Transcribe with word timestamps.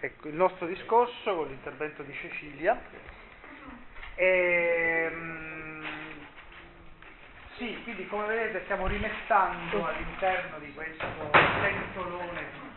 ecco, 0.00 0.28
il 0.28 0.34
nostro 0.34 0.66
discorso 0.66 1.34
con 1.34 1.48
l'intervento 1.48 2.02
di 2.02 2.12
Cecilia. 2.14 2.80
E, 4.14 5.08
ehm, 5.10 5.84
sì, 7.56 7.80
quindi 7.82 8.06
come 8.06 8.26
vedete 8.26 8.62
stiamo 8.64 8.86
rimettendo 8.86 9.86
all'interno 9.86 10.58
di 10.58 10.72
questo 10.74 11.06
pentolone 11.60 12.76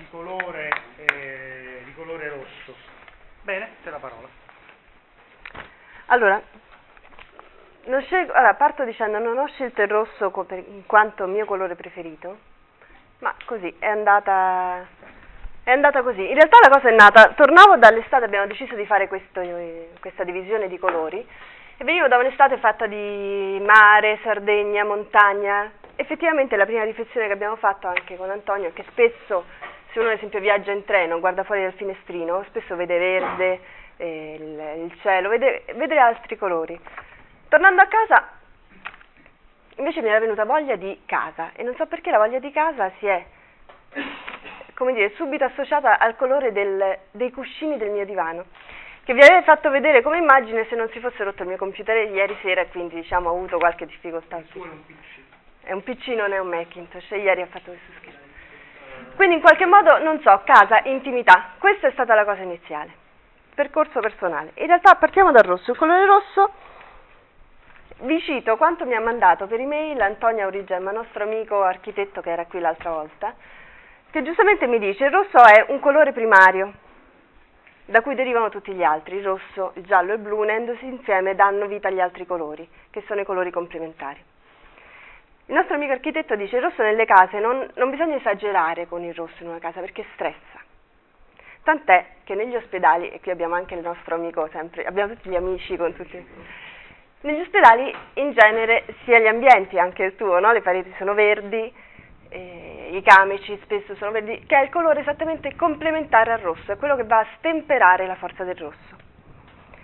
di 0.00 0.06
colore, 0.10 0.70
eh, 0.96 1.82
di 1.84 1.94
colore 1.94 2.28
rosso. 2.28 2.74
Bene, 3.42 3.70
c'è 3.82 3.90
la 3.90 3.98
parola. 3.98 4.28
Allora, 6.06 6.42
scelgo, 8.02 8.32
allora, 8.32 8.54
parto 8.54 8.84
dicendo 8.84 9.18
non 9.18 9.38
ho 9.38 9.46
scelto 9.46 9.82
il 9.82 9.88
rosso 9.88 10.32
in 10.48 10.86
quanto 10.86 11.26
mio 11.26 11.44
colore 11.44 11.76
preferito, 11.76 12.38
ma 13.18 13.34
così 13.44 13.74
è 13.78 13.86
andata, 13.86 14.86
è 15.62 15.70
andata 15.70 16.02
così. 16.02 16.28
In 16.28 16.34
realtà 16.34 16.58
la 16.62 16.74
cosa 16.74 16.88
è 16.88 16.94
nata, 16.94 17.32
tornavo 17.34 17.76
dall'estate, 17.76 18.24
abbiamo 18.24 18.46
deciso 18.46 18.74
di 18.74 18.86
fare 18.86 19.08
questo, 19.08 19.40
questa 20.00 20.24
divisione 20.24 20.68
di 20.68 20.78
colori 20.78 21.26
e 21.76 21.84
venivo 21.84 22.08
da 22.08 22.18
un'estate 22.18 22.58
fatta 22.58 22.86
di 22.86 23.62
mare, 23.64 24.18
Sardegna, 24.22 24.84
montagna. 24.84 25.70
Effettivamente 25.96 26.56
la 26.56 26.66
prima 26.66 26.84
riflessione 26.84 27.26
che 27.26 27.32
abbiamo 27.32 27.56
fatto 27.56 27.86
anche 27.86 28.16
con 28.16 28.30
Antonio 28.30 28.68
è 28.68 28.72
che 28.72 28.84
spesso 28.90 29.44
se 29.92 29.98
uno 29.98 30.08
ad 30.08 30.16
esempio 30.16 30.40
viaggia 30.40 30.72
in 30.72 30.84
treno, 30.84 31.18
guarda 31.20 31.42
fuori 31.42 31.62
dal 31.62 31.72
finestrino, 31.72 32.44
spesso 32.48 32.76
vede 32.76 32.98
verde, 32.98 33.60
eh, 33.96 34.36
il, 34.38 34.82
il, 34.84 34.98
cielo, 35.00 35.28
vede, 35.28 35.64
vede 35.74 35.98
altri 35.98 36.36
colori. 36.36 36.78
Tornando 37.48 37.82
a 37.82 37.86
casa 37.86 38.28
invece 39.76 40.02
mi 40.02 40.08
era 40.08 40.20
venuta 40.20 40.44
voglia 40.44 40.76
di 40.76 41.00
casa 41.06 41.52
e 41.54 41.62
non 41.62 41.74
so 41.76 41.86
perché 41.86 42.10
la 42.10 42.18
voglia 42.18 42.38
di 42.38 42.50
casa 42.52 42.90
si 42.98 43.06
è 43.06 43.24
come 44.80 44.94
dire, 44.94 45.12
subito 45.14 45.44
associata 45.44 45.98
al 45.98 46.16
colore 46.16 46.52
del, 46.52 46.96
dei 47.10 47.30
cuscini 47.30 47.76
del 47.76 47.90
mio 47.90 48.06
divano 48.06 48.46
che 49.04 49.12
vi 49.12 49.20
avrei 49.20 49.42
fatto 49.42 49.68
vedere 49.68 50.00
come 50.00 50.16
immagine 50.16 50.64
se 50.70 50.74
non 50.74 50.88
si 50.88 51.00
fosse 51.00 51.22
rotto 51.22 51.42
il 51.42 51.48
mio 51.48 51.58
computer 51.58 52.08
ieri 52.08 52.34
sera 52.40 52.62
e 52.62 52.68
quindi 52.68 52.94
diciamo 52.94 53.28
ho 53.28 53.34
avuto 53.34 53.58
qualche 53.58 53.84
difficoltà. 53.84 54.38
Il 54.38 54.46
suo 54.50 54.64
è 54.64 54.68
un 54.68 54.86
PC. 54.86 55.64
È 55.64 55.72
un 55.72 55.82
PC, 55.82 56.06
non 56.16 56.32
è 56.32 56.38
un 56.38 56.48
Macintosh, 56.48 57.10
e 57.10 57.18
ieri 57.18 57.42
ha 57.42 57.46
fatto 57.46 57.72
questo 57.72 57.92
scherzo. 57.98 58.18
Quindi 59.16 59.34
in 59.34 59.40
qualche 59.42 59.66
modo, 59.66 59.98
non 59.98 60.18
so, 60.20 60.40
casa, 60.44 60.80
intimità, 60.84 61.50
questa 61.58 61.88
è 61.88 61.92
stata 61.92 62.14
la 62.14 62.24
cosa 62.24 62.40
iniziale, 62.40 62.90
percorso 63.54 64.00
personale. 64.00 64.52
In 64.54 64.66
realtà 64.66 64.94
partiamo 64.94 65.30
dal 65.30 65.44
rosso, 65.44 65.72
il 65.72 65.76
colore 65.76 66.06
rosso 66.06 66.52
vi 68.02 68.18
cito 68.22 68.56
quanto 68.56 68.86
mi 68.86 68.94
ha 68.94 69.00
mandato 69.00 69.46
per 69.46 69.60
email 69.60 70.00
Antonio 70.00 70.44
Aurigemma, 70.44 70.90
nostro 70.90 71.24
amico 71.24 71.62
architetto 71.62 72.22
che 72.22 72.30
era 72.30 72.46
qui 72.46 72.60
l'altra 72.60 72.90
volta, 72.90 73.34
che 74.10 74.22
giustamente 74.22 74.66
mi 74.66 74.78
dice 74.78 75.04
il 75.04 75.10
rosso 75.12 75.42
è 75.44 75.66
un 75.68 75.78
colore 75.78 76.12
primario, 76.12 76.72
da 77.86 78.02
cui 78.02 78.14
derivano 78.14 78.48
tutti 78.48 78.72
gli 78.72 78.82
altri, 78.82 79.16
il 79.16 79.24
rosso, 79.24 79.72
il 79.74 79.84
giallo 79.84 80.12
e 80.12 80.14
il 80.14 80.20
blu, 80.20 80.38
unendosi 80.38 80.84
insieme 80.84 81.34
danno 81.34 81.66
vita 81.66 81.88
agli 81.88 82.00
altri 82.00 82.26
colori, 82.26 82.68
che 82.90 83.02
sono 83.06 83.20
i 83.20 83.24
colori 83.24 83.50
complementari. 83.50 84.22
Il 85.46 85.54
nostro 85.54 85.74
amico 85.74 85.92
architetto 85.92 86.36
dice 86.36 86.56
il 86.56 86.62
rosso 86.62 86.82
nelle 86.82 87.04
case 87.04 87.40
non, 87.40 87.68
non 87.74 87.90
bisogna 87.90 88.16
esagerare 88.16 88.86
con 88.86 89.02
il 89.02 89.14
rosso 89.14 89.42
in 89.42 89.48
una 89.48 89.58
casa 89.58 89.80
perché 89.80 90.04
stressa. 90.14 90.60
Tant'è 91.62 92.06
che 92.24 92.34
negli 92.34 92.54
ospedali, 92.54 93.10
e 93.10 93.20
qui 93.20 93.30
abbiamo 93.30 93.54
anche 93.54 93.74
il 93.74 93.80
nostro 93.80 94.14
amico 94.14 94.48
sempre, 94.52 94.84
abbiamo 94.84 95.14
tutti 95.14 95.28
gli 95.28 95.36
amici 95.36 95.76
con 95.76 95.94
tutti... 95.94 96.24
Negli 97.22 97.40
ospedali 97.40 97.92
in 98.14 98.32
genere 98.32 98.84
sia 99.04 99.18
gli 99.18 99.26
ambienti, 99.26 99.78
anche 99.78 100.04
il 100.04 100.16
tuo, 100.16 100.38
no? 100.38 100.52
le 100.52 100.62
pareti 100.62 100.92
sono 100.96 101.12
verdi, 101.12 101.70
eh, 102.30 102.90
i 102.92 103.02
camici 103.02 103.58
spesso 103.62 103.94
sono 103.96 104.12
verdi, 104.12 104.44
che 104.46 104.56
è 104.56 104.62
il 104.62 104.70
colore 104.70 105.00
esattamente 105.00 105.54
complementare 105.56 106.32
al 106.32 106.38
rosso, 106.38 106.72
è 106.72 106.76
quello 106.76 106.96
che 106.96 107.04
va 107.04 107.18
a 107.18 107.26
stemperare 107.38 108.06
la 108.06 108.14
forza 108.14 108.44
del 108.44 108.56
rosso. 108.56 108.96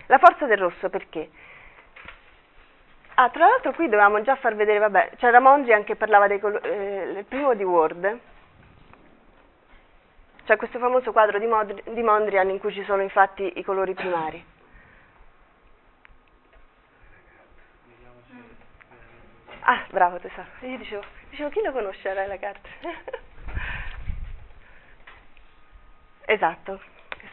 La 0.07 0.17
forza 0.17 0.45
del 0.45 0.57
rosso 0.57 0.89
perché? 0.89 1.29
Ah, 3.15 3.29
tra 3.29 3.47
l'altro 3.47 3.73
qui 3.73 3.85
dovevamo 3.85 4.21
già 4.21 4.35
far 4.35 4.55
vedere, 4.55 4.79
vabbè, 4.79 5.11
c'era 5.17 5.39
Mondrian 5.39 5.83
che 5.83 5.95
parlava 5.95 6.27
del 6.27 6.39
eh, 6.63 7.25
primo 7.27 7.53
di 7.53 7.63
Word, 7.63 8.19
c'è 10.45 10.55
questo 10.55 10.79
famoso 10.79 11.11
quadro 11.11 11.39
di, 11.39 11.45
Mod- 11.45 11.91
di 11.91 12.01
Mondrian 12.01 12.49
in 12.49 12.59
cui 12.59 12.71
ci 12.71 12.83
sono 12.85 13.01
infatti 13.01 13.51
i 13.55 13.63
colori 13.63 13.93
primari. 13.93 14.55
Ah, 19.69 19.83
bravo 19.89 20.17
tesoro, 20.19 20.47
io 20.61 20.77
dicevo, 20.77 21.03
dicevo 21.29 21.49
chi 21.49 21.61
lo 21.61 21.73
conosce 21.73 22.13
la 22.13 22.37
carta? 22.37 22.69
esatto, 26.23 26.79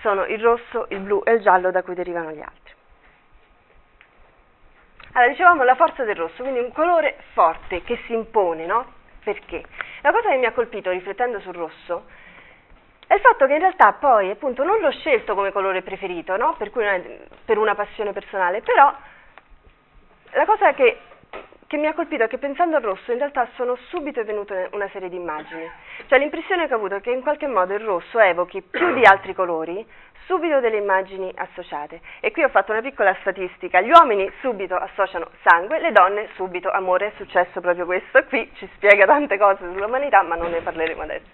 sono 0.00 0.24
il 0.24 0.42
rosso, 0.42 0.86
il 0.88 0.98
blu 0.98 1.22
e 1.24 1.34
il 1.34 1.42
giallo 1.42 1.70
da 1.70 1.84
cui 1.84 1.94
derivano 1.94 2.32
gli 2.32 2.40
altri. 2.40 2.74
Allora, 5.12 5.30
dicevamo 5.30 5.62
la 5.62 5.76
forza 5.76 6.02
del 6.02 6.16
rosso, 6.16 6.42
quindi 6.42 6.58
un 6.58 6.72
colore 6.72 7.18
forte 7.34 7.84
che 7.84 8.00
si 8.06 8.14
impone, 8.14 8.66
no? 8.66 8.84
Perché? 9.22 9.62
La 10.00 10.10
cosa 10.10 10.30
che 10.30 10.36
mi 10.36 10.46
ha 10.46 10.52
colpito 10.52 10.90
riflettendo 10.90 11.38
sul 11.38 11.54
rosso 11.54 12.06
è 13.06 13.14
il 13.14 13.20
fatto 13.20 13.46
che 13.46 13.52
in 13.52 13.60
realtà 13.60 13.92
poi, 13.92 14.30
appunto, 14.30 14.64
non 14.64 14.80
l'ho 14.80 14.90
scelto 14.90 15.36
come 15.36 15.52
colore 15.52 15.82
preferito, 15.82 16.36
no? 16.36 16.56
Per, 16.58 16.72
per 17.44 17.58
una 17.58 17.76
passione 17.76 18.12
personale, 18.12 18.60
però 18.60 18.92
la 20.32 20.44
cosa 20.46 20.74
che 20.74 20.98
che 21.74 21.80
mi 21.80 21.86
ha 21.88 21.92
colpito 21.92 22.22
è 22.22 22.28
che 22.28 22.38
pensando 22.38 22.76
al 22.76 22.82
rosso 22.82 23.10
in 23.10 23.18
realtà 23.18 23.48
sono 23.56 23.74
subito 23.88 24.22
venute 24.22 24.68
una 24.74 24.88
serie 24.92 25.08
di 25.08 25.16
immagini. 25.16 25.68
Cioè 26.06 26.20
l'impressione 26.20 26.68
che 26.68 26.74
ho 26.74 26.76
avuto 26.76 26.94
è 26.94 27.00
che 27.00 27.10
in 27.10 27.20
qualche 27.20 27.48
modo 27.48 27.74
il 27.74 27.80
rosso 27.80 28.20
evochi 28.20 28.62
più 28.70 28.94
di 28.94 29.04
altri 29.04 29.34
colori 29.34 29.84
subito 30.26 30.60
delle 30.60 30.76
immagini 30.76 31.32
associate. 31.34 32.00
E 32.20 32.30
qui 32.30 32.44
ho 32.44 32.48
fatto 32.48 32.70
una 32.70 32.80
piccola 32.80 33.12
statistica. 33.22 33.80
Gli 33.80 33.90
uomini 33.90 34.30
subito 34.40 34.76
associano 34.76 35.30
sangue, 35.42 35.80
le 35.80 35.90
donne 35.90 36.28
subito 36.36 36.70
amore. 36.70 37.08
È 37.08 37.12
successo 37.16 37.60
proprio 37.60 37.86
questo. 37.86 38.22
Qui 38.26 38.48
ci 38.54 38.68
spiega 38.74 39.04
tante 39.04 39.36
cose 39.36 39.64
sull'umanità, 39.64 40.22
ma 40.22 40.36
non 40.36 40.52
ne 40.52 40.60
parleremo 40.60 41.02
adesso. 41.02 41.26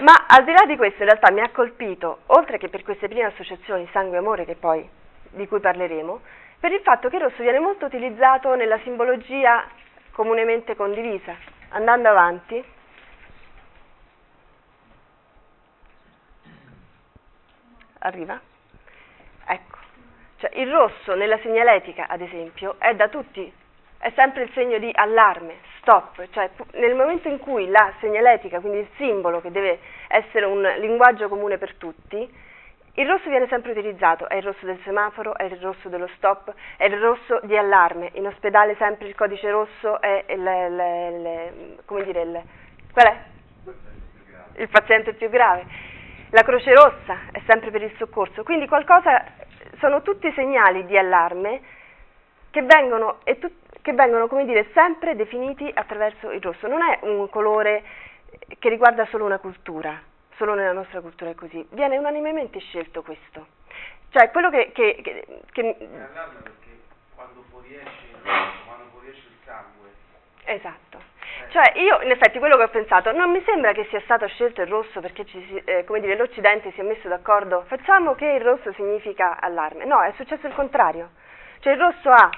Ma 0.00 0.24
al 0.28 0.44
di 0.44 0.52
là 0.52 0.64
di 0.66 0.76
questo 0.76 1.02
in 1.02 1.08
realtà 1.10 1.30
mi 1.30 1.40
ha 1.40 1.50
colpito, 1.50 2.20
oltre 2.28 2.56
che 2.56 2.70
per 2.70 2.82
queste 2.82 3.06
prime 3.06 3.24
associazioni 3.24 3.86
sangue 3.92 4.16
e 4.16 4.18
amore 4.18 4.46
che 4.46 4.54
poi, 4.54 4.88
di 5.28 5.46
cui 5.46 5.60
parleremo, 5.60 6.20
per 6.58 6.72
il 6.72 6.80
fatto 6.80 7.08
che 7.08 7.16
il 7.16 7.22
rosso 7.22 7.42
viene 7.42 7.58
molto 7.58 7.86
utilizzato 7.86 8.54
nella 8.54 8.78
simbologia 8.80 9.66
comunemente 10.12 10.74
condivisa. 10.74 11.34
Andando 11.70 12.08
avanti, 12.08 12.64
arriva? 17.98 18.40
Ecco, 19.46 19.78
cioè 20.38 20.50
il 20.54 20.70
rosso 20.70 21.14
nella 21.14 21.38
segnaletica, 21.38 22.06
ad 22.08 22.20
esempio, 22.20 22.76
è 22.78 22.94
da 22.94 23.08
tutti, 23.08 23.52
è 23.98 24.10
sempre 24.14 24.44
il 24.44 24.50
segno 24.52 24.78
di 24.78 24.90
allarme, 24.94 25.56
stop, 25.80 26.26
cioè 26.30 26.50
nel 26.72 26.94
momento 26.94 27.28
in 27.28 27.38
cui 27.38 27.68
la 27.68 27.92
segnaletica, 28.00 28.60
quindi 28.60 28.78
il 28.78 28.88
simbolo 28.96 29.40
che 29.40 29.50
deve 29.50 29.78
essere 30.08 30.46
un 30.46 30.62
linguaggio 30.78 31.28
comune 31.28 31.58
per 31.58 31.74
tutti, 31.74 32.44
il 32.98 33.06
rosso 33.06 33.28
viene 33.28 33.46
sempre 33.48 33.72
utilizzato, 33.72 34.26
è 34.26 34.36
il 34.36 34.42
rosso 34.42 34.64
del 34.64 34.80
semaforo, 34.82 35.36
è 35.36 35.44
il 35.44 35.58
rosso 35.60 35.90
dello 35.90 36.08
stop, 36.16 36.50
è 36.78 36.86
il 36.86 36.98
rosso 36.98 37.40
di 37.42 37.54
allarme. 37.54 38.08
In 38.14 38.26
ospedale 38.26 38.74
sempre 38.76 39.06
il 39.06 39.14
codice 39.14 39.50
rosso 39.50 40.00
è 40.00 40.24
il, 40.28 40.38
il, 40.40 41.84
il 41.88 42.04
dire, 42.04 42.22
il, 42.22 42.42
qual 42.90 43.06
è? 43.06 43.22
Il 44.62 44.68
paziente 44.70 45.12
più 45.12 45.28
grave. 45.28 45.66
La 46.30 46.42
croce 46.42 46.72
rossa 46.72 47.18
è 47.32 47.42
sempre 47.46 47.70
per 47.70 47.82
il 47.82 47.92
soccorso. 47.98 48.42
Quindi 48.42 48.66
qualcosa, 48.66 49.24
sono 49.78 50.00
tutti 50.00 50.32
segnali 50.32 50.86
di 50.86 50.96
allarme 50.96 51.60
che 52.50 52.62
vengono, 52.62 53.18
tu, 53.38 53.52
che 53.82 53.92
vengono 53.92 54.26
dire, 54.44 54.70
sempre 54.72 55.14
definiti 55.16 55.70
attraverso 55.72 56.30
il 56.30 56.40
rosso. 56.40 56.66
Non 56.66 56.80
è 56.80 57.00
un 57.02 57.28
colore 57.28 57.82
che 58.58 58.70
riguarda 58.70 59.04
solo 59.10 59.26
una 59.26 59.38
cultura 59.38 60.14
solo 60.36 60.54
nella 60.54 60.72
nostra 60.72 61.00
cultura 61.00 61.30
è 61.30 61.34
così, 61.34 61.66
viene 61.70 61.98
unanimemente 61.98 62.58
scelto 62.60 63.02
questo. 63.02 63.46
Cioè 64.10 64.30
quello 64.30 64.50
che... 64.50 64.72
che, 64.72 65.00
che, 65.02 65.26
che 65.52 65.74
perché 65.74 66.80
quando 67.14 67.42
fuoriesce, 67.50 68.06
quando 68.22 68.84
fuoriesce 68.92 69.26
il 69.28 69.36
sangue... 69.44 69.90
Esatto. 70.44 70.98
Eh. 70.98 71.50
Cioè 71.50 71.78
io 71.78 72.00
in 72.02 72.10
effetti 72.10 72.38
quello 72.38 72.56
che 72.56 72.62
ho 72.62 72.68
pensato, 72.68 73.12
non 73.12 73.30
mi 73.30 73.42
sembra 73.44 73.72
che 73.72 73.84
sia 73.90 74.00
stato 74.00 74.26
scelto 74.28 74.62
il 74.62 74.68
rosso 74.68 75.00
perché 75.00 75.24
ci, 75.26 75.62
eh, 75.64 75.84
come 75.84 76.00
dire, 76.00 76.16
l'Occidente 76.16 76.72
si 76.72 76.80
è 76.80 76.82
messo 76.82 77.08
d'accordo, 77.08 77.64
facciamo 77.66 78.14
che 78.14 78.26
il 78.26 78.40
rosso 78.40 78.72
significa 78.72 79.38
allarme. 79.40 79.84
No, 79.84 80.02
è 80.02 80.12
successo 80.16 80.46
il 80.46 80.54
contrario. 80.54 81.10
Cioè 81.60 81.72
il 81.72 81.80
rosso 81.80 82.10
ha 82.10 82.30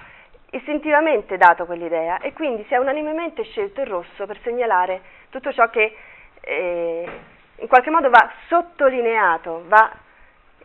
istintivamente 0.51 1.37
dato 1.37 1.67
quell'idea 1.67 2.19
e 2.21 2.33
quindi 2.33 2.65
si 2.65 2.75
è 2.75 2.79
unanimemente 2.79 3.43
scelto 3.45 3.83
il 3.83 3.87
rosso 3.87 4.27
per 4.27 4.39
segnalare 4.43 5.03
tutto 5.29 5.53
ciò 5.53 5.69
che 5.69 5.95
eh, 6.41 7.37
in 7.59 7.69
qualche 7.69 7.91
modo 7.91 8.09
va 8.11 8.33
sottolineato, 8.49 9.65
va, 9.67 9.91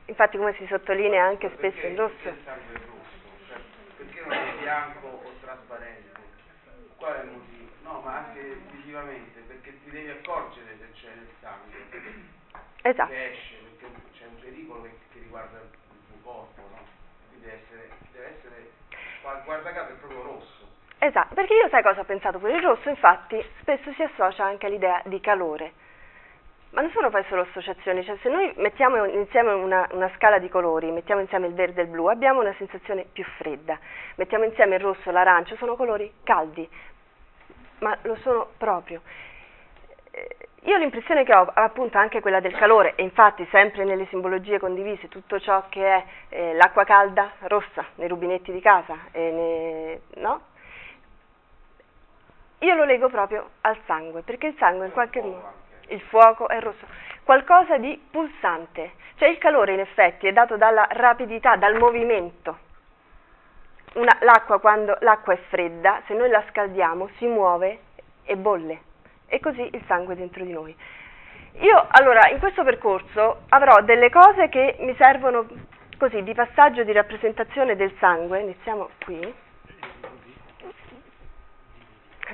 infatti 0.05 0.37
come 0.37 0.53
si 0.53 0.65
sottolinea 0.67 1.25
anche 1.25 1.49
perché 1.49 1.71
spesso 1.77 1.87
il 1.87 1.97
rosso. 1.97 2.29
Il 2.29 2.37
sangue 2.43 2.73
rosso, 2.73 3.47
cioè, 3.47 3.57
perché 3.97 4.21
non 4.21 4.31
è 4.31 4.53
bianco 4.61 5.07
o 5.07 5.31
trasparente? 5.41 6.21
Qual 6.97 7.13
è 7.13 7.23
il 7.23 7.29
motivo? 7.29 7.69
No, 7.83 8.01
ma 8.03 8.17
anche 8.17 8.57
visivamente, 8.71 9.39
perché 9.41 9.83
ti 9.83 9.89
devi 9.89 10.09
accorgere 10.09 10.77
se 10.77 10.91
c'è 10.93 11.11
il 11.11 11.27
sangue. 11.41 11.77
Esatto. 12.83 13.11
Che 13.11 13.29
esce, 13.31 13.55
perché 13.55 14.01
c'è 14.17 14.25
un 14.27 14.39
pericolo 14.39 14.81
che, 14.83 14.91
che 15.13 15.19
riguarda 15.19 15.57
il 15.59 15.69
tuo 16.07 16.31
corpo, 16.31 16.61
no? 16.61 16.79
Quindi 17.27 17.45
deve 17.45 17.61
essere, 17.63 17.89
deve 18.11 18.27
essere 18.37 18.71
guarda 19.45 19.71
caso 19.71 19.93
è 19.93 19.95
proprio 19.95 20.21
rosso. 20.21 20.67
Esatto, 20.99 21.33
perché 21.33 21.53
io 21.53 21.67
sai 21.69 21.81
cosa 21.81 22.01
ho 22.01 22.05
pensato 22.05 22.39
pure? 22.39 22.55
Il 22.55 22.61
rosso 22.63 22.87
infatti 22.87 23.43
spesso 23.59 23.91
si 23.93 24.03
associa 24.03 24.45
anche 24.45 24.67
all'idea 24.67 25.01
di 25.05 25.19
calore. 25.19 25.73
Ma 26.73 26.81
non 26.81 26.89
sono 26.89 27.11
poi 27.11 27.23
solo 27.29 27.41
associazioni, 27.41 28.03
cioè 28.03 28.17
se 28.23 28.29
noi 28.29 28.51
mettiamo 28.55 29.05
insieme 29.05 29.51
una, 29.51 29.87
una, 29.91 30.09
scala 30.15 30.39
di 30.39 30.49
colori, 30.49 30.89
mettiamo 30.89 31.21
insieme 31.21 31.45
il 31.45 31.53
verde 31.53 31.81
e 31.81 31.83
il 31.83 31.89
blu, 31.89 32.07
abbiamo 32.07 32.39
una 32.39 32.53
sensazione 32.57 33.05
più 33.13 33.23
fredda, 33.37 33.77
mettiamo 34.15 34.43
insieme 34.43 34.75
il 34.75 34.81
rosso 34.81 35.07
e 35.07 35.11
l'arancio, 35.11 35.55
sono 35.57 35.75
colori 35.75 36.11
caldi, 36.23 36.67
ma 37.77 37.95
lo 38.01 38.15
sono 38.23 38.49
proprio. 38.57 39.01
Eh, 40.09 40.35
io 40.63 40.77
l'impressione 40.77 41.23
che 41.23 41.35
ho 41.35 41.47
appunto 41.53 41.99
anche 41.99 42.21
quella 42.21 42.39
del 42.39 42.55
calore, 42.55 42.95
e 42.95 43.03
infatti 43.03 43.47
sempre 43.51 43.83
nelle 43.83 44.07
simbologie 44.07 44.57
condivise, 44.57 45.09
tutto 45.09 45.39
ciò 45.39 45.65
che 45.69 45.85
è 45.85 46.05
eh, 46.29 46.53
l'acqua 46.55 46.85
calda 46.85 47.33
rossa 47.41 47.85
nei 47.95 48.07
rubinetti 48.07 48.51
di 48.51 48.61
casa, 48.61 48.97
ne, 49.11 50.01
no? 50.15 50.41
Io 52.59 52.73
lo 52.73 52.83
leggo 52.83 53.09
proprio 53.09 53.51
al 53.61 53.77
sangue, 53.85 54.23
perché 54.23 54.47
il 54.47 54.55
sangue 54.57 54.87
in 54.87 54.91
qualche 54.91 55.21
modo 55.21 55.61
il 55.89 56.01
fuoco 56.01 56.47
è 56.47 56.59
rosso, 56.59 56.85
qualcosa 57.23 57.77
di 57.77 57.99
pulsante, 58.09 58.93
cioè 59.15 59.29
il 59.29 59.37
calore 59.37 59.73
in 59.73 59.79
effetti 59.79 60.27
è 60.27 60.33
dato 60.33 60.57
dalla 60.57 60.87
rapidità, 60.89 61.55
dal 61.55 61.77
movimento. 61.77 62.57
Una, 63.93 64.17
l'acqua 64.21 64.59
quando 64.59 64.97
l'acqua 65.01 65.33
è 65.33 65.39
fredda, 65.49 66.01
se 66.07 66.13
noi 66.13 66.29
la 66.29 66.43
scaldiamo 66.49 67.09
si 67.17 67.27
muove 67.27 67.79
e 68.23 68.35
bolle. 68.35 68.81
E 69.27 69.39
così 69.39 69.61
il 69.61 69.83
sangue 69.87 70.15
dentro 70.15 70.43
di 70.43 70.51
noi. 70.51 70.75
Io 71.59 71.85
allora 71.89 72.29
in 72.29 72.39
questo 72.39 72.63
percorso 72.63 73.41
avrò 73.49 73.81
delle 73.81 74.09
cose 74.09 74.49
che 74.49 74.77
mi 74.79 74.95
servono 74.95 75.45
così 75.97 76.23
di 76.23 76.33
passaggio 76.33 76.83
di 76.83 76.91
rappresentazione 76.91 77.75
del 77.75 77.93
sangue, 77.99 78.39
iniziamo 78.39 78.89
qui 79.05 79.33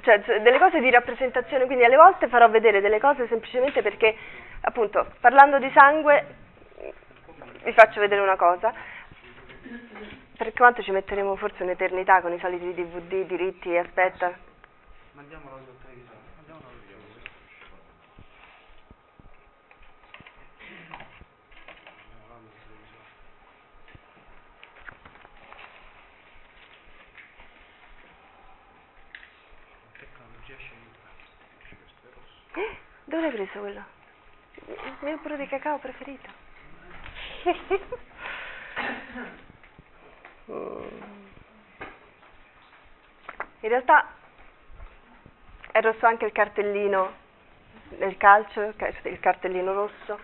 cioè 0.02 0.20
delle 0.42 0.58
cose 0.60 0.80
di 0.80 0.90
rappresentazione, 0.90 1.66
quindi 1.66 1.84
alle 1.84 1.96
volte 1.96 2.28
farò 2.28 2.50
vedere 2.50 2.82
delle 2.82 3.00
cose 3.00 3.28
semplicemente 3.28 3.82
perché, 3.82 4.16
appunto, 4.62 5.14
parlando 5.20 5.60
di 5.60 5.70
sangue, 5.74 6.26
vi 7.64 7.74
faccio 7.74 8.00
vedere 8.00 8.22
una 8.22 8.36
cosa, 8.36 8.74
per 10.38 10.54
quanto 10.54 10.82
ci 10.82 10.92
metteremo 10.92 11.36
forse 11.36 11.64
un'eternità 11.64 12.22
con 12.22 12.34
i 12.34 12.40
soliti 12.40 12.74
DVD, 12.74 13.26
diritti, 13.26 13.76
aspetta. 13.76 14.32
Mandiamolo 15.14 15.56
al 15.56 15.64
televisore. 15.84 16.18
Dove 33.06 33.22
l'hai 33.22 33.32
preso 33.32 33.60
quello? 33.60 33.84
Il 34.66 34.98
mio 35.02 35.18
burro 35.18 35.36
di 35.36 35.48
cacao 35.48 35.78
preferito. 35.78 36.30
In 43.62 43.70
realtà 43.70 44.08
è 45.72 45.82
rosso 45.82 46.06
anche 46.06 46.26
il 46.26 46.32
cartellino 46.32 47.14
del 47.90 48.18
calcio, 48.18 48.74
il 49.04 49.20
cartellino 49.20 49.74
rosso. 49.74 50.20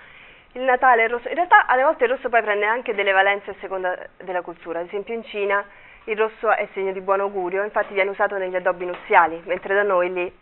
Il 0.53 0.61
Natale 0.61 1.03
è 1.03 1.09
rosso. 1.09 1.27
In 1.27 1.35
realtà 1.35 1.65
alle 1.67 1.83
volte 1.83 2.05
il 2.05 2.11
rosso 2.11 2.29
poi 2.29 2.41
prende 2.41 2.65
anche 2.65 2.95
delle 2.95 3.11
valenze 3.11 3.51
a 3.51 3.55
seconda 3.59 4.07
della 4.17 4.41
cultura. 4.41 4.79
Ad 4.79 4.87
esempio 4.87 5.13
in 5.13 5.23
Cina 5.25 5.65
il 6.05 6.17
rosso 6.17 6.51
è 6.51 6.67
segno 6.73 6.91
di 6.91 7.01
buon 7.01 7.19
augurio, 7.19 7.63
infatti 7.63 7.93
viene 7.93 8.11
usato 8.11 8.37
negli 8.37 8.55
addobbi 8.55 8.85
nuziali, 8.85 9.41
mentre 9.45 9.73
da 9.73 9.83
noi 9.83 10.13
lì 10.13 10.33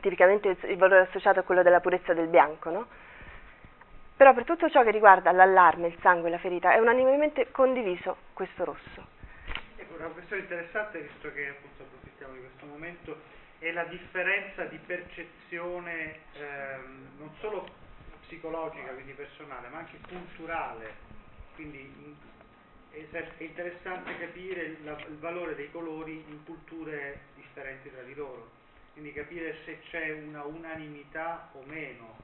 tipicamente 0.00 0.56
il 0.62 0.76
valore 0.76 1.02
associato 1.02 1.40
a 1.40 1.42
quello 1.42 1.62
della 1.62 1.80
purezza 1.80 2.14
del 2.14 2.28
bianco, 2.28 2.70
no? 2.70 2.86
Però 4.16 4.32
per 4.34 4.44
tutto 4.44 4.68
ciò 4.68 4.82
che 4.82 4.90
riguarda 4.90 5.32
l'allarme, 5.32 5.88
il 5.88 5.96
sangue, 6.00 6.30
la 6.30 6.38
ferita, 6.38 6.72
è 6.72 6.78
unanimemente 6.78 7.50
condiviso 7.50 8.16
questo 8.32 8.64
rosso. 8.64 9.06
Ecco, 9.76 9.94
una 9.96 10.08
questione 10.08 10.42
interessante, 10.42 11.00
visto 11.00 11.32
che 11.32 11.48
appunto 11.48 11.82
approfittiamo 11.82 12.34
di 12.34 12.40
questo 12.40 12.66
momento, 12.66 13.16
è 13.58 13.72
la 13.72 13.84
differenza 13.84 14.64
di 14.64 14.78
percezione 14.78 16.18
ehm, 16.34 17.08
non 17.18 17.30
solo 17.40 17.66
psicologica, 18.22 18.92
quindi 18.92 19.12
personale, 19.12 19.68
ma 19.68 19.78
anche 19.78 19.98
culturale. 20.06 20.94
Quindi 21.54 22.16
è 22.92 23.42
interessante 23.42 24.18
capire 24.18 24.62
il, 24.62 25.04
il 25.08 25.18
valore 25.18 25.54
dei 25.54 25.70
colori 25.70 26.24
in 26.28 26.44
culture 26.44 27.20
differenti 27.34 27.90
tra 27.90 28.02
di 28.02 28.14
loro 28.14 28.58
quindi 28.92 29.12
capire 29.12 29.56
se 29.64 29.80
c'è 29.88 30.12
una 30.12 30.44
unanimità 30.44 31.48
o 31.52 31.62
meno. 31.64 32.18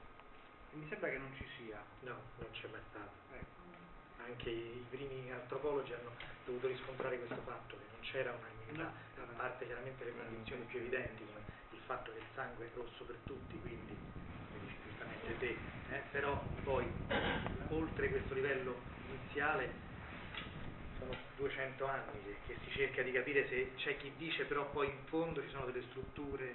mi 0.73 0.85
sembra 0.89 1.09
che 1.09 1.17
non 1.17 1.33
ci 1.35 1.45
sia. 1.57 1.81
No, 2.01 2.21
non 2.37 2.51
c'è 2.51 2.67
mai 2.67 2.81
stato. 2.89 3.11
Ecco. 3.33 4.23
Anche 4.23 4.49
i 4.49 4.85
primi 4.89 5.31
antropologi 5.31 5.93
hanno 5.93 6.11
dovuto 6.45 6.67
riscontrare 6.67 7.17
questo 7.17 7.41
fatto, 7.45 7.77
che 7.77 7.83
non 7.91 8.01
c'era 8.01 8.31
unanimità, 8.31 8.93
no. 9.15 9.23
a 9.23 9.35
parte 9.37 9.65
chiaramente 9.65 10.03
le 10.03 10.13
condizioni 10.15 10.63
più 10.65 10.79
evidenti, 10.79 11.25
come 11.25 11.39
il 11.71 11.79
fatto 11.85 12.11
che 12.11 12.19
il 12.19 12.25
sangue 12.35 12.65
è 12.65 12.69
rosso 12.75 13.03
per 13.05 13.15
tutti, 13.23 13.59
quindi, 13.59 13.97
giustamente 14.85 15.37
te, 15.39 15.57
eh, 15.95 16.01
però 16.11 16.39
poi 16.63 16.85
oltre 17.69 18.09
questo 18.09 18.33
livello 18.33 18.75
iniziale 19.09 19.86
sono 20.97 21.15
200 21.37 21.87
anni 21.87 22.23
che, 22.23 22.37
che, 22.45 22.57
si 22.63 22.71
cerca 22.71 23.01
di 23.01 23.11
capire 23.11 23.47
se 23.47 23.73
c'è 23.75 23.97
chi 23.97 24.11
dice 24.17 24.45
però 24.45 24.69
poi 24.71 24.87
in 24.87 25.05
fondo 25.05 25.41
ci 25.41 25.49
sono 25.49 25.65
delle 25.65 25.83
strutture 25.89 26.53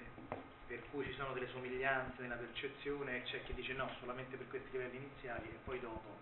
per 0.67 0.83
cui 0.91 1.05
ci 1.05 1.13
sono 1.15 1.33
delle 1.33 1.49
somiglianze 1.49 2.23
nella 2.23 2.37
percezione 2.37 3.19
e 3.19 3.23
c'è 3.25 3.43
chi 3.45 3.55
dice 3.55 3.75
no, 3.75 3.91
solamente 4.01 4.37
per 4.37 4.49
questi 4.49 4.71
livelli 4.73 4.97
iniziali 4.97 5.49
e 5.49 5.59
poi 5.65 5.81
dopo 5.81 6.17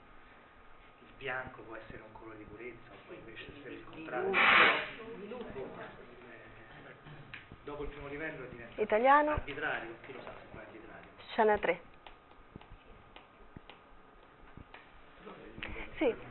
il 1.01 1.13
bianco 1.19 1.63
può 1.63 1.77
essere 1.77 2.03
un 2.03 2.13
colore 2.13 2.39
di 2.39 2.45
purezza 2.45 2.91
o 2.91 2.97
poi 3.07 3.17
invece 3.17 3.47
essere 3.57 3.75
il 3.75 3.85
contrario. 3.85 4.33
dopo 7.63 7.83
il 7.85 7.89
primo 7.91 8.09
livello 8.09 8.47
diventa 8.47 8.81
Italiano. 8.81 9.31
arbitrario, 9.33 9.95
chi 10.05 10.13
lo 10.13 10.21
sa 10.23 10.33
se 10.33 10.47
poi 10.53 10.63
è 10.63 10.65
arbitrario. 10.65 11.09
Scena 11.29 11.59
3. 11.59 11.81
Sì. 15.99 16.30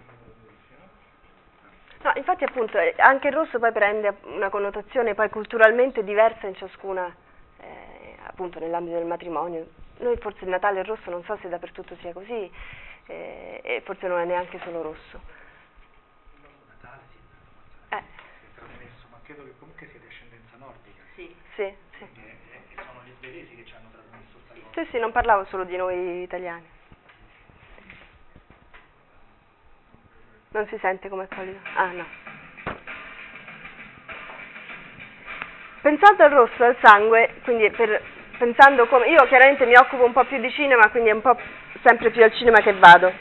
Infatti 2.19 2.43
appunto 2.43 2.77
eh, 2.77 2.95
anche 2.97 3.29
il 3.29 3.33
rosso 3.33 3.59
poi 3.59 3.71
prende 3.71 4.17
una 4.23 4.49
connotazione 4.49 5.13
poi 5.13 5.29
culturalmente 5.29 6.03
diversa 6.03 6.47
in 6.47 6.55
ciascuna, 6.55 7.15
eh, 7.61 8.17
appunto 8.25 8.59
nell'ambito 8.59 8.97
del 8.97 9.07
matrimonio. 9.07 9.65
Noi 9.99 10.17
forse 10.17 10.43
il 10.43 10.49
Natale 10.49 10.81
il 10.81 10.85
rosso 10.85 11.09
non 11.09 11.23
so 11.23 11.37
se 11.41 11.47
dappertutto 11.47 11.95
sia 12.01 12.11
così, 12.11 12.51
eh, 13.05 13.61
e 13.63 13.81
forse 13.85 14.07
non 14.07 14.19
è 14.19 14.25
neanche 14.25 14.59
solo 14.65 14.81
rosso. 14.81 15.21
Natale 16.67 17.03
sì, 17.09 17.95
eh. 17.95 17.97
è 17.97 18.03
trasmesso, 18.53 19.07
ma 19.11 19.17
credo 19.23 19.45
che 19.45 19.53
comunque 19.57 19.87
sia 19.87 19.99
di 19.99 20.07
ascendenza 20.07 20.57
nordica. 20.57 21.01
Sì, 21.15 21.33
sì. 21.55 21.73
sì. 21.97 22.05
Quindi 22.05 22.27
è, 22.27 22.81
sono 22.81 22.99
gli 23.05 23.13
svedesi 23.17 23.55
che 23.55 23.65
ci 23.65 23.73
hanno 23.75 23.91
trasmesso 23.91 24.39
questa 24.45 24.53
cosa. 24.55 24.83
Sì, 24.83 24.91
sì, 24.91 24.99
non 24.99 25.13
parlavo 25.13 25.45
solo 25.45 25.63
di 25.63 25.77
noi 25.77 26.21
italiani. 26.23 26.67
Non 30.51 30.65
si 30.67 30.77
sente 30.81 31.09
come 31.09 31.25
pallida? 31.25 31.59
Ah 31.75 31.91
no. 31.91 32.05
Pensando 35.81 36.23
al 36.23 36.31
rosso, 36.31 36.63
al 36.63 36.75
sangue, 36.81 37.35
quindi 37.43 37.69
per, 37.69 38.01
pensando 38.37 38.87
come... 38.87 39.07
Io 39.09 39.25
chiaramente 39.27 39.65
mi 39.65 39.75
occupo 39.75 40.03
un 40.03 40.11
po' 40.11 40.25
più 40.25 40.39
di 40.39 40.51
cinema, 40.51 40.89
quindi 40.89 41.09
è 41.09 41.13
un 41.13 41.21
po' 41.21 41.37
sempre 41.83 42.09
più 42.09 42.23
al 42.23 42.33
cinema 42.33 42.59
che 42.61 42.73
vado. 42.73 43.13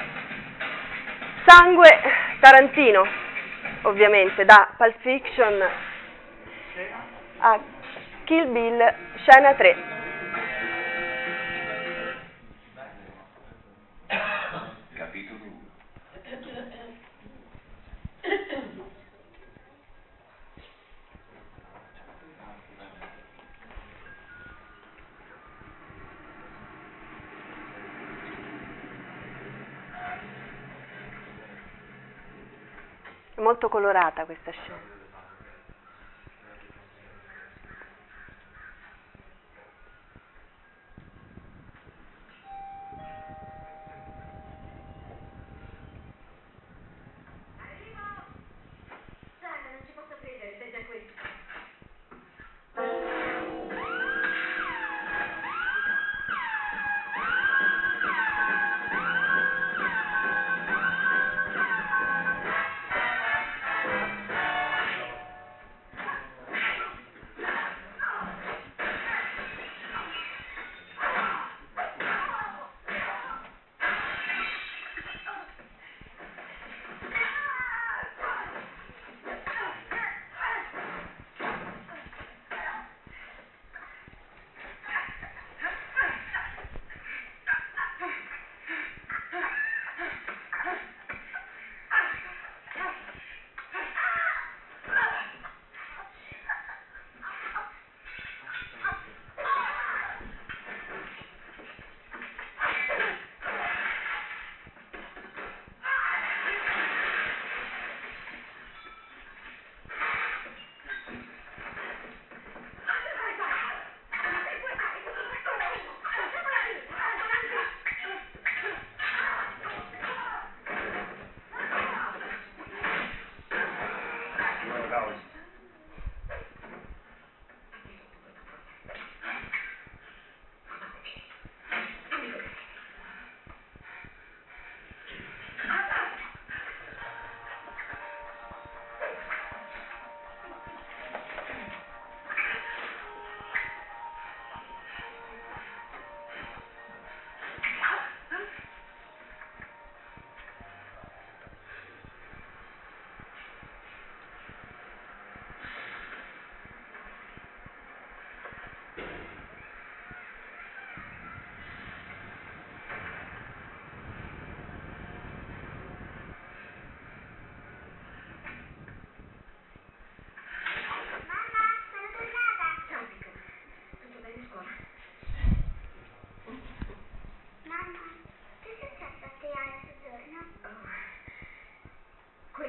Sangue, 1.44 2.00
Tarantino, 2.40 3.06
ovviamente, 3.82 4.44
da 4.44 4.72
Pulp 4.76 4.96
Fiction 5.00 5.62
a 7.38 7.58
Kill 8.24 8.50
Bill, 8.50 8.94
scena 9.16 9.54
3. 9.54 9.97
Molto 33.38 33.68
colorata 33.68 34.24
questa 34.24 34.50
scena. 34.50 34.97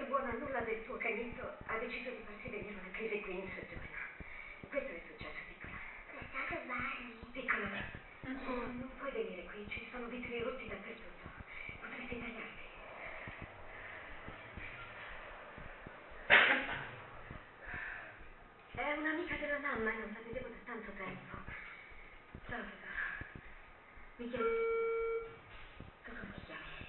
buona 0.10 0.32
nulla 0.34 0.60
del 0.62 0.84
tuo 0.86 0.98
cagnetto 0.98 1.58
ha 1.68 1.78
deciso 1.78 2.10
di 2.10 2.24
farsi 2.26 2.50
venire 2.50 2.74
una 2.74 2.92
crisi 2.92 3.22
qui 3.22 3.32
in 3.32 3.50
soggiorno. 3.54 3.98
Questo 4.68 4.90
è 4.90 5.02
successo, 5.06 5.40
piccola. 5.48 5.78
È 6.18 6.26
stato 6.30 6.66
Barney. 6.66 7.18
Piccola, 7.32 7.66
mm-hmm. 7.68 8.36
Eh. 8.36 8.48
Oh, 8.50 8.66
non 8.74 8.90
puoi 8.98 9.12
venire 9.12 9.44
qui, 9.44 9.68
ci 9.70 9.88
sono 9.92 10.08
vetri 10.10 10.42
rotti 10.42 10.68
dappertutto. 10.68 11.30
Potresti 11.80 12.20
tagliarti. 12.20 12.68
È 18.76 18.94
un'amica 18.98 19.36
della 19.36 19.60
mamma, 19.60 19.92
e 19.92 19.94
non 19.94 20.12
la 20.14 20.20
vedevo 20.26 20.48
da 20.50 20.56
tanto 20.66 20.92
tempo. 20.98 21.38
Ciao, 22.50 22.64
mi 24.18 24.30
chiami... 24.30 24.50
Cosa 26.04 26.22
mi 26.24 26.44
chiami? 26.46 26.88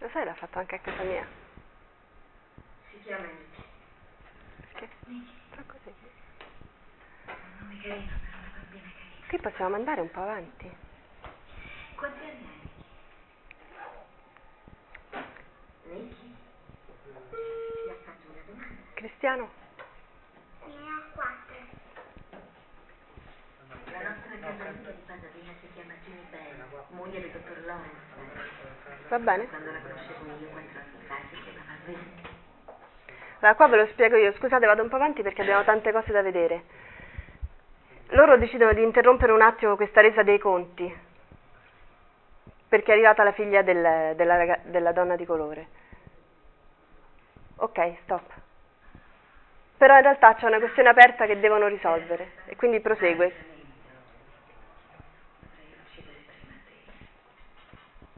Lo 0.00 0.08
sai, 0.08 0.24
l'ha 0.24 0.34
fatto 0.34 0.58
anche 0.58 0.74
a 0.74 0.80
casa 0.80 1.02
mia. 1.04 1.45
Si 2.96 3.02
chiama 3.02 3.26
Nicky. 3.26 3.62
Perché? 4.72 4.88
Nicky, 5.06 5.34
Fa 5.50 5.62
così. 5.66 5.92
un 7.26 7.34
nome 7.60 7.80
carino 7.82 8.06
per 8.06 8.38
una 8.38 8.48
bambina 8.56 8.90
carina. 8.90 9.26
Qui 9.28 9.38
possiamo 9.38 9.74
andare 9.74 10.00
un 10.00 10.10
po' 10.10 10.20
avanti. 10.22 10.76
Quanti 11.96 12.18
anni 12.24 12.46
hai, 12.46 12.60
Nicky? 15.84 15.90
Nicky? 15.92 16.36
Ti 17.30 17.90
ha 17.90 17.94
fatto 18.04 18.30
una 18.30 18.42
domanda. 18.46 18.74
Cristiano? 18.94 19.50
La 23.92 24.02
nostra 24.08 24.38
casalinga 24.38 24.90
di 24.90 25.02
Pasadena 25.06 25.52
si 25.60 25.68
chiama 25.74 25.94
Ginny 26.04 26.24
Bell, 26.30 26.64
moglie 26.90 27.20
del 27.20 27.30
dottor 27.30 27.58
Lawrence. 27.64 28.04
Va 29.08 29.18
bene? 29.18 29.46
Quando 29.48 29.72
la 29.72 29.80
conoscevo 29.80 30.36
io, 30.38 30.48
quattro 30.48 30.80
anni 30.80 31.06
fa, 31.06 31.16
si 31.30 31.42
chiamava 31.42 31.76
Sven. 31.84 32.44
Allora, 33.38 33.54
qua 33.54 33.68
ve 33.68 33.76
lo 33.76 33.86
spiego 33.88 34.16
io. 34.16 34.32
Scusate, 34.34 34.66
vado 34.66 34.82
un 34.82 34.88
po' 34.88 34.96
avanti 34.96 35.22
perché 35.22 35.42
abbiamo 35.42 35.64
tante 35.64 35.92
cose 35.92 36.12
da 36.12 36.22
vedere. 36.22 36.62
Loro 38.10 38.36
decidono 38.38 38.72
di 38.72 38.82
interrompere 38.82 39.32
un 39.32 39.42
attimo 39.42 39.76
questa 39.76 40.00
resa 40.00 40.22
dei 40.22 40.38
conti 40.38 41.04
perché 42.68 42.90
è 42.90 42.94
arrivata 42.94 43.22
la 43.22 43.32
figlia 43.32 43.62
del- 43.62 44.14
della, 44.16 44.58
della 44.64 44.92
donna 44.92 45.16
di 45.16 45.24
colore. 45.24 45.66
Ok, 47.56 47.96
stop. 48.02 48.32
Però 49.76 49.94
in 49.96 50.02
realtà 50.02 50.34
c'è 50.34 50.46
una 50.46 50.58
questione 50.58 50.88
aperta 50.88 51.26
che 51.26 51.38
devono 51.38 51.66
risolvere 51.68 52.32
e 52.46 52.56
quindi 52.56 52.80
prosegue. 52.80 53.32
Potrei 55.40 55.74
uccidere 55.84 56.16
prima 56.26 56.54
te. 56.64 56.72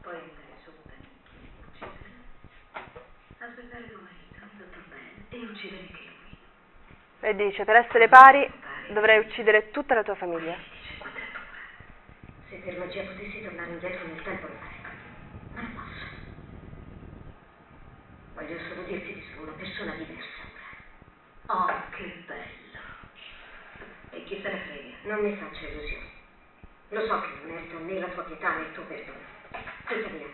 Poi 0.01 0.13
andare 0.13 0.55
su 0.63 0.71
da 0.85 0.93
Nicky, 0.97 1.51
uccidere. 1.67 2.13
Aspettare 3.39 3.87
tuo 3.89 3.99
marito, 4.01 4.39
il 4.43 4.49
dottor 4.57 4.83
Bell, 4.89 5.25
e 5.29 5.37
uccidere 5.51 5.81
anche 5.81 5.93
lui. 5.93 6.37
E 7.21 7.35
dice, 7.35 7.65
per 7.65 7.75
essere 7.75 8.07
pari 8.07 8.49
dovrei 8.89 9.19
uccidere 9.19 9.71
tutta 9.71 9.93
la 9.93 10.03
tua 10.03 10.15
famiglia. 10.15 10.55
Se 12.49 12.55
per 12.55 12.77
magia 12.77 13.03
potessi 13.03 13.43
tornare 13.43 13.71
indietro 13.71 14.07
nel 14.07 14.21
tempo 14.23 14.47
lo 14.47 14.53
farei. 14.53 14.77
Ma 15.53 15.61
non 15.61 15.73
posso. 15.73 16.05
Voglio 18.35 18.59
solo 18.67 18.83
dirti 18.83 19.13
di 19.13 19.23
sono 19.31 19.43
una 19.43 19.57
persona 19.57 19.93
diversa. 19.93 20.27
Oh, 21.47 21.67
che 21.95 22.23
bello. 22.25 22.79
E 24.11 24.23
chi 24.23 24.39
se 24.41 24.49
ne 24.49 24.59
frega? 24.59 25.13
Non 25.13 25.23
mi 25.23 25.35
faccia 25.35 25.67
illusioni. 25.67 26.09
Lo 26.89 27.05
so 27.05 27.21
che 27.21 27.27
non 27.27 27.53
merito 27.53 27.79
né 27.79 27.99
la 27.99 28.07
tua 28.07 28.23
pietà 28.23 28.55
né 28.55 28.61
il 28.61 28.73
tuo 28.73 28.83
perdono. 28.83 29.17
Tuttavia, 29.85 30.27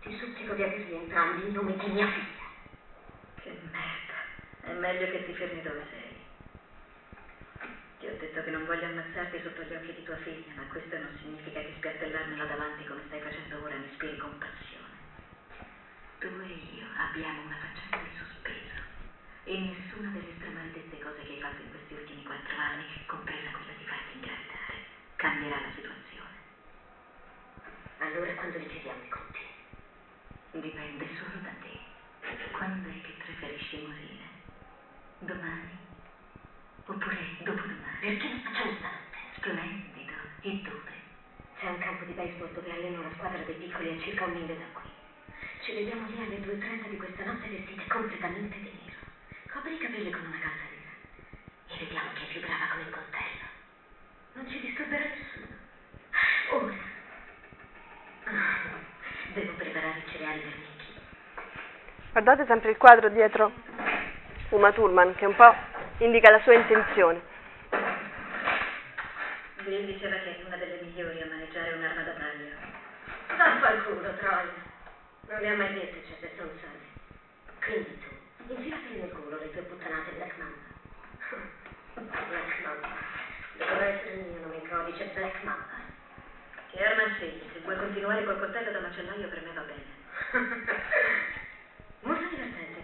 ti 0.00 0.16
supplico 0.18 0.54
di 0.54 0.62
averli 0.62 0.94
entrambi 0.94 1.46
in 1.46 1.52
nome 1.52 1.76
di 1.76 1.86
mia 1.86 2.06
figlia. 2.06 2.44
Che 3.42 3.50
merda. 3.70 4.05
È 4.66 4.72
meglio 4.72 5.06
che 5.12 5.24
ti 5.24 5.32
fermi 5.34 5.62
dove 5.62 5.86
sei. 5.90 6.16
Ti 8.00 8.06
ho 8.08 8.18
detto 8.18 8.42
che 8.42 8.50
non 8.50 8.66
voglio 8.66 8.86
ammazzarti 8.86 9.40
sotto 9.40 9.62
gli 9.62 9.72
occhi 9.72 9.94
di 9.94 10.02
tua 10.02 10.16
figlia, 10.16 10.54
ma 10.56 10.66
questo 10.66 10.98
non 10.98 11.16
significa 11.22 11.60
che 11.60 11.74
spiattellarmela 11.76 12.44
davanti 12.46 12.84
come 12.84 13.00
stai 13.06 13.20
facendo 13.20 13.62
ora 13.62 13.76
mi 13.76 13.86
ispiri 13.86 14.16
compassione. 14.16 14.90
Tu 16.18 16.26
e 16.26 16.50
io 16.50 16.86
abbiamo 16.98 17.42
una 17.46 17.56
faccenda 17.62 18.10
di 18.10 18.16
sospeso 18.18 18.82
e 19.44 19.54
nessuna 19.54 20.10
delle 20.10 20.34
stramaledette 20.34 20.98
cose 20.98 21.22
che 21.22 21.30
hai 21.30 21.40
fatto 21.40 21.62
in 21.62 21.70
questi 21.70 21.94
ultimi 21.94 22.22
quattro 22.24 22.56
anni, 22.58 22.84
compresa 23.06 23.50
quella 23.54 23.78
di 23.78 23.84
farti 23.86 24.18
ingravidare, 24.18 24.76
cambierà 25.14 25.60
la 25.62 25.72
situazione. 25.78 26.36
Allora 27.98 28.34
quando 28.34 28.58
li 28.58 28.66
chiediamo 28.66 29.02
i 29.04 29.08
conti? 29.08 29.46
Dipende 30.58 31.06
solo 31.22 31.38
da 31.46 31.54
te. 31.62 31.74
Quando 32.50 32.88
è 32.88 33.00
che 33.00 33.14
preferisci 33.22 33.86
morire? 33.86 34.25
Domani? 35.26 35.74
Oppure 36.86 37.18
dopodomani? 37.42 37.98
Perché 38.00 38.28
non 38.28 38.40
facciamo 38.46 38.72
stanotte? 38.78 39.18
Splendido. 39.34 40.12
E 40.42 40.50
dove? 40.62 40.94
C'è 41.58 41.68
un 41.68 41.78
campo 41.78 42.04
di 42.04 42.12
baseball 42.12 42.52
dove 42.54 42.70
alleno 42.70 43.00
una 43.00 43.10
squadra 43.14 43.42
dei 43.42 43.56
piccoli 43.56 43.90
a 43.90 44.00
circa 44.02 44.24
un 44.24 44.32
mille 44.34 44.56
da 44.56 44.64
qui. 44.72 44.88
Ci 45.62 45.74
vediamo 45.74 46.06
lì 46.06 46.16
alle 46.22 46.38
2.30 46.38 46.88
di 46.90 46.96
questa 46.96 47.24
notte 47.24 47.48
vestite 47.48 47.86
completamente 47.88 48.56
di 48.56 48.70
nero. 48.70 49.02
Copri 49.52 49.74
i 49.74 49.78
capelli 49.78 50.10
con 50.10 50.26
una 50.26 50.38
calza 50.38 50.66
nera. 50.70 50.94
E 51.74 51.78
vediamo 51.84 52.12
chi 52.14 52.22
è 52.22 52.26
più 52.30 52.40
brava 52.42 52.66
con 52.70 52.80
il 52.86 52.90
coltello. 52.90 53.46
Non 54.34 54.48
ci 54.48 54.60
disturberà 54.60 55.04
nessuno. 55.10 55.46
Ora. 56.52 56.94
Devo 59.34 59.52
preparare 59.54 59.98
i 59.98 60.10
cereali 60.10 60.40
per 60.40 60.54
Nicky. 60.54 60.94
Guardate 62.12 62.46
sempre 62.46 62.70
il 62.70 62.76
quadro 62.76 63.08
dietro 63.08 63.75
Uma 64.50 64.72
Thurman 64.72 65.14
che 65.16 65.26
un 65.26 65.34
po' 65.34 65.54
indica 65.98 66.30
la 66.30 66.40
sua 66.42 66.54
intenzione. 66.54 67.20
Bill 69.66 69.86
diceva 69.86 70.14
che 70.16 70.38
è 70.38 70.44
una 70.46 70.56
delle 70.56 70.78
migliori 70.82 71.20
a 71.20 71.26
maneggiare 71.26 71.72
un'arma 71.72 72.02
da 72.02 72.12
taglio. 72.12 72.54
Vaffanculo, 73.36 74.14
Troy. 74.18 74.48
Non 75.28 75.40
le 75.40 75.48
ha 75.48 75.54
mai 75.54 75.74
dette 75.74 76.04
certe 76.06 76.30
stronzate. 76.34 76.84
Quindi 77.64 77.98
tu, 77.98 78.54
infilateli 78.54 79.00
nel 79.00 79.10
culo 79.10 79.38
le 79.40 79.50
tue 79.50 79.62
puttanate 79.62 80.12
Black 80.12 80.36
Mamba. 80.38 80.62
Black 82.28 82.60
Mamba. 82.62 82.88
Doveva 83.56 83.84
essere 83.84 84.14
il 84.14 84.26
mio 84.26 84.40
nome 84.42 84.56
in 84.62 84.68
codice 84.68 85.10
Black 85.12 85.42
Mamba. 85.42 85.74
Che 86.70 86.84
arma 86.84 87.14
scegli? 87.16 87.42
Se 87.52 87.60
vuoi 87.64 87.76
continuare 87.78 88.24
col 88.24 88.38
coltello 88.38 88.70
da 88.70 88.78
macellaio 88.78 89.28
per 89.28 89.42
me 89.42 89.52
va 89.52 89.62
bene. 89.62 89.84
Molto 92.02 92.28
divertente! 92.28 92.75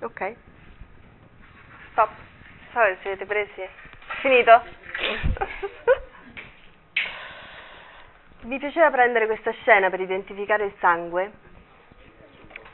Ok. 0.00 0.36
Stop. 1.92 2.10
Che 2.72 2.98
siete 3.00 3.24
presi. 3.24 3.66
Finito? 4.20 4.62
Mi 8.42 8.58
piaceva 8.58 8.90
prendere 8.90 9.24
questa 9.24 9.52
scena 9.52 9.88
per 9.88 10.00
identificare 10.00 10.66
il 10.66 10.74
sangue, 10.78 11.32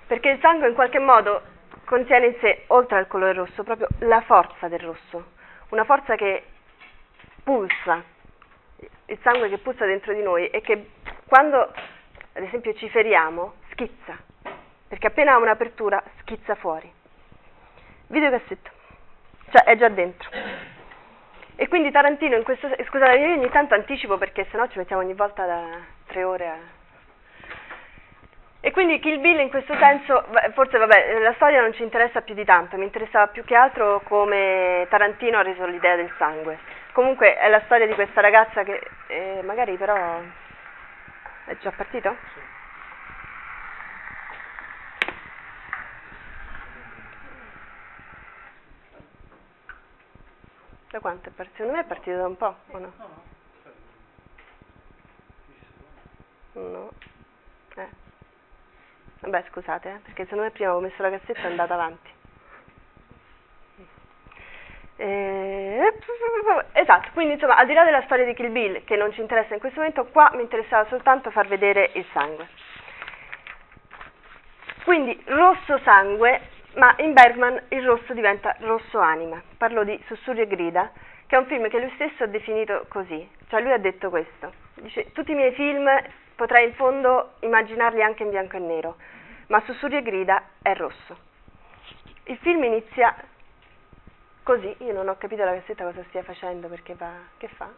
perché 0.08 0.30
il 0.30 0.40
sangue 0.40 0.66
in 0.68 0.75
qualche 0.75 0.99
modo 0.99 1.42
contiene 1.90 2.26
in 2.26 2.37
sé, 2.38 2.62
oltre 2.68 2.99
al 2.99 3.09
colore 3.09 3.32
rosso, 3.32 3.64
proprio 3.64 3.88
la 3.99 4.20
forza 4.20 4.68
del 4.68 4.78
rosso, 4.78 5.32
una 5.70 5.82
forza 5.82 6.14
che 6.14 6.44
pulsa, 7.42 8.00
il 9.06 9.18
sangue 9.23 9.49
che 9.49 9.59
pulsa 9.59 9.87
dentro 9.87 10.14
di 10.14 10.23
noi 10.23 10.47
e 10.50 10.61
che 10.61 10.90
quando, 11.26 11.59
ad 11.59 12.42
esempio, 12.44 12.75
ci 12.75 12.88
feriamo, 12.90 13.54
schizza, 13.73 14.16
perché 14.87 15.09
appena 15.09 15.32
ha 15.32 15.38
un'apertura 15.38 16.00
schizza 16.20 16.54
fuori. 16.54 16.88
Videocassetto, 18.06 18.70
cioè 19.50 19.64
è 19.64 19.76
già 19.76 19.88
dentro. 19.88 20.30
E 21.56 21.66
quindi 21.66 21.90
Tarantino 21.90 22.37
in 22.37 22.44
questo 22.44 22.68
scusate, 22.87 23.18
io 23.18 23.32
ogni 23.32 23.50
tanto 23.50 23.75
anticipo 23.75 24.16
perché 24.16 24.47
sennò 24.52 24.68
ci 24.68 24.78
mettiamo 24.78 25.02
ogni 25.02 25.14
volta 25.14 25.44
da 25.44 25.64
tre 26.06 26.23
ore 26.23 26.49
a... 26.49 26.56
E 28.62 28.73
quindi 28.73 29.00
Kill 29.00 29.21
Bill 29.21 29.40
in 29.40 29.49
questo 29.49 29.75
senso, 29.79 30.23
forse 30.52 30.76
vabbè, 30.76 31.19
la 31.21 31.33
storia 31.35 31.62
non 31.62 31.73
ci 31.73 31.83
interessa 31.83 32.21
più 32.21 32.35
di 32.35 32.45
tanto, 32.45 32.76
mi 32.76 32.85
interessava 32.85 33.29
più 33.29 33.43
che 33.43 33.55
altro 33.55 34.02
come 34.02 34.87
Tarantino 34.90 35.38
ha 35.38 35.43
reso 35.43 35.64
l'idea 35.64 35.97
del 35.97 36.12
sangue. 36.19 36.59
Comunque 36.93 37.38
è 37.38 37.49
la 37.49 37.62
storia 37.64 37.87
di 37.87 37.95
questa 37.95 38.21
ragazza 38.21 38.62
che 38.62 38.83
eh, 39.07 39.40
magari 39.45 39.79
però 39.79 40.21
è 41.47 41.57
già 41.57 41.71
partito? 41.71 42.14
Da 50.91 51.00
quanto 51.00 51.30
è 51.30 51.32
partito? 51.32 51.56
Secondo 51.56 51.78
me 51.78 51.84
è 51.84 51.89
partito 51.89 52.17
da 52.17 52.26
un 52.26 52.37
po', 52.37 52.56
o 52.73 52.78
no? 52.78 52.93
No. 56.52 56.93
Eh. 57.76 58.09
Vabbè, 59.21 59.45
scusate, 59.50 59.89
eh, 59.89 59.99
perché 60.02 60.25
secondo 60.25 60.45
me 60.45 60.50
prima 60.50 60.71
avevo 60.71 60.87
messo 60.87 61.02
la 61.02 61.11
cassetta 61.11 61.41
e 61.41 61.43
è 61.43 61.47
andata 61.47 61.75
avanti. 61.75 62.11
E... 64.97 65.93
Esatto, 66.73 67.09
quindi 67.13 67.35
insomma, 67.35 67.56
al 67.56 67.67
di 67.67 67.75
là 67.75 67.85
della 67.85 68.02
storia 68.02 68.25
di 68.25 68.35
Kill 68.35 68.50
Bill, 68.50 68.85
che 68.85 68.97
non 68.97 69.13
ci 69.13 69.21
interessa 69.21 69.54
in 69.54 69.61
questo 69.61 69.78
momento, 69.78 70.06
qua 70.06 70.30
mi 70.35 70.43
interessava 70.43 70.87
soltanto 70.89 71.30
far 71.30 71.47
vedere 71.49 71.91
il 71.95 72.04
sangue. 72.13 72.49
Quindi 74.85 75.23
rosso 75.26 75.78
sangue, 75.85 76.41
ma 76.75 76.95
in 76.99 77.13
Bergman 77.13 77.63
il 77.69 77.85
rosso 77.85 78.15
diventa 78.15 78.56
rosso 78.61 78.99
anima. 78.99 79.43
Parlo 79.56 79.85
di 79.85 80.02
Sussurri 80.06 80.41
e 80.41 80.47
grida, 80.47 80.91
che 81.26 81.37
è 81.37 81.39
un 81.39 81.47
film 81.47 81.69
che 81.69 81.78
lui 81.78 81.93
stesso 81.95 82.25
ha 82.25 82.26
definito 82.26 82.87
così. 82.89 83.28
Cioè 83.49 83.61
lui 83.61 83.73
ha 83.73 83.78
detto 83.78 84.09
questo. 84.09 84.52
Dice, 84.75 85.13
tutti 85.13 85.33
i 85.33 85.35
miei 85.35 85.52
film 85.52 85.89
potrei 86.41 86.69
in 86.69 86.73
fondo 86.73 87.35
immaginarli 87.41 88.03
anche 88.03 88.23
in 88.23 88.31
bianco 88.31 88.57
e 88.57 88.61
nero, 88.61 88.97
ma 89.49 89.61
Sussurri 89.67 89.99
e 89.99 90.03
grida 90.03 90.43
è 90.63 90.75
rosso. 90.75 91.19
Il 92.25 92.39
film 92.39 92.65
inizia 92.65 93.15
così, 94.43 94.75
io 94.79 94.95
non 94.95 95.09
ho 95.09 95.19
capito 95.19 95.45
la 95.45 95.53
cassetta 95.53 95.85
cosa 95.85 96.03
stia 96.09 96.23
facendo 96.23 96.69
perché 96.69 96.95
va, 96.95 97.13
che 97.37 97.49
fa? 97.49 97.69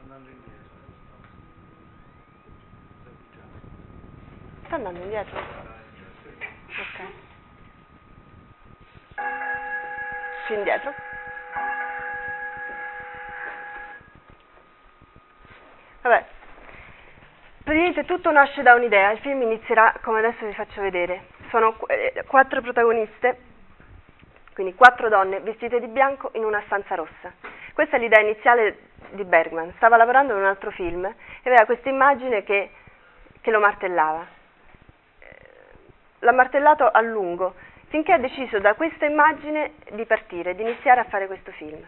andando 0.00 0.30
indietro. 0.30 0.56
Sta 4.64 4.74
andando 4.74 5.00
indietro? 5.00 5.38
Ok. 6.78 7.02
Più 10.46 10.54
indietro? 10.54 11.17
Vabbè, 16.08 16.24
praticamente 17.64 18.06
tutto 18.06 18.30
nasce 18.30 18.62
da 18.62 18.72
un'idea, 18.72 19.10
il 19.10 19.18
film 19.18 19.42
inizierà 19.42 19.92
come 20.00 20.20
adesso 20.20 20.46
vi 20.46 20.54
faccio 20.54 20.80
vedere. 20.80 21.24
Sono 21.50 21.76
eh, 21.86 22.24
quattro 22.26 22.62
protagoniste, 22.62 23.38
quindi 24.54 24.74
quattro 24.74 25.10
donne 25.10 25.40
vestite 25.40 25.78
di 25.80 25.86
bianco 25.86 26.30
in 26.32 26.44
una 26.44 26.62
stanza 26.64 26.94
rossa. 26.94 27.30
Questa 27.74 27.96
è 27.96 27.98
l'idea 27.98 28.20
iniziale 28.20 28.78
di 29.10 29.22
Bergman, 29.24 29.74
stava 29.76 29.98
lavorando 29.98 30.32
in 30.32 30.38
un 30.38 30.46
altro 30.46 30.70
film 30.70 31.04
e 31.04 31.14
aveva 31.42 31.66
questa 31.66 31.90
immagine 31.90 32.42
che, 32.42 32.70
che 33.42 33.50
lo 33.50 33.60
martellava. 33.60 34.26
Eh, 35.18 35.26
L'ha 36.20 36.32
martellato 36.32 36.88
a 36.90 37.02
lungo, 37.02 37.54
finché 37.88 38.14
ha 38.14 38.18
deciso 38.18 38.58
da 38.60 38.72
questa 38.72 39.04
immagine 39.04 39.74
di 39.90 40.06
partire, 40.06 40.54
di 40.54 40.62
iniziare 40.62 41.00
a 41.00 41.04
fare 41.04 41.26
questo 41.26 41.50
film. 41.52 41.84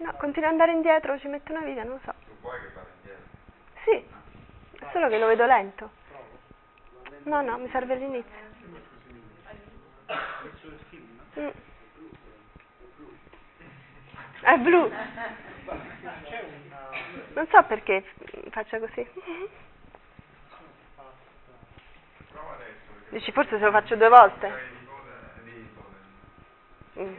No, 0.00 0.14
continua 0.16 0.48
ad 0.48 0.54
andare 0.54 0.72
indietro, 0.72 1.18
ci 1.18 1.28
mette 1.28 1.52
una 1.52 1.60
vita, 1.60 1.82
non 1.82 1.92
lo 1.94 2.00
so. 2.04 2.14
Tu 2.26 2.32
vuoi 2.40 2.58
che 2.60 2.68
vada 2.74 2.88
indietro? 2.96 3.24
Sì, 3.84 4.04
solo 4.92 5.08
che 5.08 5.18
lo 5.18 5.26
vedo 5.26 5.44
lento. 5.46 5.90
No, 7.24 7.42
no, 7.42 7.58
mi 7.58 7.68
serve 7.70 7.92
all'inizio. 7.94 8.48
Mm. 11.38 11.48
È 14.40 14.56
blu. 14.56 14.90
Non 17.34 17.46
so 17.50 17.62
perché 17.64 18.02
faccia 18.50 18.78
così. 18.78 19.06
Dici, 23.10 23.32
forse 23.32 23.58
se 23.58 23.64
lo 23.64 23.70
faccio 23.70 23.96
due 23.96 24.08
volte. 24.08 24.48
Mm. 26.98 27.14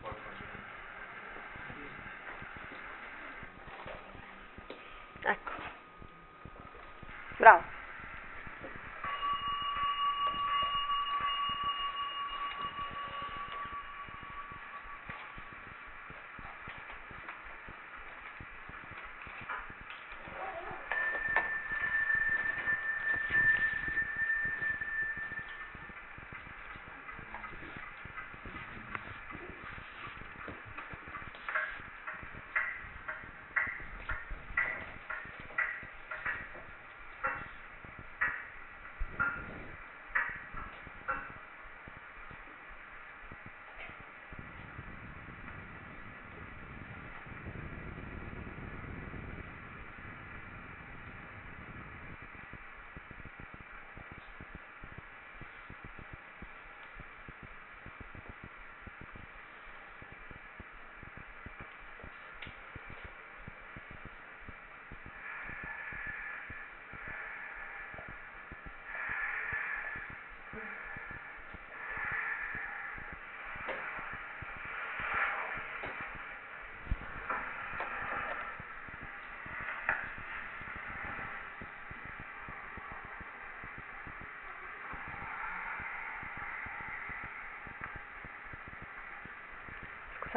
Poi 0.00 0.12
faccio- 0.12 0.46
Ecco. 5.28 5.52
Bravo. 7.38 7.77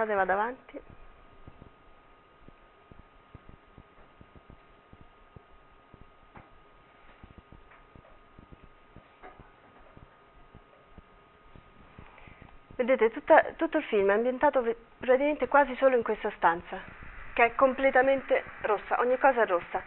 Scusate, 0.02 0.16
vado 0.16 0.32
avanti. 0.32 0.82
Vedete, 12.78 13.12
tutta- 13.12 13.44
tutto 13.56 13.78
il 13.78 13.84
film 13.84 14.10
è 14.10 14.14
ambientato 14.14 14.62
praticamente 14.98 15.48
quasi 15.48 15.76
solo 15.76 15.96
in 15.96 16.02
questa 16.02 16.32
stanza, 16.38 16.80
che 17.34 17.46
è 17.46 17.56
completamente 17.56 18.44
rossa, 18.62 19.00
ogni 19.00 19.20
cosa 19.20 19.44
è 19.44 19.46
rossa, 19.46 19.84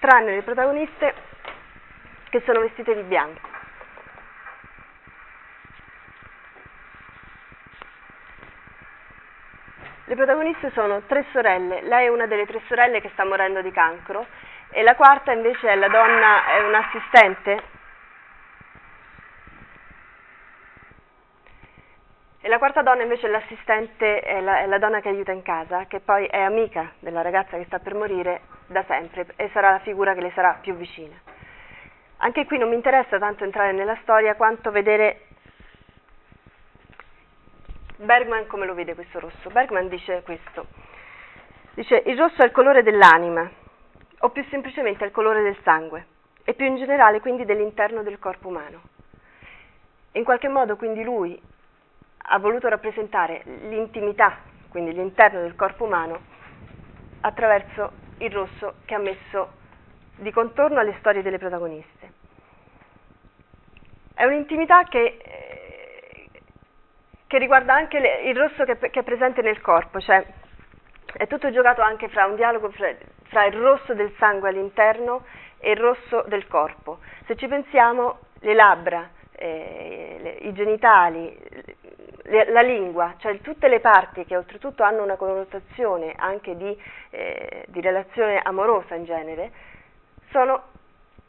tranne 0.00 0.34
le 0.34 0.42
protagoniste 0.42 1.14
che 2.28 2.42
sono 2.44 2.60
vestite 2.60 2.94
di 2.94 3.02
bianco. 3.04 3.54
Le 10.05 10.05
protagoniste 10.16 10.72
sono 10.72 11.02
tre 11.02 11.24
sorelle, 11.30 11.82
lei 11.82 12.06
è 12.06 12.08
una 12.08 12.26
delle 12.26 12.46
tre 12.46 12.60
sorelle 12.66 13.00
che 13.00 13.10
sta 13.12 13.24
morendo 13.24 13.62
di 13.62 13.70
cancro 13.70 14.26
e 14.70 14.82
la 14.82 14.96
quarta 14.96 15.32
invece 15.32 15.68
è 15.68 15.76
la 15.76 15.88
donna, 15.88 16.46
è 16.46 16.62
un'assistente. 16.62 17.74
E 22.40 22.48
la 22.48 22.58
quarta 22.58 22.82
donna 22.82 23.02
invece 23.02 23.26
è 23.26 23.30
l'assistente, 23.30 24.20
è 24.20 24.40
la, 24.40 24.60
è 24.60 24.66
la 24.66 24.78
donna 24.78 25.00
che 25.00 25.08
aiuta 25.08 25.32
in 25.32 25.42
casa, 25.42 25.86
che 25.86 26.00
poi 26.00 26.26
è 26.26 26.40
amica 26.40 26.92
della 26.98 27.22
ragazza 27.22 27.56
che 27.56 27.64
sta 27.64 27.78
per 27.78 27.94
morire 27.94 28.42
da 28.66 28.84
sempre 28.86 29.26
e 29.36 29.50
sarà 29.52 29.70
la 29.70 29.80
figura 29.80 30.14
che 30.14 30.20
le 30.20 30.32
sarà 30.34 30.58
più 30.60 30.74
vicina. 30.74 31.14
Anche 32.18 32.46
qui 32.46 32.58
non 32.58 32.68
mi 32.68 32.74
interessa 32.74 33.18
tanto 33.18 33.44
entrare 33.44 33.72
nella 33.72 33.96
storia 34.02 34.36
quanto 34.36 34.70
vedere 34.70 35.25
Bergman 37.96 38.46
come 38.46 38.66
lo 38.66 38.74
vede 38.74 38.94
questo 38.94 39.20
rosso? 39.20 39.48
Bergman 39.50 39.88
dice 39.88 40.22
questo. 40.22 40.66
Dice 41.74 42.02
il 42.06 42.18
rosso 42.18 42.42
è 42.42 42.44
il 42.44 42.52
colore 42.52 42.82
dell'anima, 42.82 43.50
o 44.20 44.30
più 44.30 44.44
semplicemente 44.50 45.04
è 45.04 45.06
il 45.06 45.12
colore 45.12 45.42
del 45.42 45.56
sangue, 45.62 46.06
e 46.44 46.54
più 46.54 46.66
in 46.66 46.76
generale 46.76 47.20
quindi 47.20 47.44
dell'interno 47.44 48.02
del 48.02 48.18
corpo 48.18 48.48
umano. 48.48 48.82
In 50.12 50.24
qualche 50.24 50.48
modo 50.48 50.76
quindi 50.76 51.02
lui 51.02 51.40
ha 52.28 52.38
voluto 52.38 52.68
rappresentare 52.68 53.42
l'intimità, 53.68 54.38
quindi 54.68 54.92
l'interno 54.92 55.40
del 55.40 55.54
corpo 55.54 55.84
umano, 55.84 56.20
attraverso 57.20 57.92
il 58.18 58.30
rosso 58.30 58.74
che 58.84 58.94
ha 58.94 58.98
messo 58.98 59.52
di 60.16 60.30
contorno 60.30 60.80
alle 60.80 60.96
storie 60.98 61.22
delle 61.22 61.38
protagoniste. 61.38 62.12
È 64.14 64.24
un'intimità 64.24 64.84
che, 64.84 65.18
eh, 65.22 65.45
che 67.26 67.38
riguarda 67.38 67.74
anche 67.74 67.98
le- 67.98 68.22
il 68.22 68.36
rosso 68.36 68.64
che, 68.64 68.78
che 68.78 69.00
è 69.00 69.02
presente 69.02 69.42
nel 69.42 69.60
corpo, 69.60 70.00
cioè 70.00 70.24
è 71.16 71.26
tutto 71.26 71.50
giocato 71.50 71.80
anche 71.80 72.08
fra 72.08 72.26
un 72.26 72.36
dialogo 72.36 72.70
fra, 72.70 72.94
fra 73.24 73.44
il 73.46 73.54
rosso 73.54 73.94
del 73.94 74.12
sangue 74.18 74.48
all'interno 74.48 75.24
e 75.58 75.72
il 75.72 75.78
rosso 75.78 76.24
del 76.28 76.46
corpo. 76.46 76.98
Se 77.26 77.36
ci 77.36 77.48
pensiamo, 77.48 78.18
le 78.40 78.54
labbra, 78.54 79.08
eh, 79.32 80.18
le, 80.20 80.30
i 80.48 80.52
genitali, 80.52 81.36
le, 82.22 82.50
la 82.50 82.60
lingua, 82.60 83.14
cioè 83.18 83.40
tutte 83.40 83.68
le 83.68 83.80
parti 83.80 84.24
che 84.24 84.36
oltretutto 84.36 84.82
hanno 84.82 85.02
una 85.02 85.16
connotazione 85.16 86.14
anche 86.16 86.56
di, 86.56 86.80
eh, 87.10 87.64
di 87.68 87.80
relazione 87.80 88.40
amorosa 88.42 88.94
in 88.94 89.04
genere, 89.04 89.50
sono 90.30 90.74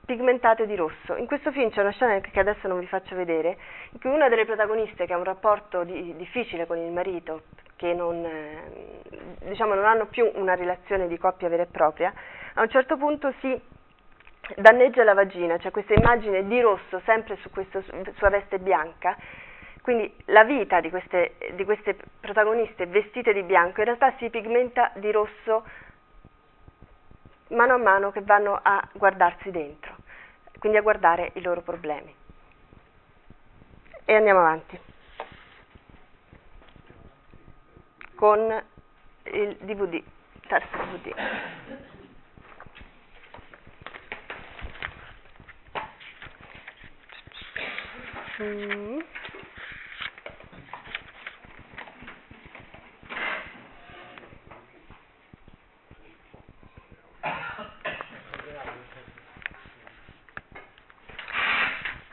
pigmentate 0.07 0.65
di 0.65 0.75
rosso. 0.75 1.17
In 1.17 1.27
questo 1.27 1.51
film 1.51 1.69
c'è 1.69 1.81
una 1.81 1.91
scena 1.91 2.17
che 2.21 2.39
adesso 2.39 2.69
non 2.69 2.79
vi 2.79 2.87
faccio 2.87 3.13
vedere, 3.13 3.57
in 3.91 3.99
cui 3.99 4.09
una 4.09 4.29
delle 4.29 4.45
protagoniste 4.45 5.05
che 5.05 5.11
ha 5.11 5.17
un 5.17 5.25
rapporto 5.25 5.83
di, 5.83 6.15
difficile 6.15 6.65
con 6.65 6.77
il 6.77 6.91
marito, 6.93 7.43
che 7.75 7.93
non, 7.93 8.23
eh, 8.23 9.01
diciamo, 9.49 9.73
non 9.73 9.83
hanno 9.83 10.05
più 10.05 10.31
una 10.35 10.55
relazione 10.55 11.09
di 11.09 11.17
coppia 11.17 11.49
vera 11.49 11.63
e 11.63 11.67
propria, 11.67 12.13
a 12.53 12.61
un 12.61 12.69
certo 12.69 12.95
punto 12.95 13.33
si 13.41 13.61
danneggia 14.55 15.03
la 15.03 15.13
vagina, 15.13 15.57
c'è 15.57 15.71
questa 15.71 15.93
immagine 15.93 16.47
di 16.47 16.61
rosso 16.61 17.01
sempre 17.03 17.35
su 17.41 17.49
questa 17.49 17.83
sua 18.15 18.29
veste 18.29 18.59
bianca, 18.59 19.17
quindi 19.81 20.09
la 20.27 20.45
vita 20.45 20.79
di 20.79 20.89
queste, 20.89 21.35
di 21.51 21.65
queste 21.65 21.97
protagoniste 22.21 22.85
vestite 22.85 23.33
di 23.33 23.43
bianco 23.43 23.81
in 23.81 23.87
realtà 23.87 24.13
si 24.19 24.29
pigmenta 24.29 24.91
di 24.95 25.11
rosso 25.11 25.65
mano 27.49 27.73
a 27.73 27.77
mano 27.77 28.11
che 28.11 28.21
vanno 28.21 28.59
a 28.61 28.85
guardarsi 28.93 29.51
dentro, 29.51 29.95
quindi 30.59 30.77
a 30.77 30.81
guardare 30.81 31.31
i 31.35 31.41
loro 31.41 31.61
problemi. 31.61 32.13
E 34.05 34.13
andiamo 34.13 34.39
avanti 34.39 34.79
con 38.15 38.63
il 39.23 39.57
DVD, 39.61 40.01
terzo 40.47 40.77
DVD. 40.77 41.13
Mm. 48.39 48.99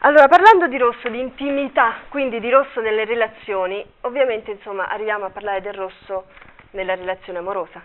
Allora, 0.05 0.29
parlando 0.29 0.67
di 0.67 0.77
rosso, 0.77 1.09
di 1.09 1.19
intimità, 1.19 2.01
quindi 2.11 2.39
di 2.39 2.51
rosso 2.51 2.83
nelle 2.83 3.07
relazioni, 3.07 3.83
ovviamente 4.03 4.51
insomma 4.51 4.87
arriviamo 4.87 5.25
a 5.25 5.31
parlare 5.31 5.63
del 5.63 5.73
rosso 5.73 6.27
nella 6.73 6.95
relazione 6.95 7.39
amorosa, 7.39 7.81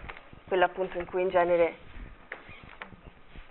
quella 0.46 0.66
appunto 0.66 0.98
in 0.98 1.06
cui 1.06 1.22
in 1.22 1.30
genere, 1.30 1.76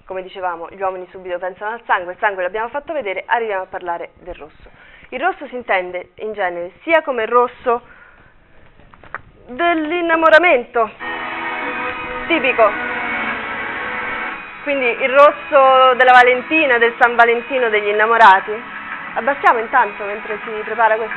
come 0.04 0.22
dicevamo, 0.22 0.68
gli 0.68 0.82
uomini 0.82 1.08
subito 1.10 1.38
pensano 1.38 1.76
al 1.76 1.82
sangue, 1.86 2.12
il 2.12 2.18
sangue 2.18 2.42
l'abbiamo 2.42 2.68
fatto 2.68 2.92
vedere, 2.92 3.22
arriviamo 3.24 3.62
a 3.62 3.68
parlare 3.68 4.10
del 4.18 4.34
rosso. 4.34 4.68
Il 5.08 5.20
rosso 5.20 5.46
si 5.46 5.54
intende 5.54 6.10
in 6.16 6.34
genere 6.34 6.72
sia 6.82 7.00
come 7.00 7.22
il 7.22 7.28
rosso 7.28 7.80
dell'innamoramento, 9.46 10.90
tipico, 12.26 12.97
quindi 14.68 15.02
il 15.02 15.08
rosso 15.08 15.94
della 15.94 16.12
Valentina, 16.12 16.76
del 16.76 16.94
San 17.00 17.14
Valentino 17.14 17.70
degli 17.70 17.88
innamorati. 17.88 18.52
Abbassiamo 19.14 19.60
intanto 19.60 20.04
mentre 20.04 20.38
si 20.44 20.50
prepara 20.62 20.94
questo. 20.96 21.16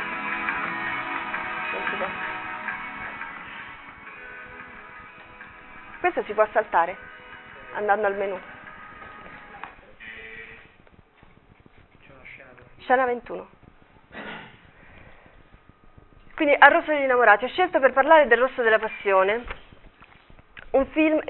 Questo 6.00 6.22
si 6.22 6.32
può 6.32 6.48
saltare 6.50 6.96
andando 7.74 8.06
al 8.06 8.16
menu. 8.16 8.40
Scena 12.78 13.04
21. 13.04 13.48
Quindi 16.36 16.56
al 16.58 16.72
rosso 16.72 16.90
degli 16.90 17.02
innamorati 17.02 17.44
ho 17.44 17.48
scelto 17.48 17.80
per 17.80 17.92
parlare 17.92 18.26
del 18.28 18.38
rosso 18.38 18.62
della 18.62 18.78
passione 18.78 19.44
un 20.70 20.86
film 20.86 21.20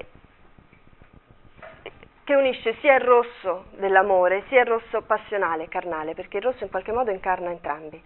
che 2.25 2.35
unisce 2.35 2.77
sia 2.81 2.95
il 2.95 3.01
rosso 3.01 3.67
dell'amore 3.77 4.45
sia 4.49 4.61
il 4.61 4.67
rosso 4.67 5.03
passionale, 5.03 5.69
carnale, 5.69 6.15
perché 6.15 6.39
il 6.39 6.45
rosso 6.45 6.65
in 6.65 6.71
qualche 6.71 6.93
modo 6.93 7.11
incarna 7.11 7.51
entrambi. 7.51 8.03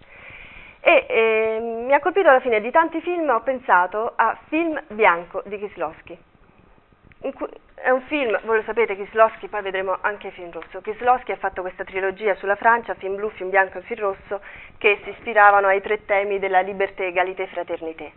E 0.81 1.07
eh, 1.09 1.59
mi 1.61 1.93
ha 1.93 2.01
colpito 2.01 2.29
alla 2.29 2.41
fine 2.41 2.61
di 2.61 2.71
tanti 2.71 3.01
film, 3.01 3.29
ho 3.29 3.41
pensato 3.41 4.13
a 4.15 4.39
Film 4.49 4.81
Bianco 4.89 5.43
di 5.45 5.59
Kislowski. 5.59 6.17
È 7.75 7.91
un 7.91 8.03
film, 8.03 8.39
voi 8.45 8.59
lo 8.59 8.63
sapete, 8.63 8.95
Kislowski, 8.95 9.49
poi 9.49 9.63
vedremo 9.63 9.99
anche 10.01 10.31
Film 10.31 10.53
Rosso. 10.53 10.81
Kislowski 10.81 11.33
ha 11.33 11.37
fatto 11.37 11.61
questa 11.61 11.83
trilogia 11.83 12.35
sulla 12.37 12.55
Francia, 12.55 12.95
Film 12.95 13.17
Blu, 13.17 13.31
Film 13.31 13.51
Bianco 13.51 13.79
e 13.79 13.83
Film 13.83 14.01
Rosso, 14.01 14.41
che 14.79 15.01
si 15.03 15.11
ispiravano 15.11 15.67
ai 15.67 15.81
tre 15.81 16.05
temi 16.05 16.39
della 16.39 16.61
libertà, 16.61 17.03
egalité 17.03 17.43
e 17.43 17.47
fraternité. 17.49 18.13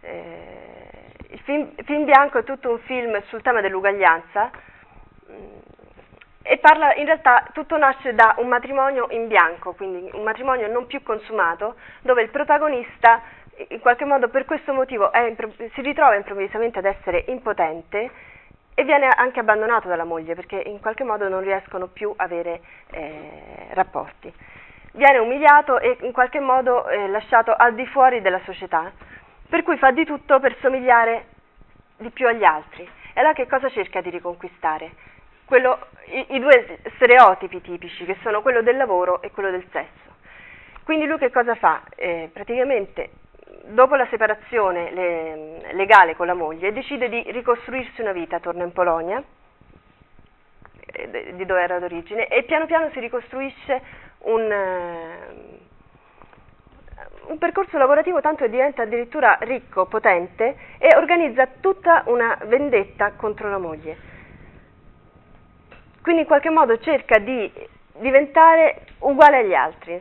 Eh, 0.00 0.86
il 1.30 1.40
film, 1.40 1.72
film 1.84 2.04
Bianco 2.04 2.38
è 2.38 2.44
tutto 2.44 2.70
un 2.70 2.78
film 2.80 3.20
sul 3.24 3.42
tema 3.42 3.60
dell'uguaglianza, 3.60 4.50
e 6.48 6.58
parla, 6.58 6.94
in 6.94 7.06
realtà 7.06 7.48
tutto 7.52 7.76
nasce 7.76 8.14
da 8.14 8.36
un 8.38 8.46
matrimonio 8.46 9.08
in 9.10 9.26
bianco, 9.26 9.72
quindi 9.72 10.08
un 10.12 10.22
matrimonio 10.22 10.70
non 10.70 10.86
più 10.86 11.02
consumato, 11.02 11.74
dove 12.02 12.22
il 12.22 12.30
protagonista 12.30 13.20
in 13.68 13.80
qualche 13.80 14.04
modo 14.04 14.28
per 14.28 14.44
questo 14.44 14.72
motivo 14.72 15.10
è, 15.10 15.34
si 15.74 15.80
ritrova 15.80 16.14
improvvisamente 16.14 16.78
ad 16.78 16.84
essere 16.84 17.24
impotente 17.28 18.10
e 18.74 18.84
viene 18.84 19.08
anche 19.08 19.40
abbandonato 19.40 19.88
dalla 19.88 20.04
moglie 20.04 20.34
perché 20.34 20.62
in 20.66 20.80
qualche 20.80 21.02
modo 21.02 21.28
non 21.28 21.40
riescono 21.40 21.88
più 21.88 22.12
a 22.14 22.22
avere 22.22 22.60
eh, 22.90 23.68
rapporti. 23.70 24.32
Viene 24.92 25.18
umiliato 25.18 25.80
e 25.80 25.96
in 26.02 26.12
qualche 26.12 26.40
modo 26.40 26.86
eh, 26.88 27.08
lasciato 27.08 27.54
al 27.56 27.74
di 27.74 27.86
fuori 27.86 28.20
della 28.20 28.40
società, 28.44 28.92
per 29.48 29.62
cui 29.62 29.78
fa 29.78 29.90
di 29.90 30.04
tutto 30.04 30.38
per 30.38 30.56
somigliare 30.60 31.26
di 31.96 32.10
più 32.10 32.28
agli 32.28 32.44
altri. 32.44 32.84
E 32.84 33.20
allora 33.20 33.34
che 33.34 33.46
cosa 33.46 33.68
cerca 33.70 34.00
di 34.00 34.10
riconquistare? 34.10 35.14
Quello, 35.46 35.78
i, 36.06 36.26
i, 36.30 36.40
due 36.40 36.80
stereotipi 36.96 37.62
tipici, 37.62 38.04
che 38.04 38.16
sono 38.22 38.42
quello 38.42 38.62
del 38.62 38.76
lavoro 38.76 39.22
e 39.22 39.30
quello 39.30 39.50
del 39.50 39.64
sesso. 39.70 40.14
Quindi 40.82 41.06
lui 41.06 41.18
che 41.18 41.30
cosa 41.30 41.54
fa? 41.54 41.82
Eh, 41.94 42.28
praticamente, 42.32 43.10
dopo 43.66 43.94
la 43.94 44.06
separazione 44.10 44.90
le, 44.92 45.72
legale 45.72 46.14
con 46.14 46.26
la 46.26 46.34
moglie, 46.34 46.72
decide 46.72 47.08
di 47.08 47.24
ricostruirsi 47.30 48.00
una 48.00 48.12
vita, 48.12 48.40
torna 48.40 48.64
in 48.64 48.72
Polonia, 48.72 49.22
eh, 50.92 51.32
di 51.34 51.46
dove 51.46 51.62
era 51.62 51.78
d'origine, 51.78 52.26
e 52.26 52.42
piano 52.42 52.66
piano 52.66 52.90
si 52.90 53.00
ricostruisce 53.00 53.82
un, 54.18 54.50
eh, 54.50 55.18
un 57.28 57.38
percorso 57.38 57.78
lavorativo 57.78 58.20
tanto 58.20 58.44
che 58.44 58.50
diventa 58.50 58.82
addirittura 58.82 59.38
ricco, 59.42 59.86
potente, 59.86 60.56
e 60.78 60.96
organizza 60.96 61.46
tutta 61.60 62.02
una 62.06 62.36
vendetta 62.46 63.12
contro 63.12 63.48
la 63.48 63.58
moglie 63.58 64.14
quindi 66.06 66.22
in 66.22 66.28
qualche 66.28 66.50
modo 66.50 66.78
cerca 66.78 67.18
di 67.18 67.52
diventare 67.98 68.82
uguale 69.00 69.38
agli 69.38 69.54
altri. 69.54 70.00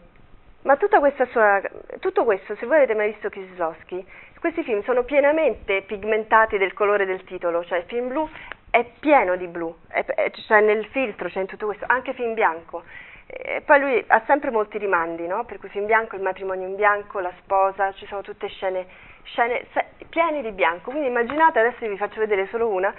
Ma 0.61 0.77
sua, 0.77 1.59
tutto 1.99 2.23
questo, 2.23 2.55
se 2.57 2.67
voi 2.67 2.77
avete 2.77 2.93
mai 2.93 3.09
visto 3.09 3.29
Kieslowski, 3.29 4.05
questi 4.39 4.61
film 4.61 4.83
sono 4.83 5.01
pienamente 5.01 5.81
pigmentati 5.81 6.59
del 6.59 6.73
colore 6.73 7.07
del 7.07 7.23
titolo, 7.23 7.65
cioè 7.65 7.79
il 7.79 7.85
film 7.85 8.09
blu 8.09 8.29
è 8.69 8.85
pieno 8.99 9.35
di 9.35 9.47
blu, 9.47 9.75
è, 9.87 10.05
è, 10.05 10.29
cioè 10.45 10.61
nel 10.61 10.85
filtro, 10.91 11.27
c'è 11.27 11.39
in 11.39 11.47
tutto 11.47 11.65
questo, 11.65 11.85
anche 11.87 12.13
film 12.13 12.35
bianco. 12.35 12.83
E 13.25 13.63
poi 13.65 13.79
lui 13.79 14.03
ha 14.05 14.21
sempre 14.27 14.51
molti 14.51 14.77
rimandi, 14.77 15.25
no? 15.25 15.43
per 15.45 15.57
cui 15.57 15.69
film 15.69 15.87
bianco, 15.87 16.15
il 16.15 16.21
matrimonio 16.21 16.67
in 16.67 16.75
bianco, 16.75 17.19
la 17.19 17.33
sposa, 17.39 17.91
ci 17.93 18.05
sono 18.05 18.21
tutte 18.21 18.47
scene, 18.49 18.85
scene 19.23 19.65
piene 20.09 20.43
di 20.43 20.51
bianco, 20.51 20.91
quindi 20.91 21.07
immaginate, 21.07 21.57
adesso 21.57 21.87
vi 21.87 21.97
faccio 21.97 22.19
vedere 22.19 22.45
solo 22.51 22.67
una, 22.67 22.93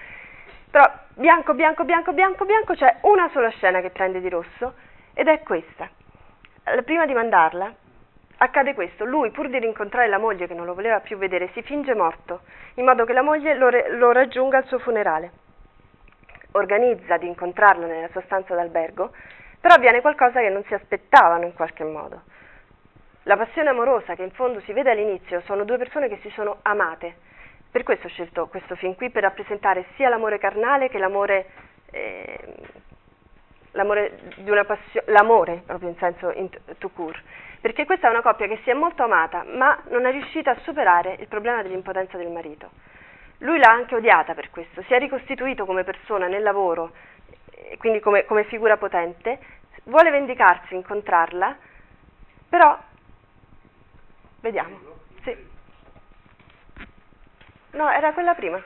però 0.71 0.85
bianco, 1.15 1.55
bianco, 1.55 1.85
bianco, 1.85 2.13
bianco, 2.13 2.45
bianco, 2.45 2.75
c'è 2.75 2.97
una 3.03 3.29
sola 3.33 3.49
scena 3.51 3.81
che 3.81 3.91
prende 3.91 4.21
di 4.21 4.29
rosso 4.29 4.75
ed 5.15 5.29
è 5.29 5.43
questa. 5.43 5.89
Prima 6.85 7.07
di 7.07 7.15
mandarla 7.15 7.73
accade 8.39 8.75
questo, 8.75 9.05
lui 9.05 9.31
pur 9.31 9.49
di 9.49 9.59
rincontrare 9.59 10.09
la 10.09 10.19
moglie 10.19 10.47
che 10.47 10.55
non 10.55 10.67
lo 10.67 10.75
voleva 10.75 11.01
più 11.01 11.17
vedere 11.17 11.51
si 11.53 11.63
finge 11.63 11.95
morto, 11.95 12.41
in 12.75 12.85
modo 12.85 13.05
che 13.05 13.13
la 13.13 13.23
moglie 13.23 13.55
lo, 13.55 13.69
re- 13.69 13.89
lo 13.91 14.13
raggiunga 14.13 14.59
al 14.59 14.67
suo 14.67 14.79
funerale. 14.79 15.31
Organizza 16.53 17.17
di 17.17 17.27
incontrarlo 17.27 17.87
nella 17.87 18.09
sua 18.09 18.23
stanza 18.23 18.55
d'albergo, 18.55 19.13
però 19.61 19.75
avviene 19.75 20.01
qualcosa 20.01 20.41
che 20.41 20.49
non 20.51 20.65
si 20.65 20.75
aspettavano 20.75 21.45
in 21.45 21.55
qualche 21.55 21.85
modo. 21.85 22.23
La 23.23 23.37
passione 23.37 23.71
amorosa 23.71 24.15
che 24.15 24.23
in 24.23 24.31
fondo 24.31 24.61
si 24.61 24.73
vede 24.73 24.91
all'inizio 24.91 25.41
sono 25.47 25.65
due 25.65 25.79
persone 25.79 26.09
che 26.09 26.19
si 26.23 26.31
sono 26.31 26.59
amate, 26.63 27.17
per 27.71 27.83
questo 27.83 28.07
ho 28.07 28.11
scelto 28.11 28.47
questo 28.47 28.75
film 28.77 28.95
qui, 28.95 29.11
per 29.11 29.23
rappresentare 29.23 29.87
sia 29.97 30.09
l'amore 30.09 30.39
carnale 30.39 30.89
che 30.89 30.99
l'amore, 30.99 31.47
eh, 31.91 32.55
l'amore 33.73 34.19
di 34.37 34.51
una 34.51 34.65
passione, 34.65 35.13
l'amore 35.13 35.63
proprio 35.67 35.89
in 35.89 35.97
senso 35.97 36.31
in 36.31 36.49
to 36.79 36.89
cure. 36.91 37.21
Perché 37.61 37.85
questa 37.85 38.09
è 38.09 38.11
una 38.11 38.23
coppia 38.23 38.47
che 38.47 38.61
si 38.63 38.71
è 38.71 38.75
molto 38.75 39.03
amata, 39.03 39.45
ma 39.45 39.79
non 39.89 40.07
è 40.07 40.11
riuscita 40.11 40.53
a 40.53 40.59
superare 40.63 41.17
il 41.19 41.27
problema 41.27 41.63
dell'impotenza 41.63 42.17
del 42.17 42.31
marito. 42.31 42.71
Lui 43.39 43.59
l'ha 43.59 43.71
anche 43.71 43.95
odiata 43.95 44.35
per 44.35 44.51
questo, 44.51 44.83
si 44.83 44.95
è 44.95 44.99
ricostituito 44.99 45.67
come 45.67 45.85
persona 45.85 46.27
nel 46.27 46.43
lavoro, 46.43 46.93
quindi 47.79 48.01
come, 48.01 48.25
come 48.25 48.45
figura 48.45 48.77
potente, 48.77 49.39
vuole 49.85 50.11
vendicarsi, 50.11 50.75
incontrarla, 50.75 51.57
però 52.49 52.79
vediamo. 54.41 54.96
No, 57.77 57.91
era 57.91 58.15
quella 58.15 58.35
prima. 58.35 58.63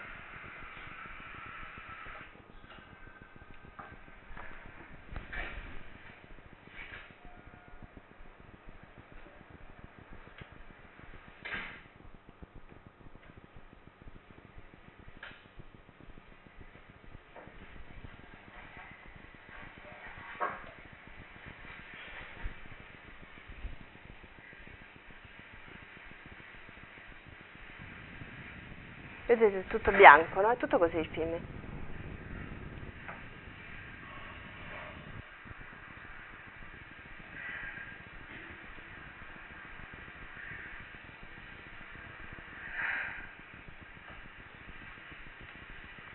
Vedete, 29.30 29.60
è 29.60 29.64
tutto 29.68 29.92
bianco, 29.92 30.40
no? 30.40 30.50
È 30.50 30.56
tutto 30.56 30.76
così 30.76 30.96
il 30.96 31.06
film. 31.06 31.38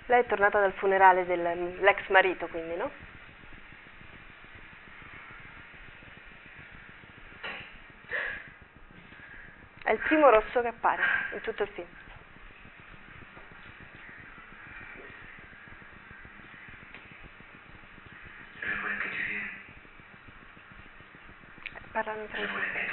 Lei 0.07 0.19
è 0.19 0.25
tornata 0.25 0.59
dal 0.59 0.73
funerale 0.73 1.25
dell'ex 1.25 2.09
marito, 2.09 2.47
quindi, 2.47 2.75
no? 2.75 2.91
È 9.83 9.91
il 9.91 9.99
primo 9.99 10.29
rosso 10.29 10.59
che 10.59 10.67
appare 10.67 11.01
in 11.31 11.39
tutto 11.39 11.63
il 11.63 11.69
film. 11.69 11.87
um, 22.15 22.84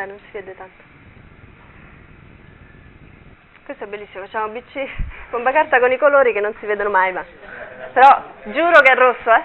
Dai, 0.00 0.08
non 0.08 0.18
si 0.18 0.30
vede 0.32 0.56
tanto. 0.56 0.82
Questo 3.66 3.84
è 3.84 3.86
bellissimo, 3.86 4.24
facciamo 4.24 4.48
BC 4.48 4.88
bomba 5.28 5.52
carta 5.52 5.78
con 5.78 5.92
i 5.92 5.98
colori 5.98 6.32
che 6.32 6.40
non 6.40 6.54
si 6.58 6.64
vedono 6.64 6.88
mai, 6.88 7.12
ma... 7.12 7.22
Però 7.92 8.24
giuro 8.44 8.80
che 8.80 8.92
è 8.92 8.94
rosso, 8.94 9.30
eh? 9.30 9.44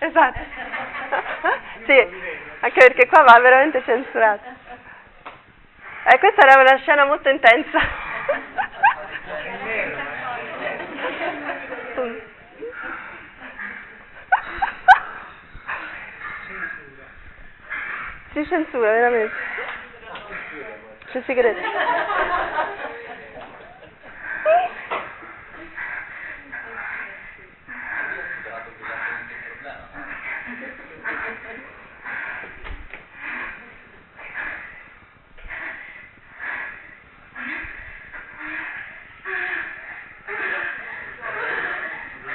Esatto. 0.00 0.40
sì, 1.86 2.08
anche 2.60 2.80
perché 2.80 3.06
qua 3.06 3.22
va 3.22 3.38
veramente 3.38 3.80
censurato. 3.84 4.48
Eh, 6.04 6.18
questa 6.18 6.44
era 6.44 6.60
una 6.60 6.76
scena 6.78 7.04
molto 7.04 7.28
intensa. 7.28 7.78
Si 18.52 18.58
censura, 18.58 18.92
veramente. 18.92 19.34
Ci 21.10 21.22
si 21.24 21.34
crede. 21.34 21.60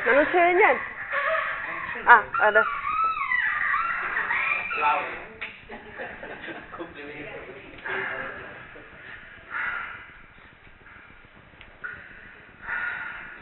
Ma 0.04 0.12
non 0.14 0.26
si 0.26 0.32
vede 0.32 0.54
niente. 0.54 0.82
Ah, 2.06 2.24
adesso. 2.40 2.86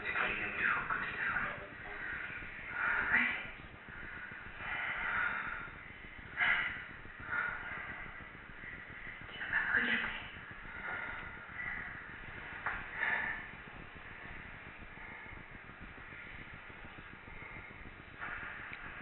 C'est 0.04 0.14
pas 0.14 0.26
il 0.28 0.42
est 0.42 0.56
plus 0.56 0.64
fort 0.64 0.88
que 0.88 0.94
le 0.98 1.06
téléphone. 1.12 1.46
Oui. 3.12 3.20
Tu 9.30 9.38
vas 9.38 9.46
pas 9.50 9.80
me 9.80 9.86
regarder. 9.86 10.16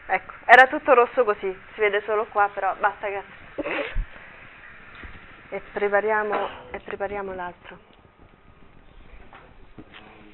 Ecco, 0.06 0.34
era 0.54 0.68
tutto 0.68 0.94
rosso 0.94 1.24
così, 1.24 1.58
si 1.74 1.80
vede 1.80 2.00
solo 2.02 2.26
qua, 2.26 2.48
però 2.54 2.74
basta 2.78 3.08
che... 3.08 3.22
E 5.50 5.60
prepariamo, 5.72 6.48
e 6.70 6.78
prepariamo 6.78 7.34
l'altro. 7.34 7.78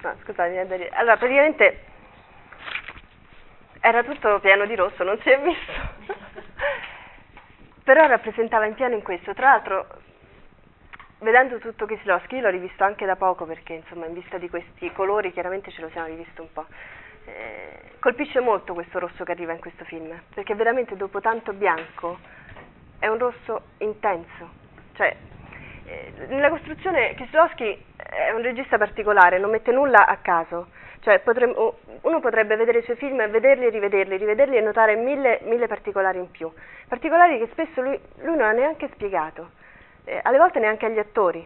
No, 0.03 0.17
scusate. 0.23 0.89
Allora, 0.93 1.17
praticamente 1.17 1.85
era 3.81 4.03
tutto 4.03 4.41
pieno 4.41 4.67
di 4.67 4.75
rosso, 4.75 5.03
non 5.05 5.19
si 5.21 5.31
è 5.31 5.41
visto. 5.41 5.73
però 7.83 8.07
rappresentava 8.07 8.67
in 8.67 8.75
pieno 8.75 8.95
in 8.95 9.03
questo. 9.03 9.33
Tra 9.33 9.51
l'altro, 9.51 9.87
vedendo 11.21 11.59
tutto 11.59 11.87
Kieslowski, 11.87 12.37
io 12.37 12.43
l'ho 12.43 12.51
rivisto 12.51 12.85
anche 12.85 13.07
da 13.07 13.17
poco 13.17 13.47
perché, 13.47 13.73
insomma, 13.73 14.07
in 14.07 14.13
vista 14.15 14.37
di 14.37 14.51
questi 14.51 14.93
colori, 14.93 15.33
chiaramente 15.33 15.71
ce 15.71 15.81
lo 15.81 15.89
siamo 15.91 16.09
rivisto 16.09 16.43
un 16.43 16.53
po'. 16.53 16.67
Eh, 17.25 17.81
colpisce 18.01 18.41
molto 18.41 18.75
questo 18.75 18.99
rosso 18.99 19.25
che 19.25 19.33
arriva 19.33 19.53
in 19.53 19.61
questo 19.61 19.85
film, 19.85 20.19
perché 20.35 20.55
veramente 20.55 20.97
dopo 20.97 21.21
tanto 21.21 21.53
bianco 21.53 22.19
è 22.99 23.07
un 23.07 23.19
rosso 23.19 23.63
intenso. 23.79 24.49
Cioè, 24.95 25.17
eh, 25.85 26.13
nella 26.29 26.51
costruzione 26.51 27.15
Kieslowski 27.15 27.85
è 27.97 28.31
un 28.33 28.43
regista 28.43 28.79
particolare, 28.79 29.39
non 29.39 29.51
mette 29.51 29.73
nulla 29.73 30.07
a 30.07 30.17
caso. 30.17 30.69
Cioè, 31.01 31.21
potremmo- 31.21 31.79
uno 32.03 32.21
potrebbe 32.21 32.57
vedere 32.57 32.79
i 32.79 32.83
suoi 32.83 32.97
film 32.97 33.21
e 33.21 33.29
vederli 33.29 33.67
e 33.67 33.71
rivederli, 33.71 34.17
rivederli 34.17 34.57
e 34.57 34.61
notare 34.61 34.97
mille, 34.97 35.41
mille 35.45 35.67
particolari 35.67 36.19
in 36.19 36.31
più. 36.31 36.51
Particolari 36.89 37.39
che 37.39 37.49
spesso 37.53 37.81
lui, 37.81 37.99
lui 38.19 38.37
non 38.37 38.47
ha 38.47 38.53
neanche 38.53 38.89
spiegato, 38.93 39.51
eh, 40.05 40.21
alle 40.23 40.39
volte 40.39 40.59
neanche 40.59 40.87
agli 40.87 40.99
attori. 40.99 41.45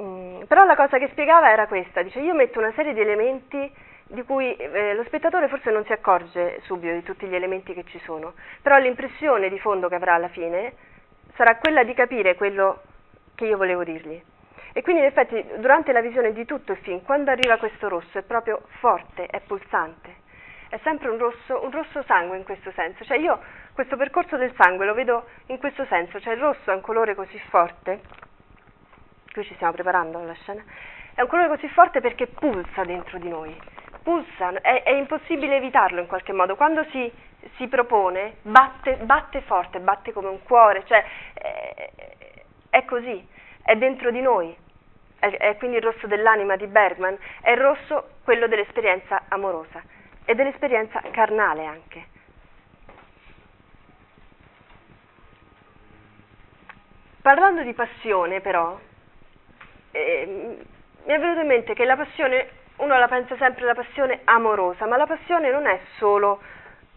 mm, 0.00 0.42
però 0.44 0.64
la 0.64 0.76
cosa 0.76 0.98
che 0.98 1.08
spiegava 1.08 1.50
era 1.50 1.66
questa, 1.66 2.02
dice 2.02 2.20
io 2.20 2.34
metto 2.34 2.60
una 2.60 2.72
serie 2.74 2.94
di 2.94 3.00
elementi 3.00 3.72
di 4.06 4.22
cui 4.22 4.54
eh, 4.56 4.94
lo 4.94 5.04
spettatore 5.04 5.48
forse 5.48 5.70
non 5.70 5.84
si 5.84 5.92
accorge 5.92 6.60
subito 6.62 6.92
di 6.92 7.02
tutti 7.02 7.26
gli 7.26 7.34
elementi 7.34 7.72
che 7.72 7.84
ci 7.84 7.98
sono, 8.00 8.34
però 8.60 8.78
l'impressione 8.78 9.48
di 9.48 9.58
fondo 9.58 9.88
che 9.88 9.94
avrà 9.94 10.14
alla 10.14 10.28
fine 10.28 10.74
sarà 11.34 11.56
quella 11.56 11.82
di 11.82 11.94
capire 11.94 12.34
quello 12.36 12.82
che 13.34 13.46
io 13.46 13.56
volevo 13.56 13.82
dirgli. 13.84 14.22
E 14.72 14.82
quindi 14.82 15.02
in 15.02 15.08
effetti 15.08 15.44
durante 15.58 15.92
la 15.92 16.00
visione 16.00 16.32
di 16.32 16.44
tutto 16.44 16.72
il 16.72 16.78
film, 16.78 17.02
quando 17.04 17.30
arriva 17.30 17.58
questo 17.58 17.88
rosso, 17.88 18.18
è 18.18 18.22
proprio 18.22 18.62
forte, 18.80 19.26
è 19.26 19.40
pulsante, 19.40 20.22
è 20.68 20.78
sempre 20.82 21.08
un 21.08 21.18
rosso, 21.18 21.62
un 21.62 21.70
rosso 21.70 22.02
sangue 22.02 22.36
in 22.36 22.44
questo 22.44 22.72
senso. 22.72 23.04
Cioè 23.04 23.16
io 23.16 23.40
questo 23.72 23.96
percorso 23.96 24.36
del 24.36 24.52
sangue 24.56 24.84
lo 24.84 24.94
vedo 24.94 25.26
in 25.46 25.58
questo 25.58 25.84
senso, 25.86 26.20
cioè 26.20 26.34
il 26.34 26.40
rosso 26.40 26.70
è 26.70 26.74
un 26.74 26.80
colore 26.80 27.14
così 27.14 27.38
forte, 27.48 28.00
qui 29.32 29.44
ci 29.44 29.54
stiamo 29.54 29.72
preparando 29.72 30.18
alla 30.18 30.34
scena, 30.34 30.62
è 31.14 31.20
un 31.20 31.28
colore 31.28 31.48
così 31.48 31.68
forte 31.68 32.00
perché 32.00 32.26
pulsa 32.26 32.84
dentro 32.84 33.18
di 33.18 33.28
noi, 33.28 33.56
pulsa, 34.04 34.52
è, 34.60 34.84
è 34.84 34.92
impossibile 34.92 35.56
evitarlo 35.56 36.00
in 36.00 36.06
qualche 36.06 36.32
modo, 36.32 36.54
quando 36.54 36.84
si, 36.90 37.10
si 37.56 37.66
propone 37.66 38.36
batte, 38.42 38.96
batte, 38.96 39.40
forte, 39.40 39.80
batte 39.80 40.12
come 40.12 40.28
un 40.28 40.42
cuore, 40.44 40.84
cioè 40.86 41.04
è, 41.32 41.90
è 42.70 42.84
così, 42.84 43.26
è 43.62 43.74
dentro 43.74 44.12
di 44.12 44.20
noi, 44.20 44.54
è, 45.18 45.28
è 45.28 45.56
quindi 45.56 45.78
il 45.78 45.82
rosso 45.82 46.06
dell'anima 46.06 46.54
di 46.54 46.66
Bergman, 46.66 47.18
è 47.40 47.50
il 47.50 47.56
rosso 47.56 48.10
quello 48.22 48.46
dell'esperienza 48.46 49.22
amorosa 49.28 49.82
e 50.24 50.34
dell'esperienza 50.34 51.02
carnale 51.10 51.64
anche. 51.64 52.12
Parlando 57.22 57.62
di 57.62 57.72
passione 57.72 58.42
però, 58.42 58.78
eh, 59.92 60.58
mi 61.04 61.12
è 61.12 61.18
venuto 61.18 61.40
in 61.40 61.46
mente 61.46 61.72
che 61.72 61.86
la 61.86 61.96
passione, 61.96 62.48
uno 62.76 62.98
la 62.98 63.08
pensa 63.08 63.36
sempre 63.36 63.64
la 63.64 63.74
passione 63.74 64.20
amorosa, 64.24 64.86
ma 64.86 64.96
la 64.96 65.06
passione 65.06 65.50
non 65.50 65.66
è 65.66 65.78
solo 65.98 66.40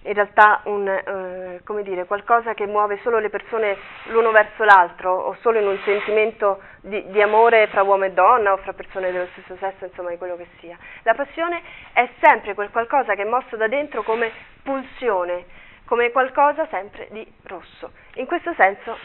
in 0.03 0.13
realtà 0.13 0.61
un, 0.65 0.87
eh, 0.87 1.61
come 1.63 1.83
dire, 1.83 2.05
qualcosa 2.05 2.53
che 2.53 2.65
muove 2.65 2.99
solo 3.03 3.19
le 3.19 3.29
persone 3.29 3.75
l'uno 4.05 4.31
verso 4.31 4.63
l'altro 4.63 5.11
o 5.13 5.35
solo 5.41 5.59
in 5.59 5.67
un 5.67 5.77
sentimento 5.83 6.61
di, 6.81 7.09
di, 7.09 7.21
amore 7.21 7.67
fra 7.67 7.83
uomo 7.83 8.05
e 8.05 8.11
donna 8.11 8.53
o 8.53 8.57
fra 8.57 8.73
persone 8.73 9.11
dello 9.11 9.27
stesso 9.33 9.57
sesso, 9.59 9.85
insomma 9.85 10.09
di 10.09 10.17
quello 10.17 10.37
che 10.37 10.47
sia. 10.59 10.77
La 11.03 11.13
passione 11.13 11.61
è 11.91 12.07
sempre 12.21 12.53
quel 12.53 12.69
qualcosa 12.69 13.15
che 13.15 13.23
è 13.23 13.27
mosso 13.27 13.57
da 13.57 13.67
dentro 13.67 14.03
come 14.03 14.31
pulsione, 14.63 15.45
come 15.85 16.11
qualcosa 16.11 16.65
sempre 16.67 17.07
di 17.11 17.29
rosso. 17.43 17.91
In 18.15 18.27
questo 18.27 18.53
senso 18.53 18.97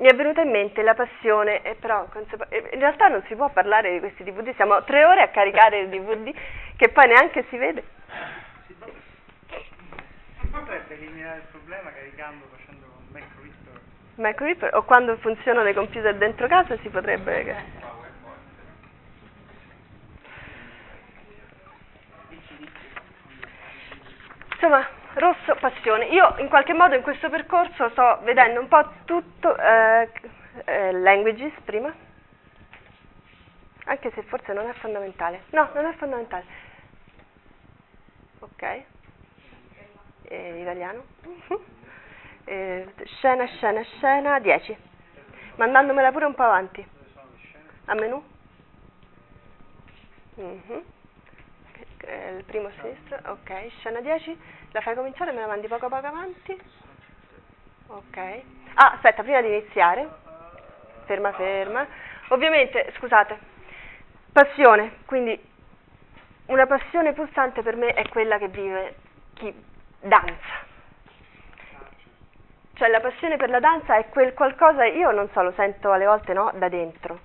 mi 0.00 0.08
è 0.08 0.14
venuta 0.14 0.42
in 0.42 0.50
mente 0.50 0.82
la 0.82 0.94
passione, 0.94 1.62
e 1.62 1.76
però 1.76 2.06
in 2.12 2.78
realtà 2.78 3.08
non 3.08 3.22
si 3.28 3.34
può 3.34 3.48
parlare 3.50 3.92
di 3.92 4.00
questi 4.00 4.24
DVD, 4.24 4.54
siamo 4.54 4.82
tre 4.84 5.04
ore 5.04 5.22
a 5.22 5.28
caricare 5.28 5.80
il 5.80 5.88
DVD 5.88 6.34
che 6.76 6.88
poi 6.88 7.06
neanche 7.06 7.44
si 7.48 7.56
vede 7.56 7.84
potrebbe 10.50 10.94
eliminare 10.94 11.38
il 11.38 11.44
problema 11.50 11.92
caricando 11.92 12.44
facendo 12.50 12.86
con 12.86 13.04
Mac 13.12 13.24
Reaper. 13.40 13.80
Mac 14.16 14.40
Reaper 14.40 14.74
o 14.74 14.82
quando 14.82 15.16
funzionano 15.18 15.68
i 15.68 15.74
computer 15.74 16.14
dentro 16.16 16.46
casa 16.46 16.76
si 16.78 16.88
potrebbe... 16.88 17.88
Insomma, 24.52 24.86
rosso, 25.14 25.54
passione. 25.56 26.06
Io 26.06 26.34
in 26.38 26.48
qualche 26.48 26.72
modo 26.72 26.94
in 26.94 27.02
questo 27.02 27.28
percorso 27.28 27.88
sto 27.90 28.20
vedendo 28.22 28.60
un 28.60 28.68
po' 28.68 28.88
tutto, 29.04 29.56
eh, 29.56 30.10
eh, 30.64 30.92
languages 30.92 31.52
prima, 31.64 31.92
anche 33.84 34.10
se 34.12 34.22
forse 34.22 34.52
non 34.52 34.68
è 34.68 34.72
fondamentale. 34.74 35.42
No, 35.50 35.68
non 35.74 35.86
è 35.86 35.94
fondamentale. 35.94 36.44
Ok 38.40 38.84
eh, 40.30 40.60
italiano. 40.60 41.04
Scena, 42.44 43.46
scena, 43.46 43.82
scena, 43.82 44.40
10. 44.40 44.76
Mandandomela 45.56 46.10
pure 46.10 46.24
un 46.24 46.34
po' 46.34 46.42
avanti. 46.42 46.84
A 47.84 47.94
menù. 47.94 48.20
Mm-hmm. 50.40 50.80
Il 52.36 52.44
primo 52.44 52.70
sinistro, 52.80 53.18
ok, 53.30 53.68
scena 53.78 54.00
10. 54.00 54.36
La 54.72 54.80
fai 54.80 54.94
cominciare, 54.94 55.32
me 55.32 55.40
la 55.40 55.46
mandi 55.48 55.66
poco 55.66 55.88
poco 55.88 56.06
avanti. 56.06 56.60
Ok. 57.88 58.16
Ah, 58.74 58.92
aspetta, 58.92 59.22
prima 59.22 59.40
di 59.40 59.48
iniziare. 59.48 60.08
Ferma, 61.06 61.32
ferma. 61.32 61.86
Ovviamente, 62.28 62.92
scusate, 62.96 63.36
passione, 64.32 64.98
quindi 65.06 65.38
una 66.46 66.66
passione 66.66 67.12
pulsante 67.12 67.62
per 67.62 67.74
me 67.74 67.94
è 67.94 68.08
quella 68.08 68.38
che 68.38 68.48
vive 68.48 68.94
chi 69.34 69.52
danza. 70.00 70.68
Cioè 72.74 72.88
la 72.88 73.00
passione 73.00 73.36
per 73.36 73.50
la 73.50 73.60
danza 73.60 73.96
è 73.96 74.08
quel 74.08 74.34
qualcosa, 74.34 74.84
io 74.84 75.10
non 75.10 75.28
so, 75.32 75.42
lo 75.42 75.52
sento 75.52 75.90
alle 75.90 76.06
volte 76.06 76.32
no, 76.32 76.52
da 76.54 76.68
dentro. 76.68 77.18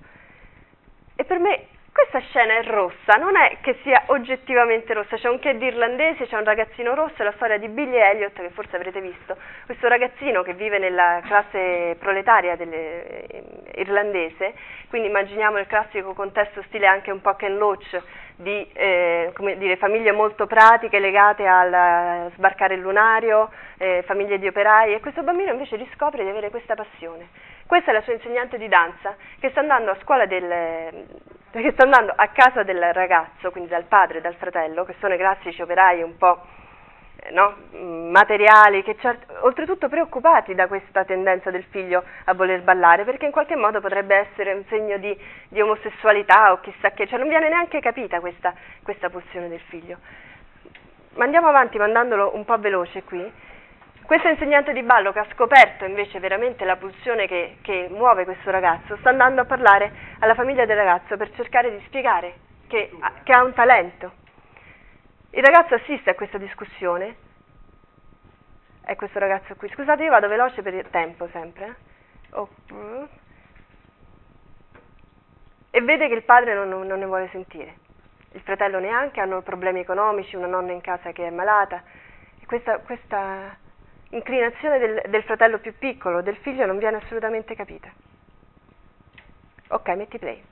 E 1.14 1.24
per 1.24 1.38
me 1.38 1.66
questa 1.96 2.20
scena 2.28 2.58
è 2.58 2.62
rossa, 2.64 3.14
non 3.18 3.36
è 3.36 3.56
che 3.62 3.78
sia 3.82 4.02
oggettivamente 4.08 4.92
rossa, 4.92 5.16
c'è 5.16 5.30
un 5.30 5.38
di 5.40 5.64
irlandese, 5.64 6.26
c'è 6.26 6.36
un 6.36 6.44
ragazzino 6.44 6.94
rosso, 6.94 7.22
è 7.22 7.24
la 7.24 7.32
storia 7.36 7.56
di 7.56 7.68
Billy 7.68 7.96
Elliot 7.96 8.38
che 8.38 8.50
forse 8.50 8.76
avrete 8.76 9.00
visto, 9.00 9.34
questo 9.64 9.88
ragazzino 9.88 10.42
che 10.42 10.52
vive 10.52 10.78
nella 10.78 11.22
classe 11.24 11.96
proletaria 11.98 12.54
delle, 12.54 13.26
eh, 13.28 13.42
irlandese, 13.76 14.52
quindi 14.90 15.08
immaginiamo 15.08 15.56
il 15.56 15.66
classico 15.66 16.12
contesto 16.12 16.62
stile 16.66 16.86
anche 16.86 17.10
un 17.10 17.22
po' 17.22 17.34
Ken 17.34 17.56
Loach 17.56 17.98
di 18.36 18.68
eh, 18.74 19.32
dire, 19.56 19.76
famiglie 19.76 20.12
molto 20.12 20.46
pratiche 20.46 20.98
legate 20.98 21.46
al 21.46 22.30
sbarcare 22.34 22.74
il 22.74 22.80
lunario, 22.80 23.50
eh, 23.78 24.02
famiglie 24.06 24.38
di 24.38 24.46
operai 24.46 24.92
e 24.92 25.00
questo 25.00 25.22
bambino 25.22 25.52
invece 25.52 25.76
riscopre 25.76 26.24
di 26.24 26.28
avere 26.28 26.50
questa 26.50 26.74
passione. 26.74 27.28
Questa 27.66 27.90
è 27.90 27.94
la 27.94 28.02
sua 28.02 28.12
insegnante 28.12 28.58
di 28.58 28.68
danza 28.68 29.16
che 29.40 29.48
sta 29.50 29.60
andando 29.60 29.90
a 29.90 29.96
scuola 30.02 30.26
del, 30.26 30.44
che 31.62 31.72
sta 31.72 31.84
andando 31.84 32.12
a 32.14 32.28
casa 32.28 32.62
del 32.62 32.92
ragazzo, 32.92 33.50
quindi 33.50 33.70
dal 33.70 33.84
padre 33.84 34.18
e 34.18 34.20
dal 34.20 34.34
fratello, 34.34 34.84
che 34.84 34.94
sono 35.00 35.14
i 35.14 35.18
classici 35.18 35.62
operai 35.62 36.02
un 36.02 36.16
po' 36.16 36.40
no? 37.32 37.56
Mm, 37.74 38.10
materiali, 38.10 38.82
che 38.82 38.96
cert- 38.98 39.26
oltretutto 39.40 39.88
preoccupati 39.88 40.54
da 40.54 40.66
questa 40.66 41.04
tendenza 41.04 41.50
del 41.50 41.64
figlio 41.70 42.04
a 42.24 42.34
voler 42.34 42.62
ballare, 42.62 43.04
perché 43.04 43.26
in 43.26 43.32
qualche 43.32 43.56
modo 43.56 43.80
potrebbe 43.80 44.16
essere 44.16 44.52
un 44.52 44.64
segno 44.68 44.96
di, 44.98 45.16
di 45.48 45.60
omosessualità 45.60 46.52
o 46.52 46.60
chissà 46.60 46.90
che, 46.90 47.06
cioè 47.06 47.18
non 47.18 47.28
viene 47.28 47.48
neanche 47.48 47.80
capita 47.80 48.20
questa, 48.20 48.54
questa 48.82 49.08
pulsione 49.08 49.48
del 49.48 49.60
figlio. 49.68 49.98
Ma 51.14 51.24
andiamo 51.24 51.48
avanti 51.48 51.78
mandandolo 51.78 52.34
un 52.34 52.44
po' 52.44 52.58
veloce 52.58 53.02
qui. 53.02 53.32
Questo 54.06 54.28
insegnante 54.28 54.72
di 54.72 54.84
ballo 54.84 55.10
che 55.10 55.18
ha 55.18 55.26
scoperto 55.32 55.84
invece 55.84 56.20
veramente 56.20 56.64
la 56.64 56.76
pulsione 56.76 57.26
che, 57.26 57.56
che 57.60 57.88
muove 57.90 58.24
questo 58.24 58.52
ragazzo, 58.52 58.96
sta 58.98 59.08
andando 59.08 59.40
a 59.40 59.46
parlare 59.46 59.92
alla 60.20 60.36
famiglia 60.36 60.64
del 60.64 60.76
ragazzo 60.76 61.16
per 61.16 61.32
cercare 61.34 61.76
di 61.76 61.82
spiegare 61.86 62.34
che, 62.68 62.92
che 63.24 63.32
ha 63.32 63.42
un 63.42 63.52
talento. 63.52 64.12
Il 65.30 65.42
ragazzo 65.42 65.74
assiste 65.74 66.10
a 66.10 66.14
questa 66.14 66.38
discussione, 66.38 67.16
è 68.84 68.94
questo 68.94 69.18
ragazzo 69.18 69.56
qui, 69.56 69.68
scusate 69.70 70.04
io 70.04 70.10
vado 70.10 70.28
veloce 70.28 70.62
per 70.62 70.74
il 70.74 70.88
tempo 70.88 71.28
sempre, 71.32 71.74
oh. 72.30 72.48
e 75.68 75.80
vede 75.80 76.06
che 76.06 76.14
il 76.14 76.22
padre 76.22 76.54
non, 76.54 76.68
non, 76.68 76.98
ne 77.00 77.06
vuole 77.06 77.28
sentire, 77.32 77.74
il 78.34 78.40
fratello 78.42 78.78
neanche, 78.78 79.18
hanno 79.18 79.42
problemi 79.42 79.80
economici, 79.80 80.36
una 80.36 80.46
nonna 80.46 80.70
in 80.70 80.80
casa 80.80 81.10
che 81.10 81.26
è 81.26 81.30
malata, 81.30 81.82
e 82.40 82.46
questa, 82.46 82.78
questa 82.78 83.64
inclinazione 84.10 84.78
del, 84.78 85.02
del 85.08 85.22
fratello 85.24 85.58
più 85.58 85.76
piccolo, 85.78 86.22
del 86.22 86.36
figlio, 86.36 86.66
non 86.66 86.78
viene 86.78 86.98
assolutamente 86.98 87.54
capita. 87.54 87.90
Ok, 89.68 89.88
metti 89.90 90.18
play. 90.18 90.42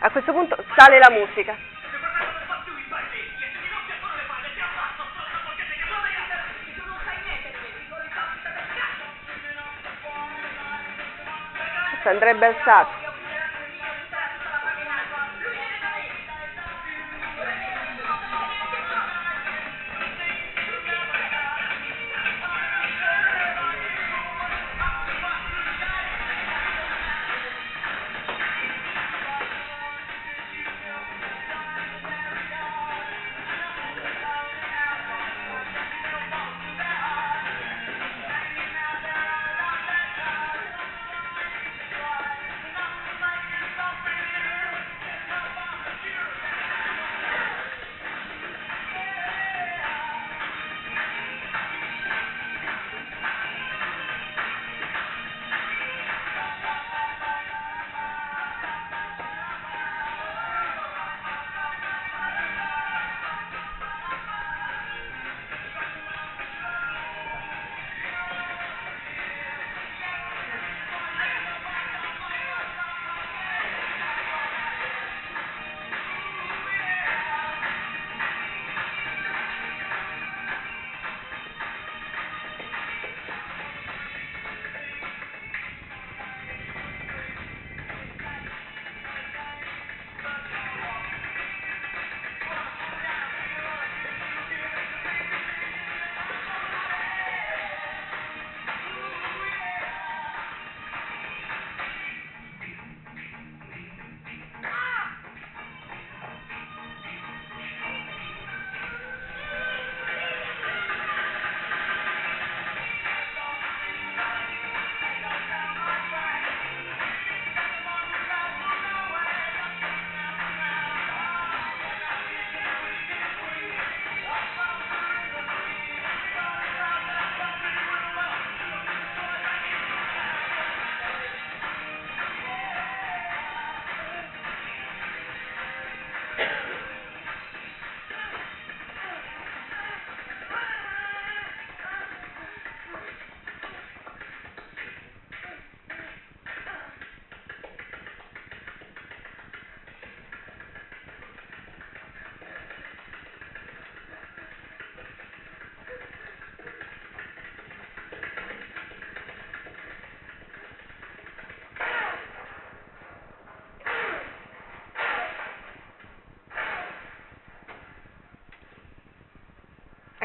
A 0.00 0.10
questo 0.10 0.32
punto 0.32 0.62
sale 0.76 0.98
la 0.98 1.10
musica. 1.10 1.72
andrebbe 12.06 12.46
alzato. 12.46 13.03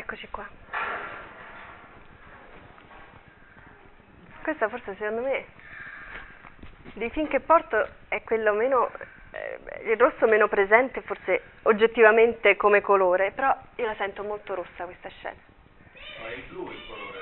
Eccoci 0.10 0.28
qua. 0.32 0.49
Questa 4.41 4.68
forse 4.68 4.95
secondo 4.95 5.22
me 5.22 5.45
dei 6.93 7.12
film 7.12 7.28
che 7.28 7.39
porto 7.39 7.88
è 8.07 8.24
quello 8.24 8.53
meno 8.53 8.89
eh, 9.30 9.91
il 9.91 9.99
rosso 9.99 10.26
meno 10.26 10.47
presente 10.47 11.01
forse 11.01 11.43
oggettivamente 11.62 12.55
come 12.55 12.82
colore, 12.82 13.30
però 13.30 13.55
io 13.76 13.86
la 13.86 13.93
sento 13.97 14.24
molto 14.24 14.55
rossa 14.55 14.86
questa 14.86 15.10
scena. 15.10 15.38
Ma 16.24 16.30
è 16.30 16.34
il 16.34 16.43
blu 16.49 16.72
il 16.72 16.82
colore. 16.88 17.20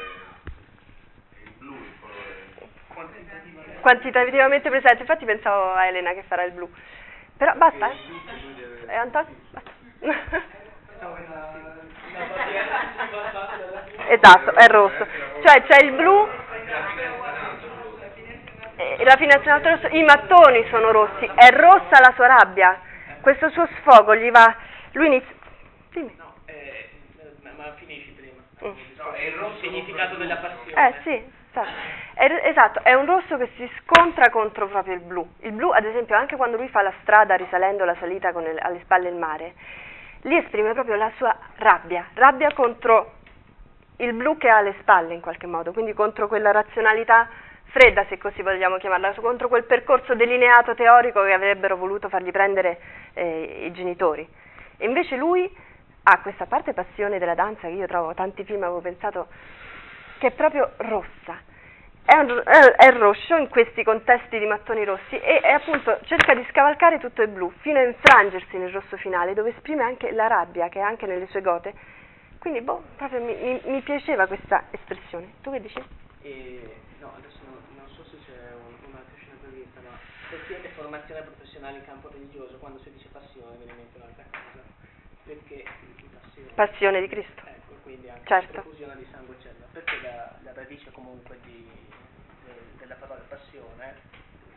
È 1.34 1.44
il 1.44 1.52
blu 1.58 1.74
il 1.74 1.94
colore. 2.00 2.76
Quantitativamente. 2.88 3.82
Quantitativamente 3.82 4.70
presente, 4.70 5.02
infatti 5.02 5.26
pensavo 5.26 5.74
a 5.74 5.88
Elena 5.88 6.14
che 6.14 6.24
farà 6.24 6.44
il 6.44 6.54
blu. 6.54 6.72
Però 7.36 7.54
basta, 7.56 7.92
eh? 7.92 7.98
E 8.88 8.96
Antonio? 8.96 9.36
Basta. 9.52 10.56
esatto, 14.08 14.53
è 14.53 14.68
rosso. 14.68 15.05
Cioè 15.43 15.64
c'è 15.64 15.84
il 15.84 15.91
blu, 15.93 16.28
e 18.78 19.49
alto 19.49 19.70
rosso, 19.70 19.88
i 19.88 20.03
mattoni 20.03 20.66
sono 20.70 20.91
rossi, 20.91 21.30
è 21.34 21.49
rossa 21.51 21.99
la 21.99 22.14
sua 22.16 22.28
rabbia. 22.28 22.80
Questo 23.22 23.49
suo 23.49 23.68
sfogo 23.80 24.16
gli 24.16 24.30
va. 24.32 24.55
Lui 24.93 25.08
inizia. 25.08 25.34
Dimmi. 25.91 26.16
No, 26.18 26.34
eh, 26.45 26.89
ma, 27.55 27.74
finisci 27.76 28.12
prima. 28.12 28.41
Mm. 28.64 28.78
No, 28.97 29.12
è 29.12 29.24
il 29.24 29.36
rosso 29.36 29.60
significato 29.62 30.16
della 30.16 30.38
passione. 30.38 30.88
Eh 30.88 30.93
sì, 31.03 31.32
esatto. 31.49 32.05
È, 32.14 32.41
esatto, 32.49 32.84
è 32.84 32.93
un 32.93 33.05
rosso 33.05 33.38
che 33.38 33.49
si 33.55 33.70
scontra 33.82 34.30
contro 34.30 34.68
proprio 34.68 34.93
il 34.93 35.01
blu. 35.01 35.28
Il 35.41 35.51
blu, 35.51 35.72
ad 35.72 35.86
esempio, 35.86 36.16
anche 36.16 36.36
quando 36.36 36.58
lui 36.58 36.70
fa 36.70 36.82
la 36.82 36.93
strada 37.01 37.36
risalendo 37.36 37.86
la 37.86 37.95
salita 37.99 38.32
con 38.32 38.43
il- 38.43 38.60
alle 38.60 38.80
spalle 38.82 39.10
il 39.10 39.16
mare, 39.16 39.53
lì 40.22 40.38
esprime 40.38 40.74
proprio 40.74 40.95
la 40.95 41.12
sua 41.18 41.36
rabbia, 41.58 42.08
rabbia 42.14 42.53
contro 42.53 43.16
il 43.98 44.14
blu 44.14 44.38
che 44.38 44.50
ha 44.50 44.58
alle 44.58 44.76
spalle 44.80 45.14
in 45.14 45.22
qualche 45.22 45.48
modo, 45.48 45.72
quindi 45.74 45.93
contro 45.93 46.28
quella 46.28 46.52
razionalità 46.52 47.28
fredda, 47.70 48.06
se 48.08 48.18
così 48.18 48.41
vogliamo 48.41 48.78
chiamarla, 48.78 49.14
contro 49.16 49.48
quel 49.48 49.64
percorso 49.66 50.16
delineato 50.16 50.74
teorico 50.76 51.24
che 51.24 51.34
avrebbero 51.34 51.76
voluto 51.76 52.10
fargli 52.10 52.32
prendere 52.32 52.80
eh, 53.14 53.66
i 53.66 53.72
genitori. 53.74 54.28
E 54.78 54.86
invece 54.86 55.16
lui 55.16 55.50
ha 56.04 56.20
questa 56.22 56.45
parte 56.45 56.74
passione 56.74 57.20
della 57.20 57.36
danza 57.36 57.68
che 57.68 57.74
io 57.74 57.88
trovo, 57.88 58.14
tanti 58.14 58.43
film 58.43 58.64
avevo 58.64 58.80
pensato, 58.80 59.28
che 60.20 60.28
è 60.28 60.32
proprio 60.32 60.72
rossa. 60.78 61.41
È, 62.06 62.16
un- 62.16 62.41
è- 62.45 62.76
è 62.88 62.91
rosso 62.93 63.36
in 63.36 63.50
questi 63.50 63.84
contesti 63.84 64.39
di 64.39 64.45
mattoni 64.45 64.86
rossi 64.86 65.20
e, 65.20 65.41
e 65.43 65.50
appunto 65.52 66.00
cerca 66.06 66.34
di 66.34 66.45
scavalcare 66.50 67.00
tutto 67.00 67.22
il 67.22 67.28
blu 67.28 67.52
fino 67.60 67.80
a 67.80 67.84
infrangersi 67.84 68.58
nel 68.58 68.72
rosso 68.72 68.95
finale 68.95 69.34
dove 69.34 69.50
esprime 69.50 69.84
anche 69.84 70.12
la 70.14 70.28
rabbia 70.28 70.70
che 70.70 70.80
è 70.80 70.82
anche 70.82 71.06
nelle 71.06 71.28
sue 71.28 71.41
gote. 71.41 71.74
Quindi 72.40 72.62
boh, 72.62 72.84
proprio 72.96 73.22
mi, 73.22 73.36
mi- 73.36 73.62
mi 73.66 73.82
piaceva 73.82 74.28
questa 74.28 74.66
espressione. 74.72 75.34
Tu 75.42 75.52
che 75.52 75.62
dici? 75.62 75.84
E, 76.22 76.82
no, 77.00 77.14
adesso 77.16 77.40
non, 77.46 77.62
non 77.76 77.88
so 77.90 78.04
se 78.06 78.18
c'è 78.26 78.54
un- 78.54 78.90
un'altra 78.90 79.16
scena 79.18 79.38
prevista, 79.42 79.80
ma 79.82 79.98
perché 80.30 80.70
formazione 80.76 81.22
professionale 81.22 81.78
in 81.78 81.86
campo 81.86 82.10
religioso, 82.10 82.58
quando 82.58 82.80
si 82.80 82.92
dice 82.92 83.08
passione 83.10 83.56
viene 83.58 83.72
in 83.72 83.78
mente 83.78 83.98
un'altra 83.98 84.24
cosa. 84.32 84.64
Perché 85.26 85.64
passione. 86.12 86.52
Passione 86.54 87.02
di 87.02 87.08
Cristo. 87.08 87.42
Ecco, 87.46 87.74
quindi 87.84 88.10
anche 88.10 88.28
Certo. 88.28 88.52
profusione 88.62 88.96
di 88.96 89.08
sangue 89.12 89.36
c'ella. 89.40 89.66
Perché 89.74 90.00
la, 90.02 90.38
la 90.44 90.54
radice 90.54 90.90
comunque 90.92 91.40
di, 91.44 91.68
de- 92.46 92.78
della 92.78 92.96
parola 92.96 93.22
passione, 93.28 93.96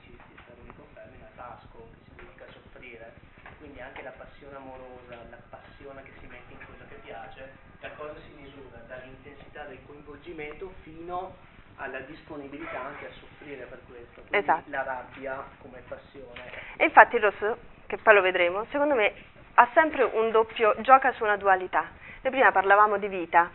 ci, 0.05 0.17
spero 0.43 0.63
mi 0.63 0.73
confermi, 0.77 1.19
è 1.19 1.35
tasco, 1.35 1.91
che 1.91 2.15
significa 2.15 2.47
soffrire. 2.53 3.13
Quindi 3.59 3.81
anche 3.81 4.03
la 4.03 4.13
passione 4.13 4.55
amorosa, 4.57 5.17
la 5.29 5.41
passione 5.51 6.03
che 6.05 6.13
si 6.21 6.27
mette 6.27 6.53
in 6.53 6.65
quello 6.65 6.85
che 6.89 6.95
piace, 7.03 7.53
da 7.81 7.91
cosa 7.97 8.15
si 8.27 8.41
misura? 8.41 8.79
Dall'intensità 8.87 9.65
del 9.65 9.79
coinvolgimento 9.87 10.73
fino 10.83 11.35
alla 11.77 12.01
disponibilità 12.01 12.85
anche 12.85 13.07
a 13.07 13.11
soffrire 13.19 13.65
per 13.65 13.81
questo. 13.89 14.21
Quindi 14.21 14.37
Esatto. 14.37 14.71
la 14.71 14.83
rabbia 14.83 15.45
come 15.61 15.83
passione. 15.89 16.43
E 16.77 16.85
infatti 16.85 17.17
il 17.17 17.23
rosso, 17.23 17.59
che 17.87 17.97
poi 17.97 18.15
lo 18.15 18.21
vedremo, 18.21 18.67
secondo 18.71 18.95
me 18.95 19.13
ha 19.55 19.69
sempre 19.73 20.03
un 20.05 20.31
doppio, 20.31 20.75
gioca 20.81 21.13
su 21.13 21.25
una 21.25 21.37
dualità. 21.37 21.89
Noi 22.23 22.33
prima 22.33 22.53
parlavamo 22.53 22.99
di 22.99 23.09
vita, 23.09 23.51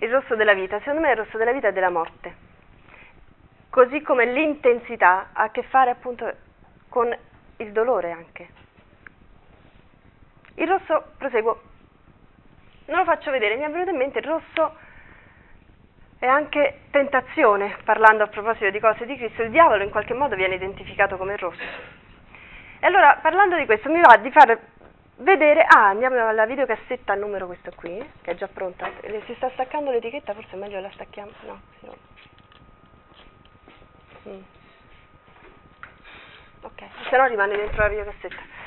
il 0.00 0.10
rosso 0.10 0.36
della 0.36 0.54
vita, 0.54 0.78
secondo 0.80 1.00
me 1.00 1.10
il 1.10 1.16
rosso 1.16 1.38
della 1.38 1.52
vita 1.52 1.68
è 1.68 1.72
della 1.72 1.90
morte. 1.90 2.46
Così 3.70 4.02
come 4.02 4.26
l'intensità 4.26 5.30
ha 5.32 5.44
a 5.44 5.50
che 5.50 5.62
fare 5.64 5.90
appunto 5.90 6.30
con 6.88 7.16
il 7.56 7.72
dolore 7.72 8.10
anche. 8.12 8.48
Il 10.54 10.68
rosso, 10.68 11.12
proseguo, 11.16 11.60
non 12.88 12.98
lo 12.98 13.04
faccio 13.04 13.30
vedere, 13.30 13.56
mi 13.56 13.64
è 13.64 13.70
venuto 13.70 13.90
in 13.90 13.96
mente 13.96 14.18
il 14.18 14.24
rosso 14.24 14.76
è 16.18 16.26
anche 16.26 16.80
tentazione, 16.90 17.76
parlando 17.84 18.24
a 18.24 18.26
proposito 18.26 18.70
di 18.70 18.80
cose 18.80 19.06
di 19.06 19.16
Cristo, 19.16 19.42
il 19.42 19.50
diavolo 19.50 19.84
in 19.84 19.90
qualche 19.90 20.14
modo 20.14 20.34
viene 20.34 20.56
identificato 20.56 21.16
come 21.16 21.36
rosso. 21.36 21.62
E 22.80 22.86
allora, 22.86 23.18
parlando 23.22 23.56
di 23.56 23.66
questo, 23.66 23.88
mi 23.88 24.00
va 24.00 24.16
di 24.16 24.30
far 24.30 24.58
vedere, 25.16 25.62
ah, 25.62 25.88
andiamo 25.88 26.26
alla 26.26 26.46
videocassetta 26.46 27.14
numero 27.14 27.46
questo 27.46 27.70
qui, 27.74 28.04
che 28.22 28.32
è 28.32 28.34
già 28.34 28.48
pronta, 28.48 28.90
Le- 29.00 29.22
si 29.26 29.34
sta 29.34 29.50
staccando 29.50 29.90
l'etichetta, 29.90 30.34
forse 30.34 30.56
è 30.56 30.58
meglio 30.58 30.80
la 30.80 30.90
stacchiamo, 30.92 31.30
no, 31.42 31.60
no. 31.80 31.96
Mm. 34.28 34.42
Ok, 36.62 36.82
se 37.08 37.16
no 37.16 37.26
rimane 37.26 37.56
dentro 37.56 37.82
la 37.82 37.88
videocassetta. 37.88 38.57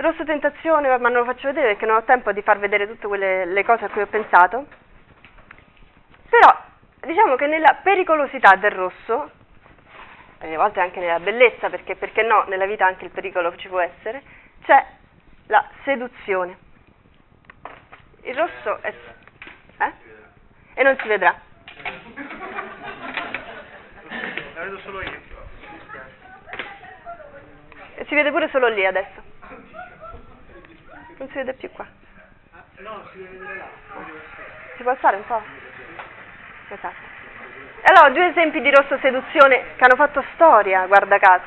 Rosso 0.00 0.24
tentazione, 0.24 0.88
ma 0.96 1.10
non 1.10 1.18
lo 1.18 1.24
faccio 1.26 1.48
vedere 1.48 1.72
perché 1.72 1.84
non 1.84 1.96
ho 1.96 2.04
tempo 2.04 2.32
di 2.32 2.40
far 2.40 2.58
vedere 2.58 2.86
tutte 2.86 3.06
quelle 3.06 3.44
le 3.44 3.64
cose 3.64 3.84
a 3.84 3.90
cui 3.90 4.00
ho 4.00 4.06
pensato. 4.06 4.66
Però 6.26 6.58
diciamo 7.00 7.36
che 7.36 7.46
nella 7.46 7.80
pericolosità 7.82 8.56
del 8.56 8.70
rosso, 8.70 9.30
e 10.38 10.54
a 10.54 10.56
volte 10.56 10.80
anche 10.80 11.00
nella 11.00 11.20
bellezza, 11.20 11.68
perché 11.68 11.96
perché 11.96 12.22
no, 12.22 12.44
nella 12.44 12.64
vita 12.64 12.86
anche 12.86 13.04
il 13.04 13.10
pericolo 13.10 13.54
ci 13.56 13.68
può 13.68 13.78
essere, 13.78 14.22
c'è 14.64 14.86
la 15.48 15.68
seduzione. 15.84 16.56
Il 18.22 18.34
rosso 18.34 18.80
è... 18.80 18.94
Eh? 19.80 19.92
E 20.76 20.82
non 20.82 20.96
si 20.98 21.08
vedrà. 21.08 21.38
La 24.54 24.62
vedo 24.62 24.78
solo 24.78 25.02
io. 25.02 25.20
Si 28.06 28.14
vede 28.14 28.30
pure 28.30 28.48
solo 28.48 28.68
lì 28.68 28.86
adesso. 28.86 29.29
Non 31.20 31.28
si 31.28 31.34
vede 31.34 31.52
più 31.52 31.70
qua. 31.72 31.86
No, 32.78 33.06
si 33.12 33.18
vedere 33.18 33.56
là. 33.58 33.68
Si 34.74 34.82
può 34.82 34.90
alzare 34.90 35.16
un 35.16 35.26
po'? 35.26 35.42
Esatto. 36.70 37.08
Allora, 37.82 38.08
due 38.08 38.28
esempi 38.28 38.62
di 38.62 38.70
rosso 38.70 38.98
seduzione 39.00 39.76
che 39.76 39.84
hanno 39.84 39.96
fatto 39.96 40.24
storia, 40.32 40.86
guarda 40.86 41.18
caso. 41.18 41.44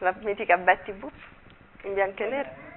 La 0.00 0.14
mitica 0.20 0.58
Betty 0.58 0.92
Boop 0.92 1.12
in 1.84 1.94
bianco 1.94 2.22
e 2.22 2.28
nero. 2.28 2.73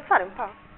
Alzare 0.00 0.24
un 0.24 0.32
po'? 0.34 0.69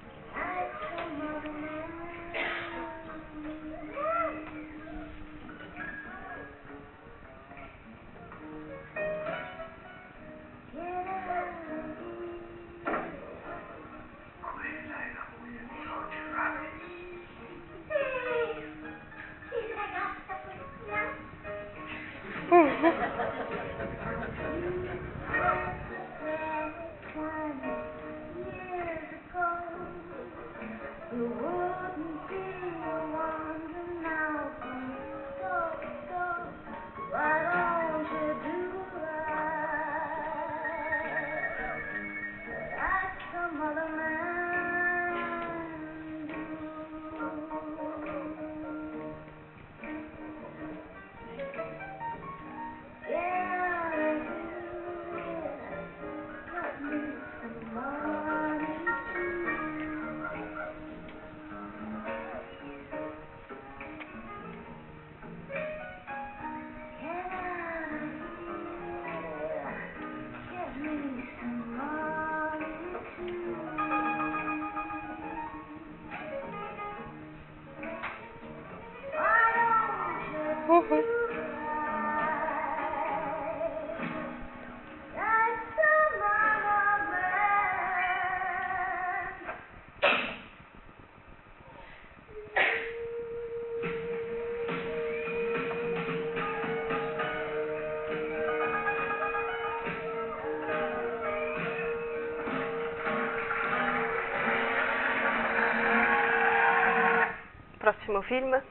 Prossimo 108.13 108.21
film. 108.21 108.61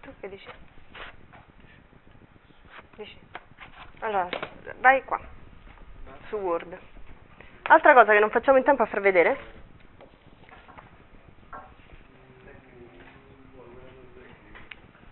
Tu 0.00 0.10
che 0.20 0.28
dici? 0.30 0.48
Dici? 2.96 3.18
Allora, 3.98 4.28
vai 4.80 5.04
qua, 5.04 5.20
su 6.28 6.36
Word. 6.36 6.78
Altra 7.64 7.92
cosa 7.92 8.12
che 8.12 8.20
non 8.20 8.30
facciamo 8.30 8.56
in 8.56 8.64
tempo 8.64 8.82
a 8.82 8.86
far 8.86 9.00
vedere. 9.00 9.36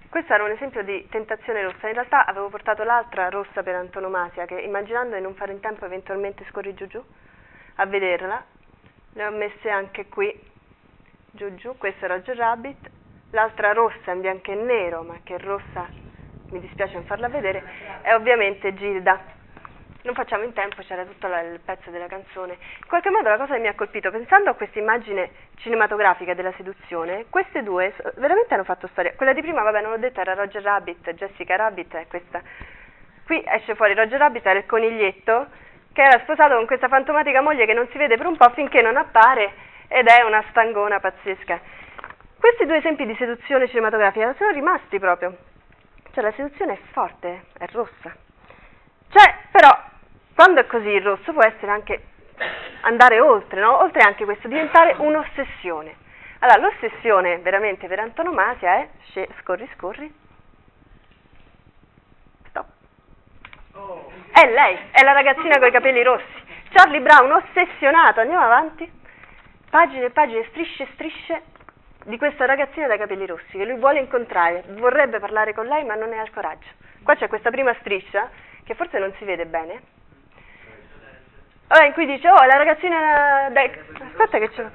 Questo 0.09 0.33
era 0.33 0.45
un 0.45 0.51
esempio 0.51 0.83
di 0.83 1.07
tentazione 1.11 1.63
rossa. 1.63 1.89
In 1.89 1.95
realtà 1.95 2.25
avevo 2.25 2.49
portato 2.49 2.85
l'altra 2.85 3.29
rossa 3.29 3.63
per 3.63 3.75
antonomasia, 3.75 4.47
che 4.47 4.59
immaginando 4.61 5.15
di 5.15 5.21
non 5.21 5.35
fare 5.35 5.53
in 5.53 5.61
tempo 5.61 5.85
eventualmente 5.85 6.47
scorri 6.49 6.73
giù 6.73 6.87
giù 6.87 7.05
a 7.75 7.85
vederla, 7.87 8.59
le 9.13 9.27
ho 9.27 9.31
messe 9.31 9.69
anche 9.71 10.07
qui, 10.07 10.33
giù 11.33 11.55
giù, 11.57 11.77
questo 11.77 12.05
è 12.05 12.09
Roger 12.09 12.37
Rabbit, 12.37 12.91
l'altra 13.31 13.73
rossa 13.73 14.13
in 14.13 14.21
bianco 14.21 14.51
e 14.51 14.55
nero, 14.55 15.03
ma 15.03 15.19
che 15.23 15.39
rossa 15.39 15.89
mi 16.51 16.61
dispiace 16.61 16.95
non 16.95 17.05
farla 17.05 17.29
vedere, 17.29 17.63
è 18.03 18.15
ovviamente 18.15 18.75
Gilda. 18.75 19.39
Non 20.03 20.15
facciamo 20.15 20.45
in 20.45 20.55
tempo, 20.55 20.83
c'era 20.83 21.05
tutto 21.05 21.27
il 21.27 21.61
pezzo 21.63 21.91
della 21.91 22.07
canzone. 22.07 22.55
In 22.55 22.89
qualche 22.89 23.11
modo 23.11 23.29
la 23.29 23.37
cosa 23.37 23.55
che 23.55 23.61
mi 23.61 23.67
ha 23.67 23.75
colpito, 23.75 24.11
pensando 24.11 24.49
a 24.49 24.55
questa 24.55 24.79
immagine 24.79 25.31
cinematografica 25.57 26.33
della 26.33 26.53
seduzione, 26.57 27.27
queste 27.29 27.63
due 27.63 27.95
veramente 28.17 28.55
hanno 28.55 28.65
fatto 28.65 28.89
storia. 28.89 29.13
Quella 29.15 29.35
di 29.35 29.43
prima, 29.43 29.63
vabbè, 29.63 29.83
non 29.83 29.91
l'ho 29.91 29.99
detto, 29.99 30.21
era 30.21 30.33
Roger 30.33 30.63
Rabbit, 30.63 31.11
Jessica 31.13 31.57
Rabbit 31.57 31.95
è 31.97 32.07
questa. 32.07 32.41
Qui 33.27 33.45
esce 33.47 33.75
fuori 33.75 33.95
Roger 33.95 34.19
Rabbit, 34.19 34.47
era 34.47 34.59
il 34.59 34.67
coniglietto, 34.67 35.49
che 35.93 36.03
era 36.03 36.21
sposato 36.21 36.55
con 36.57 36.67
questa 36.67 36.89
fantomatica 36.89 37.41
moglie 37.41 37.67
che 37.67 37.73
non 37.73 37.89
si 37.91 37.99
vede 37.99 38.17
per 38.17 38.27
un 38.27 38.37
po' 38.37 38.51
finché 38.51 38.81
non 38.83 38.97
appare 38.97 39.53
ed 39.89 40.07
è 40.07 40.23
una 40.23 40.43
stangona 40.51 41.01
pazzesca. 41.01 41.61
Questi 42.39 42.65
due 42.65 42.79
esempi 42.79 43.05
di 43.05 43.15
seduzione 43.17 43.69
cinematografica 43.69 44.35
sono 44.39 44.51
rimasti 44.51 44.99
proprio. 44.99 45.37
Cioè 46.13 46.25
la 46.25 46.33
seduzione 46.33 46.73
è 46.75 46.79
forte, 46.93 47.45
è 47.59 47.67
rossa. 47.73 48.15
Cioè, 49.11 49.35
però, 49.51 49.69
quando 50.35 50.61
è 50.61 50.67
così 50.67 50.89
il 50.89 51.03
rosso 51.03 51.33
può 51.33 51.45
essere 51.45 51.71
anche 51.71 52.03
andare 52.83 53.21
oltre, 53.21 53.61
no? 53.61 53.83
Oltre 53.83 54.03
anche 54.03 54.25
questo, 54.25 54.49
diventare 54.49 54.95
un'ossessione. 54.99 55.95
Allora, 56.39 56.61
l'ossessione 56.61 57.39
veramente 57.39 57.87
per 57.87 57.99
antonomasia 57.99 58.77
è 58.77 58.89
scorri, 59.43 59.69
scorri. 59.77 60.15
Stop. 62.49 62.67
È 64.41 64.47
lei, 64.49 64.79
è 64.93 65.03
la 65.03 65.13
ragazzina 65.13 65.59
con 65.59 65.69
i 65.69 65.71
capelli 65.71 66.03
rossi. 66.03 66.25
Charlie 66.71 67.03
Brown, 67.03 67.31
ossessionato, 67.31 68.21
andiamo 68.21 68.43
avanti. 68.43 68.91
Pagine 69.69 70.07
e 70.07 70.11
pagine, 70.13 70.47
strisce 70.49 70.85
e 70.85 70.89
strisce 70.95 71.43
di 72.05 72.17
questa 72.17 72.47
ragazzina 72.47 72.87
dai 72.87 72.97
capelli 72.97 73.27
rossi 73.27 73.59
che 73.59 73.67
lui 73.67 73.79
vuole 73.79 73.99
incontrare, 74.01 74.65
vorrebbe 74.69 75.19
parlare 75.19 75.53
con 75.53 75.67
lei 75.67 75.85
ma 75.85 75.95
non 75.95 76.09
ne 76.09 76.21
ha 76.21 76.23
il 76.23 76.31
coraggio. 76.31 76.69
Qua 77.03 77.17
c'è 77.17 77.29
questa 77.29 77.51
prima 77.51 77.75
striscia 77.81 78.31
che 78.65 78.75
forse 78.75 78.99
non 78.99 79.13
si 79.19 79.27
vede 79.27 79.45
bene. 79.45 79.83
Allora, 81.67 81.87
in 81.87 81.93
cui 81.93 82.07
dice, 82.07 82.27
oh, 82.31 82.43
la 82.43 82.57
ragazzina... 82.57 83.51
Dai, 83.51 83.71
aspetta 83.93 84.39
che 84.39 84.49
c'è... 84.49 84.67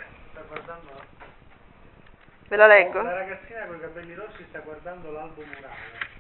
Ve 2.50 2.56
la 2.56 2.68
leggo? 2.68 3.02
La 3.02 3.18
ragazzina 3.18 3.66
con 3.66 3.78
i 3.78 3.80
capelli 3.80 4.14
rossi 4.14 4.46
sta 4.48 4.60
guardando 4.60 5.12
l'album 5.12 5.44
murale. 5.44 6.15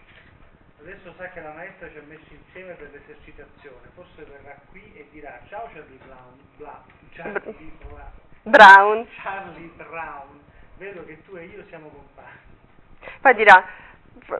Adesso 0.79 1.13
sa 1.17 1.29
che 1.29 1.41
la 1.41 1.51
maestra 1.51 1.89
ci 1.89 1.97
ha 1.97 2.01
messo 2.07 2.29
insieme 2.29 2.73
per 2.73 2.89
l'esercitazione. 2.91 3.89
Forse 3.93 4.23
verrà 4.23 4.55
qui 4.69 4.91
e 4.95 5.07
dirà 5.11 5.39
ciao 5.49 5.69
Charlie 5.73 5.97
Brown. 6.05 6.39
Bla, 6.57 6.83
Charlie 7.13 7.71
Brown. 7.79 8.11
Brown. 8.43 9.07
Charlie 9.21 9.71
Brown. 9.75 10.39
Vedo 10.77 11.05
che 11.05 11.23
tu 11.25 11.35
e 11.35 11.45
io 11.45 11.63
siamo 11.69 11.89
compagni. 11.89 12.53
Poi 13.21 13.33
dirà, 13.35 13.65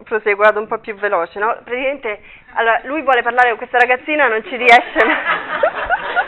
prosegue, 0.04 0.36
guarda 0.36 0.60
un 0.60 0.68
po' 0.68 0.80
più 0.80 0.96
veloce, 0.96 1.40
no? 1.40 1.58
Praticamente, 1.64 2.22
allora, 2.54 2.82
lui 2.84 3.02
vuole 3.02 3.22
parlare 3.22 3.50
con 3.50 3.58
questa 3.58 3.78
ragazzina, 3.78 4.28
non 4.28 4.44
ci 4.44 4.56
riesce. 4.56 5.00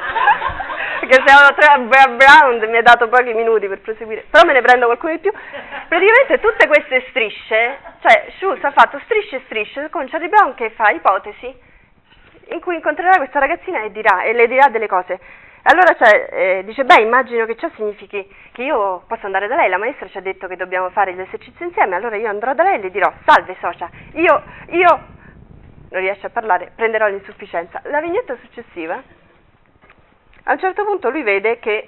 Perché 1.07 1.23
siamo 1.25 1.55
tre 1.55 1.67
a 1.67 2.07
Brown, 2.09 2.69
mi 2.69 2.75
ha 2.75 2.81
dato 2.81 3.07
pochi 3.07 3.33
minuti 3.33 3.65
per 3.69 3.79
proseguire, 3.79 4.25
però 4.29 4.43
me 4.43 4.51
ne 4.51 4.61
prendo 4.61 4.87
qualcuno 4.87 5.13
di 5.13 5.19
più. 5.19 5.31
Praticamente 5.87 6.37
tutte 6.41 6.67
queste 6.67 7.05
strisce, 7.07 7.77
cioè 8.01 8.27
Schultz 8.35 8.61
ha 8.65 8.71
fatto 8.71 8.99
strisce 9.05 9.37
e 9.37 9.41
strisce 9.45 9.89
con 9.89 10.05
Charlie 10.09 10.27
Brown 10.27 10.53
che 10.55 10.71
fa 10.71 10.89
ipotesi 10.89 11.55
in 12.49 12.59
cui 12.59 12.75
incontrerà 12.75 13.15
questa 13.15 13.39
ragazzina 13.39 13.83
e, 13.83 13.91
dirà, 13.91 14.23
e 14.23 14.33
le 14.33 14.47
dirà 14.47 14.67
delle 14.67 14.87
cose. 14.87 15.17
Allora 15.61 15.95
cioè, 15.95 16.27
eh, 16.29 16.63
dice, 16.65 16.83
beh, 16.83 17.01
immagino 17.01 17.45
che 17.45 17.55
ciò 17.55 17.69
significhi 17.75 18.29
che 18.51 18.63
io 18.63 19.03
posso 19.07 19.27
andare 19.27 19.47
da 19.47 19.55
lei, 19.55 19.69
la 19.69 19.77
maestra 19.77 20.09
ci 20.09 20.17
ha 20.17 20.21
detto 20.21 20.47
che 20.47 20.57
dobbiamo 20.57 20.89
fare 20.89 21.13
gli 21.13 21.21
esercizi 21.21 21.63
insieme, 21.63 21.95
allora 21.95 22.17
io 22.17 22.27
andrò 22.27 22.53
da 22.53 22.63
lei 22.63 22.75
e 22.75 22.79
le 22.79 22.91
dirò, 22.91 23.09
salve 23.25 23.55
socia, 23.61 23.89
io, 24.15 24.43
io, 24.71 24.87
non 25.89 26.01
riesce 26.01 26.25
a 26.25 26.31
parlare, 26.31 26.73
prenderò 26.75 27.07
l'insufficienza. 27.07 27.81
La 27.85 28.01
vignetta 28.01 28.35
successiva, 28.41 29.01
a 30.47 30.53
un 30.53 30.59
certo 30.59 30.83
punto 30.85 31.09
lui 31.09 31.23
vede 31.23 31.59
che, 31.59 31.87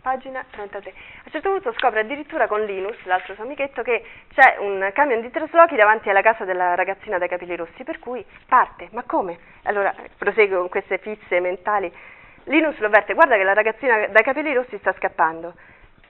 pagina 0.00 0.44
33, 0.50 0.90
a 0.90 1.22
un 1.24 1.30
certo 1.30 1.50
punto 1.50 1.72
scopre 1.72 2.00
addirittura 2.00 2.46
con 2.46 2.64
Linus, 2.64 2.96
l'altro 3.04 3.34
suo 3.34 3.44
amichetto, 3.44 3.82
che 3.82 4.04
c'è 4.34 4.56
un 4.58 4.90
camion 4.92 5.20
di 5.20 5.30
traslochi 5.30 5.74
davanti 5.74 6.10
alla 6.10 6.22
casa 6.22 6.44
della 6.44 6.74
ragazzina 6.74 7.18
dai 7.18 7.28
capelli 7.28 7.56
rossi, 7.56 7.82
per 7.82 7.98
cui 7.98 8.24
parte, 8.46 8.88
ma 8.92 9.02
come? 9.04 9.38
Allora 9.64 9.94
prosegue 10.18 10.56
con 10.56 10.68
queste 10.68 10.98
fisse 10.98 11.40
mentali 11.40 11.92
Linus 12.44 12.76
lo 12.78 12.86
avverte, 12.86 13.14
guarda 13.14 13.36
che 13.36 13.42
la 13.42 13.54
ragazzina 13.54 14.06
dai 14.08 14.22
capelli 14.22 14.52
rossi 14.52 14.76
sta 14.78 14.92
scappando. 14.92 15.54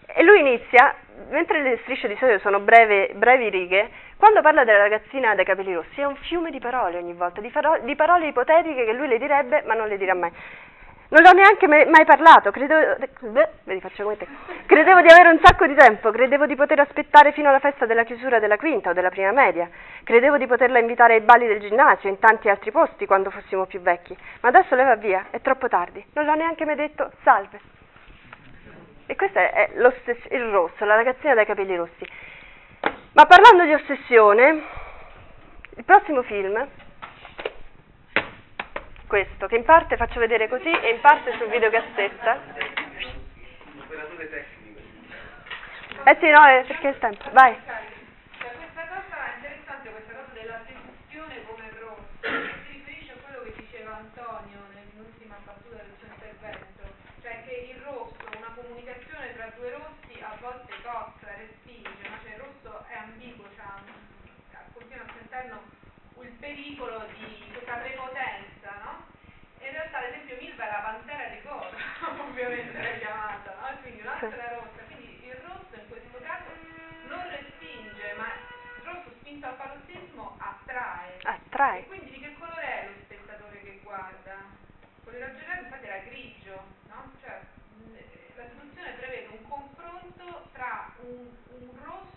E 0.07 0.23
lui 0.25 0.41
inizia, 0.41 0.95
mentre 1.31 1.63
le 1.63 1.79
strisce 1.83 2.09
di 2.09 2.17
solito 2.17 2.41
sono 2.41 2.59
breve, 2.59 3.13
brevi 3.15 3.49
righe, 3.51 3.89
quando 4.17 4.41
parla 4.41 4.65
della 4.65 4.79
ragazzina 4.79 5.35
dai 5.35 5.45
capelli 5.45 5.75
rossi 5.75 6.01
è 6.01 6.05
un 6.05 6.17
fiume 6.17 6.51
di 6.51 6.59
parole 6.59 6.99
ogni 6.99 7.15
volta, 7.15 7.41
di, 7.41 7.51
faro- 7.51 7.79
di 7.83 7.95
parole 7.95 8.27
ipotetiche 8.27 8.85
che 8.85 8.93
lui 8.93 9.07
le 9.07 9.19
direbbe 9.19 9.63
ma 9.65 9.75
non 9.75 9.87
le 9.87 9.97
dirà 9.97 10.15
mai. 10.15 10.33
Non 11.09 11.23
l'ho 11.23 11.33
neanche 11.33 11.67
mai 11.67 12.05
parlato, 12.05 12.51
credevo, 12.51 12.97
credevo 14.67 15.01
di 15.01 15.09
avere 15.09 15.29
un 15.29 15.39
sacco 15.43 15.67
di 15.67 15.75
tempo, 15.75 16.11
credevo 16.11 16.47
di 16.47 16.57
poter 16.57 16.81
aspettare 16.81 17.33
fino 17.33 17.51
alla 17.51 17.61
festa 17.61 17.85
della 17.85 18.05
chiusura 18.05 18.39
della 18.39 18.57
quinta 18.57 18.91
o 18.91 18.93
della 18.95 19.11
prima 19.11 19.31
media, 19.31 19.69
credevo 20.03 20.39
di 20.39 20.47
poterla 20.47 20.79
invitare 20.79 21.15
ai 21.15 21.21
balli 21.21 21.47
del 21.47 21.61
ginnasio 21.61 22.09
e 22.09 22.13
in 22.13 22.19
tanti 22.19 22.49
altri 22.49 22.71
posti 22.71 23.07
quando 23.07 23.31
fossimo 23.31 23.67
più 23.67 23.81
vecchi, 23.81 24.17
ma 24.41 24.49
adesso 24.49 24.75
lei 24.75 24.87
va 24.87 24.97
via, 24.97 25.27
è 25.31 25.41
troppo 25.41 25.69
tardi, 25.69 26.05
non 26.15 26.25
l'ho 26.25 26.35
neanche 26.35 26.65
mai 26.65 26.75
detto 26.75 27.13
salve. 27.23 27.61
E 29.07 29.15
questo 29.17 29.39
è 29.39 29.69
il 30.31 30.51
rosso, 30.51 30.85
la 30.87 30.95
ragazzina 30.97 31.35
dai 31.35 31.45
capelli 31.45 31.77
rossi. 31.77 32.07
Ma 33.13 33.27
parlando 33.27 33.65
di 33.65 33.75
ossessione, 33.75 34.63
il 35.77 35.85
prossimo 35.85 36.23
film 36.23 36.67
questo, 39.07 39.47
che 39.47 39.57
in 39.57 39.65
parte 39.65 39.97
faccio 39.97 40.19
vedere 40.19 40.49
così 40.49 40.71
e 40.71 40.91
in 40.91 41.01
parte 41.01 41.37
su 41.39 41.49
videocassetta. 41.49 42.39
Eh 46.07 46.17
sì, 46.21 46.29
no, 46.29 46.45
è 46.45 46.65
perché 46.67 46.89
è 46.89 46.91
il 46.91 46.99
tempo. 46.99 47.31
Vai. 47.33 47.57
Pericolo 66.41 67.07
di 67.17 67.53
questa 67.53 67.77
prepotenza, 67.77 68.71
no? 68.85 69.07
E 69.61 69.67
in 69.67 69.73
realtà 69.73 69.97
ad 69.99 70.13
esempio 70.35 70.39
Milva 70.41 70.65
è 70.65 70.71
la 70.71 70.83
pantera 70.83 71.29
di 71.29 71.43
coda, 71.43 71.77
ovviamente 72.23 72.79
l'è 72.79 72.99
chiamata, 72.99 73.55
no? 73.61 73.79
Quindi 73.81 74.01
un'altra 74.01 74.49
rossa, 74.49 74.83
quindi 74.87 75.27
il 75.27 75.35
rosso 75.47 75.75
in 75.75 75.89
questo 75.89 76.19
caso 76.23 76.51
non 77.09 77.23
respinge, 77.31 78.15
ma 78.17 78.27
il 78.27 78.85
rosso 78.85 79.11
spinto 79.21 79.47
al 79.47 79.57
parossismo 79.57 80.37
attrae. 80.39 81.19
Attrae. 81.23 81.81
E 81.81 81.87
quindi 81.87 82.11
di 82.11 82.21
che 82.21 82.35
colore 82.39 82.63
è 82.63 82.87
lo 82.87 82.95
spettatore 83.05 83.63
che 83.63 83.81
guarda? 83.83 84.37
Quello 85.03 85.27
Roger 85.27 85.63
infatti 85.63 85.87
era 85.87 85.99
grigio, 85.99 86.65
no? 86.89 87.13
Cioè 87.21 87.41
la 88.37 88.45
seduzione 88.49 88.91
prevede 88.99 89.29
un 89.31 89.49
confronto 89.49 90.49
tra 90.53 90.93
un, 91.03 91.31
un 91.61 91.71
rosso 91.85 92.15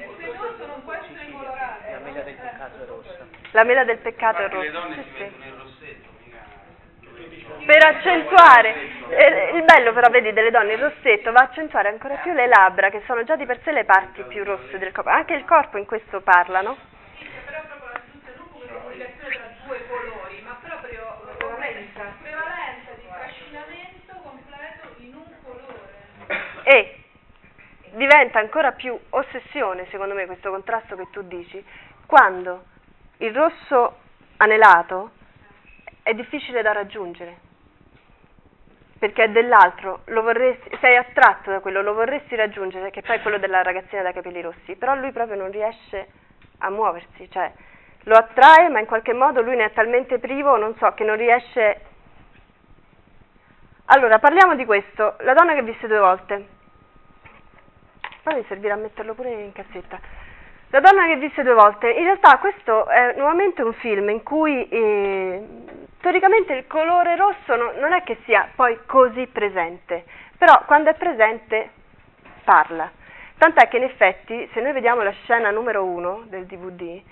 E 0.00 0.08
se 0.18 0.26
no 0.32 0.54
sono 0.56 0.74
un 0.74 0.84
po' 0.84 0.92
estremolorate. 0.92 1.90
La 1.90 1.98
mela 1.98 2.22
del 2.22 2.34
peccato 2.34 2.82
è 2.82 2.86
rossa. 2.86 3.39
La 3.52 3.64
mela 3.64 3.84
del 3.84 3.98
peccato 3.98 4.38
è 4.38 4.44
Infatti 4.44 4.62
le 4.62 4.70
rossa. 4.70 4.80
donne 4.80 4.94
Sì, 4.94 5.02
si 5.02 5.14
sì. 5.16 5.22
mettono 5.22 5.44
il 5.44 5.60
rossetto, 5.60 6.08
mica... 6.24 6.38
Per 7.66 7.84
accentuare, 7.84 8.74
eh, 9.08 9.56
il 9.56 9.64
bello 9.64 9.92
però 9.92 10.08
vedi 10.08 10.32
delle 10.32 10.50
donne, 10.50 10.72
il 10.74 10.78
rossetto 10.80 11.32
va 11.32 11.40
a 11.40 11.44
accentuare 11.44 11.88
ancora 11.88 12.16
più 12.16 12.32
le 12.32 12.46
labbra 12.46 12.90
che 12.90 13.02
sono 13.06 13.24
già 13.24 13.36
di 13.36 13.46
per 13.46 13.60
sé 13.62 13.72
le 13.72 13.84
parti 13.84 14.22
più 14.22 14.44
rosse 14.44 14.78
del 14.78 14.92
corpo, 14.92 15.10
anche 15.10 15.34
il 15.34 15.44
corpo 15.44 15.78
in 15.78 15.84
questo 15.86 16.20
parla, 16.20 16.60
no? 16.60 16.76
Sì, 17.18 17.26
però 17.44 17.60
proprio 17.66 17.90
innanzitutto 17.90 18.38
non 18.38 18.50
come 18.52 18.66
comunicazione 18.72 19.34
tra 19.34 19.66
due 19.66 19.86
colori, 19.88 20.42
ma 20.42 20.58
proprio 20.62 21.34
prevalenza, 21.36 22.02
prevalenza 22.22 22.90
di 22.96 23.06
trascinamento 23.12 24.14
completo 24.22 24.94
in 24.98 25.14
un 25.14 25.26
colore. 25.42 26.62
E 26.62 26.96
diventa 27.92 28.38
ancora 28.38 28.72
più 28.72 28.98
ossessione, 29.10 29.86
secondo 29.90 30.14
me, 30.14 30.26
questo 30.26 30.50
contrasto 30.50 30.96
che 30.96 31.08
tu 31.10 31.22
dici, 31.22 31.62
quando 32.06 32.64
il 33.20 33.34
rosso 33.34 33.96
anelato 34.38 35.10
è 36.02 36.14
difficile 36.14 36.62
da 36.62 36.72
raggiungere. 36.72 37.48
Perché 38.98 39.24
è 39.24 39.30
dell'altro, 39.30 40.02
vorresti, 40.06 40.76
sei 40.80 40.96
attratto 40.96 41.50
da 41.50 41.60
quello, 41.60 41.80
lo 41.80 41.94
vorresti 41.94 42.34
raggiungere, 42.34 42.90
che 42.90 43.00
poi 43.00 43.16
è 43.16 43.22
quello 43.22 43.38
della 43.38 43.62
ragazzina 43.62 44.02
dai 44.02 44.12
capelli 44.12 44.42
rossi, 44.42 44.74
però 44.76 44.94
lui 44.94 45.10
proprio 45.10 45.36
non 45.36 45.50
riesce 45.50 46.08
a 46.58 46.70
muoversi, 46.70 47.30
cioè 47.30 47.50
lo 48.04 48.14
attrae, 48.14 48.68
ma 48.68 48.80
in 48.80 48.86
qualche 48.86 49.14
modo 49.14 49.40
lui 49.40 49.56
ne 49.56 49.66
è 49.66 49.72
talmente 49.72 50.18
privo, 50.18 50.56
non 50.56 50.74
so, 50.76 50.92
che 50.92 51.04
non 51.04 51.16
riesce. 51.16 51.80
Allora, 53.86 54.18
parliamo 54.18 54.54
di 54.54 54.64
questo, 54.64 55.16
la 55.20 55.34
donna 55.34 55.54
che 55.54 55.62
visse 55.62 55.86
due 55.86 55.98
volte. 55.98 56.48
Poi 58.22 58.34
mi 58.34 58.44
servirà 58.48 58.74
a 58.74 58.78
metterlo 58.78 59.14
pure 59.14 59.30
in 59.30 59.52
cassetta. 59.52 60.19
La 60.72 60.78
donna 60.78 61.06
che 61.06 61.16
visse 61.16 61.42
due 61.42 61.54
volte, 61.54 61.90
in 61.90 62.04
realtà 62.04 62.38
questo 62.38 62.86
è 62.86 63.14
nuovamente 63.16 63.60
un 63.60 63.72
film 63.72 64.08
in 64.10 64.22
cui 64.22 64.68
eh, 64.68 65.44
teoricamente 66.00 66.52
il 66.52 66.68
colore 66.68 67.16
rosso 67.16 67.56
no- 67.56 67.72
non 67.80 67.92
è 67.92 68.04
che 68.04 68.18
sia 68.24 68.50
poi 68.54 68.78
così 68.86 69.26
presente, 69.26 70.04
però 70.38 70.62
quando 70.66 70.90
è 70.90 70.94
presente 70.94 71.70
parla. 72.44 72.88
Tant'è 73.36 73.66
che 73.66 73.78
in 73.78 73.82
effetti, 73.82 74.48
se 74.52 74.60
noi 74.60 74.72
vediamo 74.72 75.02
la 75.02 75.10
scena 75.10 75.50
numero 75.50 75.84
uno 75.84 76.22
del 76.26 76.46
DVD, 76.46 77.02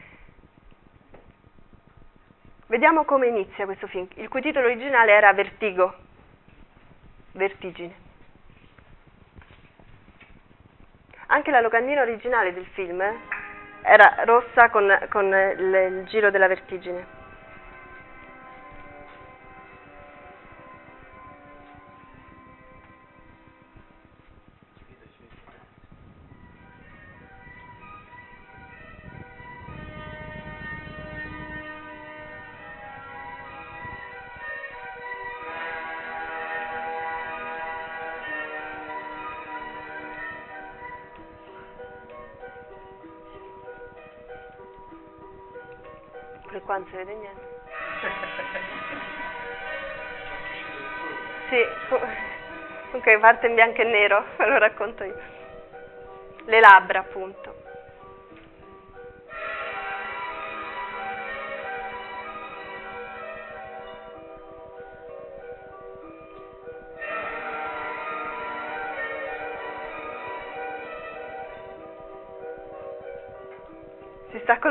vediamo 2.67 3.05
come 3.05 3.27
inizia 3.27 3.65
questo 3.65 3.89
film, 3.89 4.07
il 4.15 4.29
cui 4.29 4.41
titolo 4.41 4.67
originale 4.67 5.11
era 5.11 5.33
Vertigo, 5.33 5.95
Vertigine. 7.33 8.07
Anche 11.27 11.51
la 11.51 11.61
locandina 11.61 12.03
originale 12.03 12.55
del 12.55 12.67
film 12.67 13.01
eh, 13.01 13.17
era 13.83 14.23
rossa 14.25 14.71
con, 14.71 14.87
con 15.11 15.27
il, 15.27 15.75
il 15.75 16.05
giro 16.07 16.31
della 16.31 16.49
vertigine. 16.49 17.18
Non 46.79 46.87
si 46.91 46.97
vede 46.97 47.15
niente. 47.15 47.47
Sì, 51.49 51.67
comunque 51.89 53.19
parte 53.19 53.47
in 53.49 53.55
bianco 53.55 53.81
e 53.81 53.85
nero, 53.85 54.25
ve 54.39 54.47
lo 54.47 54.59
racconto 54.59 55.05
io. 55.05 55.17
Le 56.45 56.61
labbra, 56.61 57.01
appunto. 57.01 57.68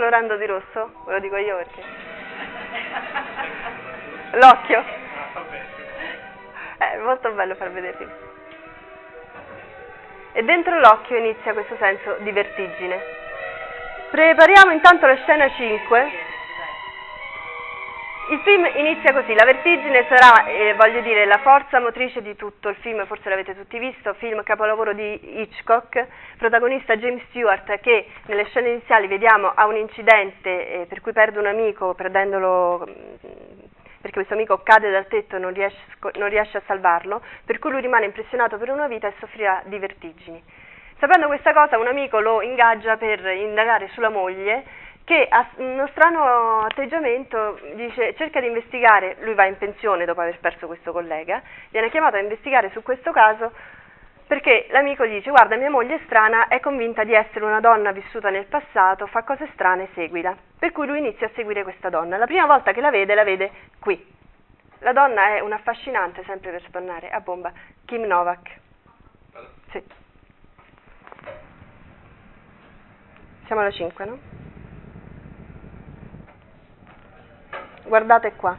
Colorando 0.07 0.37
di 0.37 0.45
rosso? 0.45 0.91
Ve 1.05 1.11
lo 1.11 1.19
dico 1.19 1.35
io 1.35 1.57
perché. 1.57 1.83
L'occhio. 4.31 4.83
È 6.77 6.97
molto 6.97 7.31
bello 7.31 7.55
far 7.55 7.71
vedere. 7.71 8.07
E 10.31 10.43
dentro 10.43 10.79
l'occhio 10.79 11.17
inizia 11.17 11.51
questo 11.51 11.75
senso 11.77 12.17
di 12.19 12.31
vertigine. 12.31 13.01
Prepariamo 14.11 14.71
intanto 14.71 15.07
la 15.07 15.15
scena 15.15 15.49
5. 15.49 16.11
Il 18.29 18.41
film 18.43 18.67
inizia 18.75 19.13
così, 19.13 19.33
la 19.33 19.45
vertigine 19.45 20.05
sarà, 20.09 20.45
eh, 20.47 20.73
voglio 20.73 20.99
dire, 20.99 21.25
la 21.25 21.37
forza 21.37 21.79
motrice 21.79 22.21
di 22.21 22.35
tutto 22.35 22.67
il 22.67 22.75
film, 22.81 23.05
forse 23.05 23.29
l'avete 23.29 23.55
tutti 23.55 23.79
visto, 23.79 24.13
film 24.15 24.43
capolavoro 24.43 24.91
di 24.91 25.39
Hitchcock, 25.39 26.05
protagonista 26.37 26.97
James 26.97 27.23
Stewart 27.29 27.79
che 27.79 28.05
nelle 28.25 28.43
scene 28.47 28.71
iniziali 28.71 29.07
vediamo 29.07 29.53
ha 29.55 29.65
un 29.65 29.77
incidente 29.77 30.81
eh, 30.81 30.85
per 30.87 30.99
cui 30.99 31.13
perde 31.13 31.39
un 31.39 31.45
amico 31.45 31.93
prendendolo 31.93 32.85
mm, 32.85 33.65
perché 34.01 34.17
questo 34.17 34.33
amico 34.33 34.61
cade 34.61 34.91
dal 34.91 35.07
tetto 35.07 35.37
e 35.37 35.39
non 35.39 35.53
non 36.15 36.29
riesce 36.29 36.57
a 36.57 36.61
salvarlo, 36.65 37.21
per 37.45 37.59
cui 37.59 37.71
lui 37.71 37.79
rimane 37.79 38.05
impressionato 38.05 38.57
per 38.57 38.69
una 38.69 38.87
vita 38.87 39.07
e 39.07 39.13
soffrirà 39.19 39.61
di 39.63 39.79
vertigini. 39.79 40.43
Sapendo 40.99 41.27
questa 41.27 41.53
cosa 41.53 41.77
un 41.77 41.87
amico 41.87 42.19
lo 42.19 42.41
ingaggia 42.41 42.97
per 42.97 43.23
indagare 43.25 43.87
sulla 43.93 44.09
moglie 44.09 44.63
che 45.07 45.25
ha 45.29 45.47
uno 45.55 45.87
strano 45.87 46.59
atteggiamento, 46.63 47.57
dice, 47.75 48.13
cerca 48.15 48.41
di 48.41 48.47
investigare, 48.47 49.15
lui 49.21 49.35
va 49.35 49.45
in 49.45 49.57
pensione 49.57 50.03
dopo 50.03 50.19
aver 50.19 50.37
perso 50.39 50.67
questo 50.67 50.91
collega, 50.91 51.41
viene 51.69 51.89
chiamato 51.89 52.17
a 52.17 52.19
investigare 52.19 52.71
su 52.71 52.83
questo 52.83 53.13
caso 53.13 53.53
perché 54.27 54.67
l'amico 54.71 55.05
gli 55.05 55.13
dice 55.13 55.29
guarda 55.29 55.55
mia 55.55 55.69
moglie 55.69 55.95
è 55.95 56.01
strana, 56.03 56.49
è 56.49 56.59
convinta 56.59 57.05
di 57.05 57.13
essere 57.13 57.45
una 57.45 57.61
donna 57.61 57.93
vissuta 57.93 58.29
nel 58.29 58.47
passato, 58.47 59.07
fa 59.07 59.23
cose 59.23 59.47
strane, 59.53 59.87
seguila. 59.93 60.35
Per 60.59 60.73
cui 60.73 60.85
lui 60.85 60.97
inizia 60.97 61.27
a 61.27 61.31
seguire 61.35 61.63
questa 61.63 61.87
donna. 61.87 62.17
La 62.17 62.25
prima 62.25 62.45
volta 62.45 62.73
che 62.73 62.81
la 62.81 62.91
vede, 62.91 63.15
la 63.15 63.23
vede 63.23 63.49
qui. 63.79 64.13
La 64.79 64.91
donna 64.91 65.37
è 65.37 65.39
un'affascinante, 65.39 66.25
sempre 66.25 66.51
per 66.51 66.63
tornare 66.69 67.09
a 67.09 67.21
bomba, 67.21 67.53
Kim 67.85 68.03
Novak. 68.03 68.59
Sì. 69.71 69.81
Siamo 73.45 73.61
alla 73.61 73.71
5, 73.71 74.05
no? 74.05 74.46
Guardate 77.89 78.33
qua. 78.35 78.57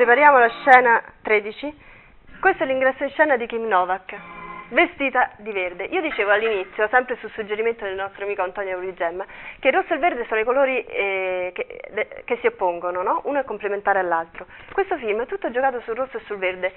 Prepariamo 0.00 0.38
la 0.38 0.48
scena 0.48 1.02
13. 1.20 1.78
Questo 2.40 2.62
è 2.62 2.66
l'ingresso 2.66 3.02
in 3.02 3.10
scena 3.10 3.36
di 3.36 3.44
Kim 3.44 3.66
Novak. 3.66 4.16
vestita 4.68 5.32
di 5.36 5.52
verde. 5.52 5.84
Io 5.84 6.00
dicevo 6.00 6.30
all'inizio, 6.30 6.88
sempre 6.88 7.18
sul 7.20 7.30
suggerimento 7.32 7.84
del 7.84 7.96
nostro 7.96 8.24
amico 8.24 8.40
Antonio 8.40 8.78
Ruigemma, 8.78 9.26
che 9.58 9.68
il 9.68 9.74
rosso 9.74 9.92
e 9.92 9.96
il 9.96 10.00
verde 10.00 10.24
sono 10.26 10.40
i 10.40 10.44
colori 10.44 10.82
eh, 10.86 11.50
che, 11.52 11.82
de, 11.90 12.22
che, 12.24 12.38
si 12.40 12.46
oppongono, 12.46 13.02
no? 13.02 13.20
uno 13.24 13.40
è 13.40 13.44
complementare 13.44 13.98
all'altro. 13.98 14.46
Questo 14.72 14.96
film 14.96 15.20
è 15.20 15.26
tutto 15.26 15.50
giocato 15.50 15.82
sul 15.82 15.96
rosso 15.96 16.16
e 16.16 16.20
sul 16.24 16.38
verde, 16.38 16.72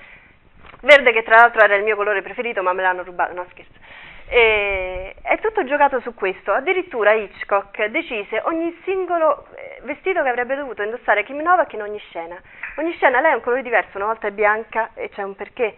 verde 0.82 1.14
che 1.14 1.24
tra 1.24 1.38
l'altro 1.38 1.62
era 1.62 1.76
il 1.76 1.84
mio 1.84 1.96
colore 1.96 2.22
preferito 2.22 2.62
ma 2.62 2.74
me 2.74 2.82
l'hanno 2.82 3.04
rubato, 3.04 3.34
no 3.34 3.46
scherzo. 3.52 3.80
E, 4.28 5.16
è 5.22 5.40
tutto 5.40 5.64
giocato 5.64 6.00
su 6.00 6.14
questo, 6.14 6.52
addirittura 6.52 7.14
Hitchcock 7.14 7.86
decise 7.86 8.42
ogni 8.46 8.78
singolo 8.84 9.48
eh, 9.56 9.82
vestito 9.84 10.22
che 10.24 10.30
avrebbe 10.30 10.56
dovuto 10.56 10.82
indossare 10.82 11.24
Kim 11.24 11.42
Novak 11.42 11.74
in 11.74 11.82
ogni 11.82 12.00
scena. 12.00 12.40
Ogni 12.78 12.94
scena 12.94 13.22
lei 13.22 13.32
ha 13.32 13.36
un 13.36 13.42
colore 13.42 13.62
diverso, 13.62 13.98
una 13.98 14.08
volta 14.08 14.28
è 14.28 14.32
bianca 14.32 14.92
e 14.94 15.10
c'è 15.10 15.24
un 15.24 15.36
perché 15.36 15.76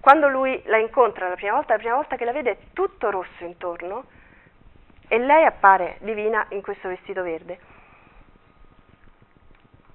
quando 0.00 0.28
lui 0.28 0.60
la 0.66 0.78
incontra 0.78 1.28
la 1.28 1.34
prima 1.34 1.54
volta, 1.54 1.74
la 1.74 1.78
prima 1.78 1.94
volta 1.94 2.16
che 2.16 2.24
la 2.24 2.32
vede 2.32 2.50
è 2.50 2.56
tutto 2.72 3.10
rosso 3.10 3.44
intorno 3.44 4.04
e 5.08 5.18
lei 5.18 5.44
appare 5.44 5.96
divina 6.00 6.46
in 6.50 6.62
questo 6.62 6.88
vestito 6.88 7.22
verde. 7.22 7.58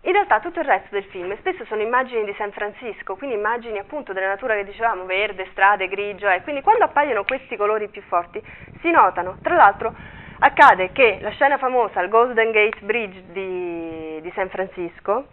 In 0.06 0.12
realtà 0.12 0.40
tutto 0.40 0.60
il 0.60 0.66
resto 0.66 0.90
del 0.92 1.04
film 1.06 1.36
spesso 1.38 1.66
sono 1.66 1.82
immagini 1.82 2.26
di 2.26 2.34
San 2.38 2.52
Francisco, 2.52 3.16
quindi 3.16 3.36
immagini 3.36 3.80
appunto 3.80 4.14
della 4.14 4.28
natura 4.28 4.54
che 4.54 4.64
dicevamo, 4.64 5.06
verde, 5.06 5.48
strade, 5.50 5.88
grigio, 5.88 6.30
eh. 6.30 6.44
quindi 6.44 6.62
quando 6.62 6.84
appaiono 6.84 7.24
questi 7.24 7.56
colori 7.56 7.88
più 7.88 8.04
forti 8.04 8.40
si 8.82 8.92
notano. 8.92 9.38
Tra 9.42 9.56
l'altro 9.56 9.96
accade 10.40 10.92
che 10.92 11.18
la 11.22 11.32
scena 11.32 11.58
famosa 11.58 12.00
al 12.02 12.10
Golden 12.10 12.52
Gate 12.52 12.82
Bridge 12.82 13.24
di, 13.32 14.22
di 14.22 14.32
San 14.36 14.48
Francisco, 14.50 15.26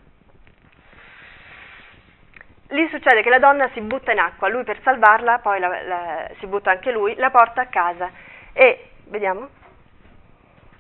lì 2.68 2.88
succede 2.88 3.20
che 3.20 3.28
la 3.28 3.38
donna 3.38 3.68
si 3.74 3.80
butta 3.82 4.12
in 4.12 4.20
acqua, 4.20 4.48
lui 4.48 4.64
per 4.64 4.80
salvarla, 4.80 5.40
poi 5.40 5.60
la, 5.60 5.82
la, 5.82 6.30
si 6.38 6.46
butta 6.46 6.70
anche 6.70 6.90
lui, 6.90 7.14
la 7.16 7.28
porta 7.28 7.60
a 7.60 7.66
casa 7.66 8.10
e, 8.54 8.88
vediamo, 9.08 9.50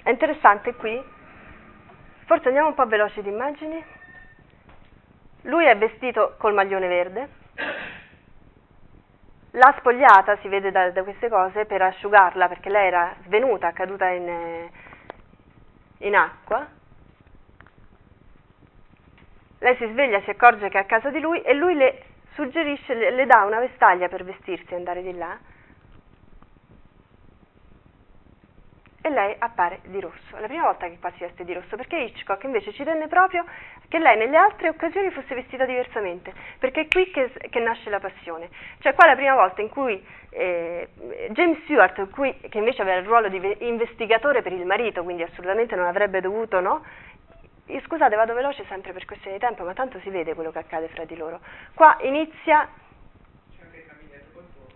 è 0.02 0.08
interessante 0.08 0.72
qui, 0.76 1.11
forse 2.32 2.46
andiamo 2.48 2.68
un 2.68 2.74
po' 2.74 2.86
veloci 2.86 3.20
di 3.20 3.28
immagini, 3.28 3.84
lui 5.42 5.66
è 5.66 5.76
vestito 5.76 6.34
col 6.38 6.54
maglione 6.54 6.88
verde, 6.88 7.28
l'ha 9.50 9.74
spogliata, 9.76 10.38
si 10.38 10.48
vede 10.48 10.70
da, 10.70 10.90
da 10.92 11.02
queste 11.02 11.28
cose, 11.28 11.66
per 11.66 11.82
asciugarla 11.82 12.48
perché 12.48 12.70
lei 12.70 12.86
era 12.86 13.14
svenuta, 13.24 13.72
caduta 13.72 14.08
in, 14.08 14.66
in 15.98 16.16
acqua, 16.16 16.66
lei 19.58 19.76
si 19.76 19.86
sveglia, 19.88 20.22
si 20.22 20.30
accorge 20.30 20.70
che 20.70 20.78
è 20.78 20.80
a 20.80 20.86
casa 20.86 21.10
di 21.10 21.20
lui 21.20 21.42
e 21.42 21.52
lui 21.52 21.74
le 21.74 22.02
suggerisce, 22.32 22.94
le, 22.94 23.10
le 23.10 23.26
dà 23.26 23.44
una 23.44 23.58
vestaglia 23.58 24.08
per 24.08 24.24
vestirsi 24.24 24.72
e 24.72 24.76
andare 24.76 25.02
di 25.02 25.14
là. 25.14 25.38
E 29.04 29.10
lei 29.10 29.34
appare 29.36 29.80
di 29.86 29.98
rosso. 29.98 30.38
La 30.38 30.46
prima 30.46 30.62
volta 30.62 30.86
che 30.86 30.96
qua 31.00 31.10
si 31.16 31.24
veste 31.24 31.44
di 31.44 31.52
rosso, 31.52 31.74
perché 31.74 31.96
Hitchcock 31.96 32.44
invece 32.44 32.72
ci 32.72 32.84
tenne 32.84 33.08
proprio 33.08 33.44
che 33.88 33.98
lei 33.98 34.16
nelle 34.16 34.36
altre 34.36 34.68
occasioni 34.68 35.10
fosse 35.10 35.34
vestita 35.34 35.64
diversamente, 35.64 36.32
perché 36.60 36.82
è 36.82 36.86
qui 36.86 37.10
che, 37.10 37.32
che 37.50 37.58
nasce 37.58 37.90
la 37.90 37.98
passione. 37.98 38.48
Cioè 38.78 38.94
qua 38.94 39.06
è 39.06 39.08
la 39.08 39.16
prima 39.16 39.34
volta 39.34 39.60
in 39.60 39.70
cui 39.70 40.00
eh, 40.30 40.88
James 41.30 41.64
Stewart, 41.64 42.10
cui, 42.10 42.32
che 42.48 42.58
invece 42.58 42.82
aveva 42.82 43.00
il 43.00 43.06
ruolo 43.06 43.28
di 43.28 43.56
investigatore 43.66 44.40
per 44.40 44.52
il 44.52 44.64
marito, 44.64 45.02
quindi 45.02 45.24
assolutamente 45.24 45.74
non 45.74 45.86
avrebbe 45.86 46.20
dovuto 46.20 46.60
no, 46.60 46.84
scusate 47.84 48.14
vado 48.14 48.34
veloce 48.34 48.64
sempre 48.68 48.92
per 48.92 49.04
questione 49.04 49.36
di 49.36 49.44
tempo, 49.44 49.64
ma 49.64 49.74
tanto 49.74 49.98
si 49.98 50.10
vede 50.10 50.34
quello 50.34 50.52
che 50.52 50.60
accade 50.60 50.86
fra 50.86 51.04
di 51.04 51.16
loro. 51.16 51.40
Qua 51.74 51.96
inizia... 52.02 52.68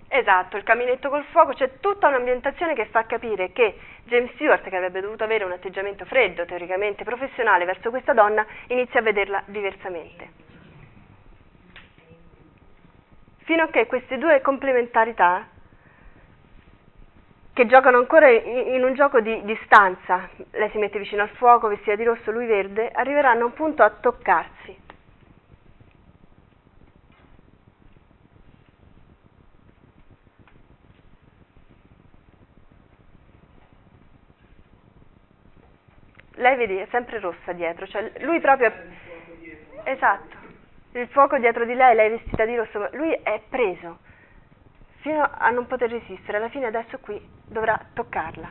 Esatto, 0.08 0.56
il 0.56 0.62
caminetto 0.62 1.08
col 1.08 1.24
fuoco, 1.24 1.52
c'è 1.52 1.80
tutta 1.80 2.08
un'ambientazione 2.08 2.74
che 2.74 2.86
fa 2.86 3.06
capire 3.06 3.52
che 3.52 3.76
James 4.04 4.32
Stewart, 4.34 4.66
che 4.68 4.76
avrebbe 4.76 5.00
dovuto 5.00 5.24
avere 5.24 5.44
un 5.44 5.52
atteggiamento 5.52 6.04
freddo, 6.04 6.44
teoricamente 6.44 7.02
professionale 7.02 7.64
verso 7.64 7.90
questa 7.90 8.12
donna, 8.12 8.46
inizia 8.68 9.00
a 9.00 9.02
vederla 9.02 9.42
diversamente. 9.46 10.44
Fino 13.38 13.64
a 13.64 13.68
che 13.68 13.86
queste 13.86 14.18
due 14.18 14.40
complementarità 14.40 15.48
che 17.52 17.66
giocano 17.66 17.96
ancora 17.96 18.28
in 18.28 18.84
un 18.84 18.94
gioco 18.94 19.20
di 19.20 19.42
distanza, 19.44 20.28
lei 20.50 20.68
si 20.70 20.78
mette 20.78 20.98
vicino 20.98 21.22
al 21.22 21.30
fuoco, 21.30 21.68
vestita 21.68 21.96
di 21.96 22.04
rosso, 22.04 22.30
lui 22.30 22.46
verde, 22.46 22.90
arriveranno 22.92 23.42
a 23.42 23.46
un 23.46 23.54
punto 23.54 23.82
a 23.82 23.90
toccarsi. 23.90 24.85
Lei 36.36 36.56
vedi, 36.56 36.76
è 36.76 36.86
sempre 36.90 37.18
rossa 37.18 37.52
dietro, 37.52 37.86
cioè 37.86 38.12
lui 38.20 38.40
proprio... 38.40 38.72
Esatto, 39.84 40.36
il 40.92 41.08
fuoco 41.08 41.38
dietro 41.38 41.64
di 41.64 41.74
lei, 41.74 41.94
lei 41.94 42.08
è 42.08 42.10
vestita 42.10 42.44
di 42.44 42.56
rosso, 42.56 42.88
lui 42.92 43.12
è 43.12 43.40
preso 43.48 43.98
fino 45.06 45.22
a 45.22 45.50
non 45.50 45.66
poter 45.66 45.90
resistere. 45.90 46.38
Alla 46.38 46.48
fine 46.48 46.66
adesso 46.66 46.98
qui 46.98 47.20
dovrà 47.46 47.80
toccarla. 47.92 48.48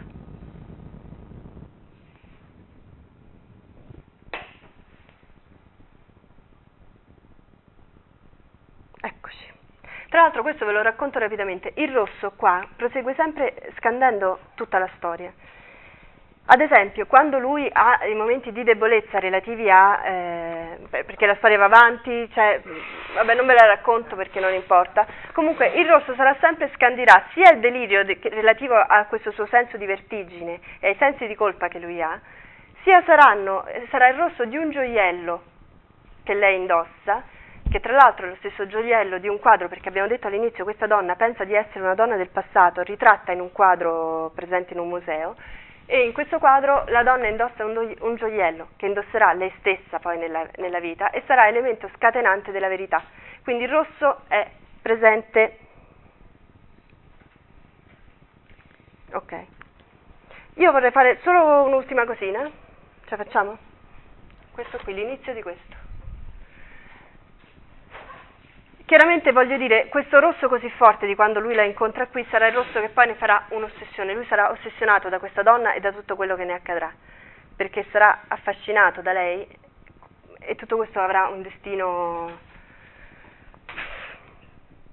Eccoci. 9.02 9.54
Tra 10.08 10.22
l'altro 10.22 10.44
questo 10.44 10.66
ve 10.66 10.72
lo 10.72 10.82
racconto 10.82 11.20
rapidamente. 11.20 11.74
Il 11.76 11.92
rosso 11.92 12.32
qua 12.38 12.66
prosegue 12.74 13.14
sempre 13.16 13.74
scandendo 13.76 14.40
tutta 14.56 14.80
la 14.80 14.90
storia. 14.96 15.34
Ad 16.48 16.62
esempio, 16.62 17.08
quando 17.08 17.40
lui 17.40 17.68
ha 17.74 18.06
i 18.06 18.14
momenti 18.14 18.52
di 18.52 18.64
debolezza 18.64 19.18
relativi 19.18 19.68
a, 19.68 20.06
eh, 20.06 20.78
perché 20.90 21.26
la 21.26 21.34
storia 21.38 21.58
va 21.58 21.66
avanti, 21.66 22.30
cioè, 22.34 22.62
vabbè 23.16 23.34
non 23.34 23.48
ve 23.48 23.56
la 23.56 23.66
racconto 23.66 24.16
perché 24.16 24.40
non 24.40 24.54
importa, 24.54 25.08
comunque 25.34 25.70
il 25.70 25.88
rosso 25.88 26.14
sarà 26.14 26.38
sempre 26.40 26.70
scandirà 26.76 27.30
sia 27.34 27.52
il 27.52 27.60
delirio 27.62 28.06
de- 28.06 28.20
relativo 28.22 28.76
a 28.76 29.06
questo 29.06 29.32
suo 29.32 29.48
senso 29.48 29.78
di 29.78 29.88
vertigine 29.88 30.60
e 30.80 30.90
ai 30.90 30.96
sensi 31.00 31.26
di 31.26 31.34
colpa 31.34 31.68
che 31.68 31.80
lui 31.80 32.00
ha, 32.00 32.22
sia 32.84 33.02
saranno, 33.08 33.66
sarà 33.90 34.10
il 34.10 34.16
rosso 34.16 34.46
di 34.46 34.56
un 34.56 34.70
gioiello 34.70 35.42
che 36.24 36.36
lei 36.36 36.58
indossa, 36.58 37.24
che 37.72 37.80
tra 37.80 37.94
l'altro 37.94 38.28
è 38.28 38.30
lo 38.30 38.36
stesso 38.36 38.68
gioiello 38.68 39.18
di 39.18 39.28
un 39.28 39.40
quadro, 39.40 39.68
perché 39.68 39.90
abbiamo 39.90 40.08
detto 40.08 40.28
all'inizio 40.28 40.64
questa 40.64 40.86
donna 40.86 41.16
pensa 41.16 41.44
di 41.44 41.56
essere 41.56 41.80
una 41.80 41.96
donna 41.96 42.18
del 42.18 42.30
passato, 42.30 42.84
ritratta 42.84 43.32
in 43.32 43.40
un 43.40 43.52
quadro 43.52 44.32
presente 44.36 44.74
in 44.74 44.80
un 44.80 44.90
museo, 44.90 45.36
e 45.88 46.04
in 46.04 46.14
questo 46.14 46.40
quadro 46.40 46.86
la 46.88 47.04
donna 47.04 47.28
indossa 47.28 47.64
un, 47.64 47.96
un 48.00 48.16
gioiello 48.16 48.70
che 48.76 48.88
indosserà 48.88 49.34
lei 49.34 49.54
stessa 49.60 50.00
poi 50.00 50.18
nella, 50.18 50.48
nella, 50.56 50.80
vita 50.80 51.12
e 51.12 51.24
sarà 51.28 51.48
elemento 51.48 51.90
scatenante 51.96 52.52
della 52.52 52.68
verità. 52.68 53.04
Quindi 53.44 53.66
il 53.66 53.70
rosso 53.70 54.22
è 54.28 54.50
presente. 54.82 55.60
Ok. 59.12 59.46
Io 60.56 60.72
vorrei 60.72 60.92
fare 60.92 61.20
solo 61.22 61.64
un'ultima 61.64 62.06
cosina. 62.06 62.44
Ce 62.44 63.16
la 63.16 63.24
facciamo? 63.24 63.58
Questo 64.52 64.80
qui, 64.84 64.94
l'inizio 64.94 65.34
di 65.34 65.42
questo. 65.44 65.85
Chiaramente 68.86 69.32
voglio 69.32 69.58
dire, 69.58 69.88
questo 69.88 70.20
rosso 70.20 70.48
così 70.48 70.70
forte 70.70 71.08
di 71.08 71.16
quando 71.16 71.40
lui 71.40 71.56
la 71.56 71.64
incontra 71.64 72.06
qui 72.06 72.24
sarà 72.30 72.46
il 72.48 72.54
rosso 72.54 72.80
che 72.80 72.90
poi 72.90 73.08
ne 73.08 73.16
farà 73.16 73.46
un'ossessione, 73.50 74.14
lui 74.14 74.26
sarà 74.28 74.52
ossessionato 74.52 75.10
da 75.10 75.18
questa 75.18 75.42
donna 75.42 75.74
e 75.74 75.80
da 75.80 75.92
tutto 75.92 76.16
quello 76.16 76.36
che 76.36 76.44
ne 76.46 76.54
accadrà, 76.54 76.94
perché 77.56 77.84
sarà 77.90 78.26
affascinato 78.28 79.02
da 79.02 79.12
lei 79.12 79.48
e 80.40 80.56
tutto 80.56 80.76
questo 80.76 81.00
avrà 81.00 81.30
un 81.30 81.42
destino 81.42 82.38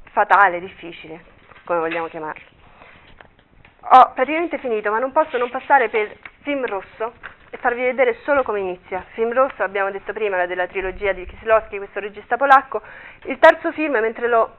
fatale, 0.04 0.58
difficile, 0.58 1.24
come 1.64 1.80
vogliamo 1.80 2.08
chiamarlo. 2.08 2.44
Ho 3.80 4.12
praticamente 4.14 4.56
finito, 4.56 4.90
ma 4.90 5.00
non 5.00 5.12
posso 5.12 5.36
non 5.36 5.50
passare 5.50 5.90
per 5.90 6.16
film 6.40 6.64
rosso 6.64 7.12
farvi 7.58 7.82
vedere 7.82 8.18
solo 8.24 8.42
come 8.42 8.60
inizia. 8.60 9.04
Film 9.12 9.32
rosso, 9.32 9.62
abbiamo 9.62 9.90
detto 9.90 10.12
prima, 10.12 10.36
la 10.36 10.46
della 10.46 10.66
trilogia 10.66 11.12
di 11.12 11.26
Kieslowski, 11.26 11.78
questo 11.78 12.00
regista 12.00 12.36
polacco. 12.36 12.82
Il 13.24 13.38
terzo 13.38 13.72
film, 13.72 13.98
mentre 13.98 14.28
lo, 14.28 14.56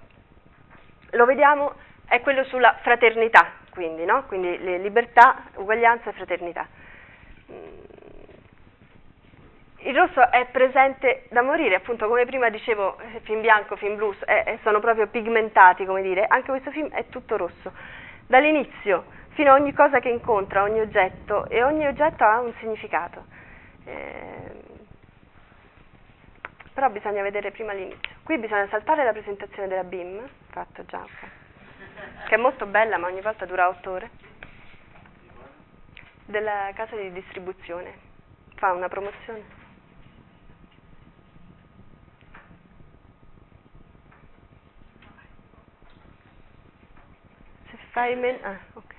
lo 1.12 1.26
vediamo, 1.26 1.74
è 2.08 2.22
quello 2.22 2.44
sulla 2.46 2.78
fraternità, 2.82 3.54
quindi, 3.72 4.06
no? 4.06 4.26
quindi 4.28 4.58
libertà, 4.82 5.44
uguaglianza 5.56 6.10
e 6.10 6.14
fraternità. 6.14 6.68
Mm. 7.52 7.82
Il 9.86 9.96
rosso 9.96 10.32
è 10.32 10.48
presente 10.50 11.26
da 11.30 11.42
morire, 11.42 11.76
appunto 11.76 12.08
come 12.08 12.26
prima 12.26 12.50
dicevo, 12.50 12.98
eh, 13.00 13.20
film 13.24 13.42
bianco, 13.42 13.76
film 13.76 13.96
blues, 13.96 14.18
eh, 14.26 14.60
sono 14.64 14.80
proprio 14.80 15.08
pigmentati, 15.08 15.86
come 15.86 16.02
dire, 16.02 16.26
anche 16.26 16.52
questo 16.52 16.72
film 16.72 16.90
è 16.90 17.06
tutto 17.10 17.36
rosso. 17.36 17.74
Dall'inizio 18.28 19.04
fino 19.34 19.52
a 19.52 19.56
ogni 19.56 19.74
cosa 19.74 20.00
che 20.00 20.10
incontra, 20.10 20.64
ogni 20.64 20.80
oggetto, 20.80 21.48
e 21.48 21.64
ogni 21.64 21.86
oggetto 21.86 22.24
ha 22.24 22.40
un 22.40 22.54
significato. 22.60 23.26
Eh, 23.86 24.62
però 26.74 26.90
bisogna 26.90 27.22
vedere 27.22 27.52
prima 27.52 27.74
l'inizio. 27.74 28.12
Qui 28.24 28.38
bisogna 28.38 28.68
saltare 28.68 29.04
la 29.04 29.12
presentazione 29.12 29.68
della 29.68 29.84
BIM, 29.84 30.28
fatto 30.50 30.84
già, 30.86 31.00
ok. 31.00 32.28
che 32.28 32.36
è 32.36 32.38
molto 32.38 32.66
bella 32.66 32.98
ma 32.98 33.08
ogni 33.08 33.22
volta 33.22 33.46
dura 33.46 33.68
otto 33.68 33.92
ore, 33.92 34.10
della 36.26 36.72
casa 36.74 36.96
di 36.96 37.12
distribuzione, 37.12 37.94
fa 38.56 38.72
una 38.72 38.88
promozione. 38.88 39.62
Se 47.70 47.78
fai 47.92 48.16
meno... 48.16 48.40
Ah, 48.42 48.58
ok. 48.74 48.93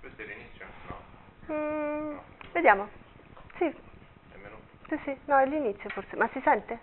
Questo 0.00 0.22
è 0.22 0.24
l'inizio? 0.24 0.66
No, 0.86 1.54
Mm, 1.54 2.18
vediamo. 2.52 2.88
Sì, 3.56 3.74
sì, 4.88 4.98
sì, 5.04 5.18
no, 5.24 5.38
è 5.38 5.46
l'inizio 5.46 5.88
forse, 5.90 6.16
ma 6.16 6.28
si 6.32 6.40
sente? 6.44 6.78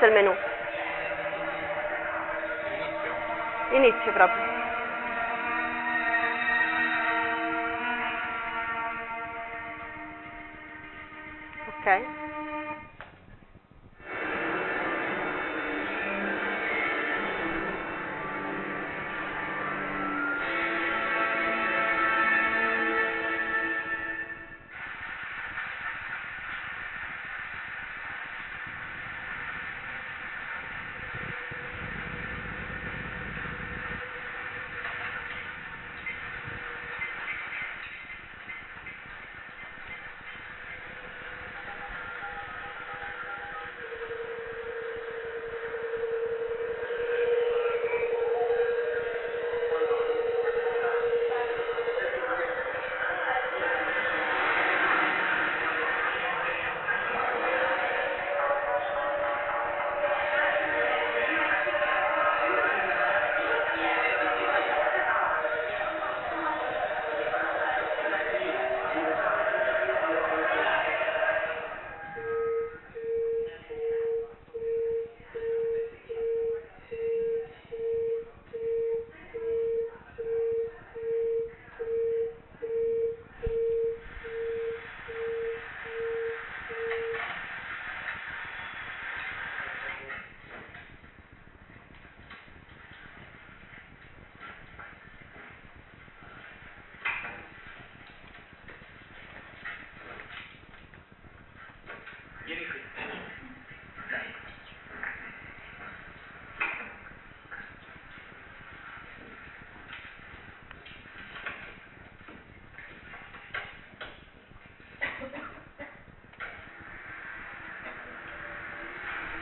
Questo 0.00 0.16
è 0.16 0.18
il 0.18 0.24
menu. 0.24 0.34
Inizio 3.72 4.12
proprio. 4.12 4.42
Ok. 11.66 12.19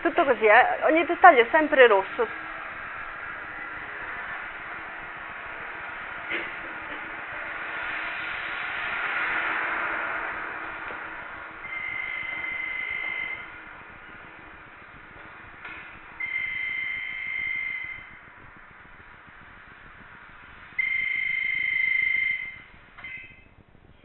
Tutto 0.09 0.25
così, 0.25 0.47
eh? 0.47 0.85
ogni 0.85 1.05
dettaglio 1.05 1.43
è 1.43 1.49
sempre 1.51 1.87
rosso. 1.87 2.27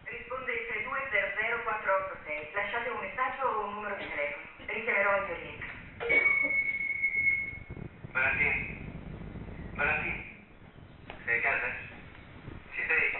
Risponde 0.04 0.51
il 0.51 0.68
3200486. 0.68 2.54
Lasciate 2.54 2.89
un 2.89 2.99
messaggio 2.99 3.45
o 3.47 3.66
un 3.68 3.74
numero 3.76 3.95
di 3.95 4.06
telefono. 4.10 4.43
Richiamerò 4.66 5.16
in 5.16 5.26
rientro. 5.28 5.72
Valentino? 8.12 8.54
Valentino? 9.76 10.24
Sei 11.26 11.38
a 11.38 11.41
casa? 11.41 11.68
Ci 12.74 12.82
sei? 12.88 13.12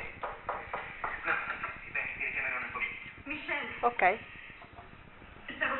No, 1.24 1.34
sì, 1.82 1.92
bene, 1.92 2.08
ti 2.18 2.26
richiamerò 2.26 2.60
nel 2.60 2.70
pomeriggio. 2.72 3.12
Michelle, 3.24 3.70
Ok. 3.82 4.18
stavo... 5.56 5.76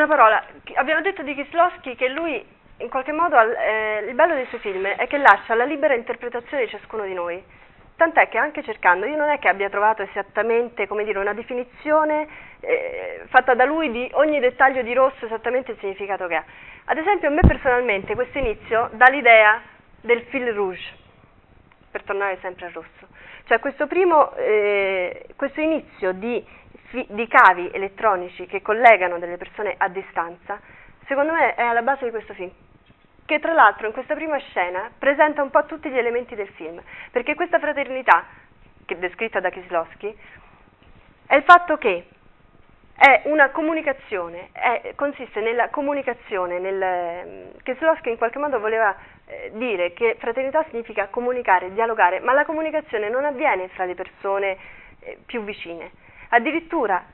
Una 0.00 0.08
parola, 0.08 0.42
abbiamo 0.76 1.02
detto 1.02 1.20
di 1.22 1.34
Kislowski 1.34 1.94
che 1.94 2.08
lui 2.08 2.42
in 2.78 2.88
qualche 2.88 3.12
modo 3.12 3.38
eh, 3.38 4.06
il 4.08 4.14
bello 4.14 4.32
dei 4.32 4.46
suoi 4.46 4.60
film 4.60 4.86
è 4.86 5.06
che 5.06 5.18
lascia 5.18 5.54
la 5.54 5.64
libera 5.64 5.92
interpretazione 5.92 6.64
di 6.64 6.70
ciascuno 6.70 7.04
di 7.04 7.12
noi. 7.12 7.44
Tant'è 7.96 8.30
che 8.30 8.38
anche 8.38 8.62
cercando, 8.62 9.04
io 9.04 9.18
non 9.18 9.28
è 9.28 9.38
che 9.38 9.48
abbia 9.48 9.68
trovato 9.68 10.00
esattamente, 10.00 10.88
dire, 11.04 11.18
una 11.18 11.34
definizione 11.34 12.26
eh, 12.60 13.24
fatta 13.26 13.52
da 13.52 13.66
lui 13.66 13.90
di 13.90 14.08
ogni 14.14 14.40
dettaglio 14.40 14.80
di 14.80 14.94
rosso 14.94 15.26
esattamente 15.26 15.72
il 15.72 15.78
significato 15.80 16.26
che 16.28 16.36
ha. 16.36 16.44
Ad 16.86 16.96
esempio 16.96 17.28
a 17.28 17.32
me 17.32 17.42
personalmente 17.46 18.14
questo 18.14 18.38
inizio 18.38 18.88
dà 18.94 19.04
l'idea 19.10 19.60
del 20.00 20.22
fil 20.30 20.50
rouge, 20.54 20.96
per 21.90 22.04
tornare 22.04 22.38
sempre 22.40 22.64
al 22.64 22.72
rosso. 22.72 23.06
Cioè 23.44 23.58
questo 23.58 23.86
primo, 23.86 24.34
eh, 24.36 25.26
questo 25.36 25.60
inizio 25.60 26.12
di, 26.12 26.42
di 27.08 27.26
cavi 27.28 27.70
elettronici 27.72 28.46
che 28.46 28.62
collegano 28.62 29.18
delle 29.18 29.36
persone 29.36 29.74
a 29.76 29.88
distanza, 29.88 30.60
secondo 31.06 31.32
me 31.32 31.54
è 31.54 31.62
alla 31.62 31.82
base 31.82 32.04
di 32.04 32.10
questo 32.10 32.34
film. 32.34 32.50
Che 33.24 33.38
tra 33.38 33.52
l'altro 33.52 33.86
in 33.86 33.92
questa 33.92 34.14
prima 34.14 34.38
scena 34.38 34.90
presenta 34.98 35.42
un 35.42 35.50
po' 35.50 35.64
tutti 35.66 35.88
gli 35.88 35.98
elementi 35.98 36.34
del 36.34 36.48
film, 36.48 36.82
perché 37.12 37.34
questa 37.34 37.60
fraternità, 37.60 38.24
descritta 38.86 39.38
da 39.38 39.50
Kislowski, 39.50 40.18
è 41.26 41.36
il 41.36 41.44
fatto 41.44 41.78
che 41.78 42.06
è 42.96 43.22
una 43.24 43.48
comunicazione, 43.50 44.48
è- 44.52 44.92
consiste 44.94 45.40
nella 45.40 45.70
comunicazione, 45.70 46.58
nel, 46.58 47.52
Kieslowski 47.62 48.10
in 48.10 48.18
qualche 48.18 48.38
modo 48.38 48.60
voleva 48.60 48.94
eh, 49.24 49.50
dire 49.54 49.94
che 49.94 50.16
fraternità 50.18 50.66
significa 50.68 51.06
comunicare, 51.06 51.72
dialogare, 51.72 52.20
ma 52.20 52.34
la 52.34 52.44
comunicazione 52.44 53.08
non 53.08 53.24
avviene 53.24 53.68
fra 53.68 53.84
le 53.86 53.94
persone 53.94 54.58
eh, 55.00 55.18
più 55.24 55.42
vicine. 55.44 55.90
Addirittura 56.30 57.04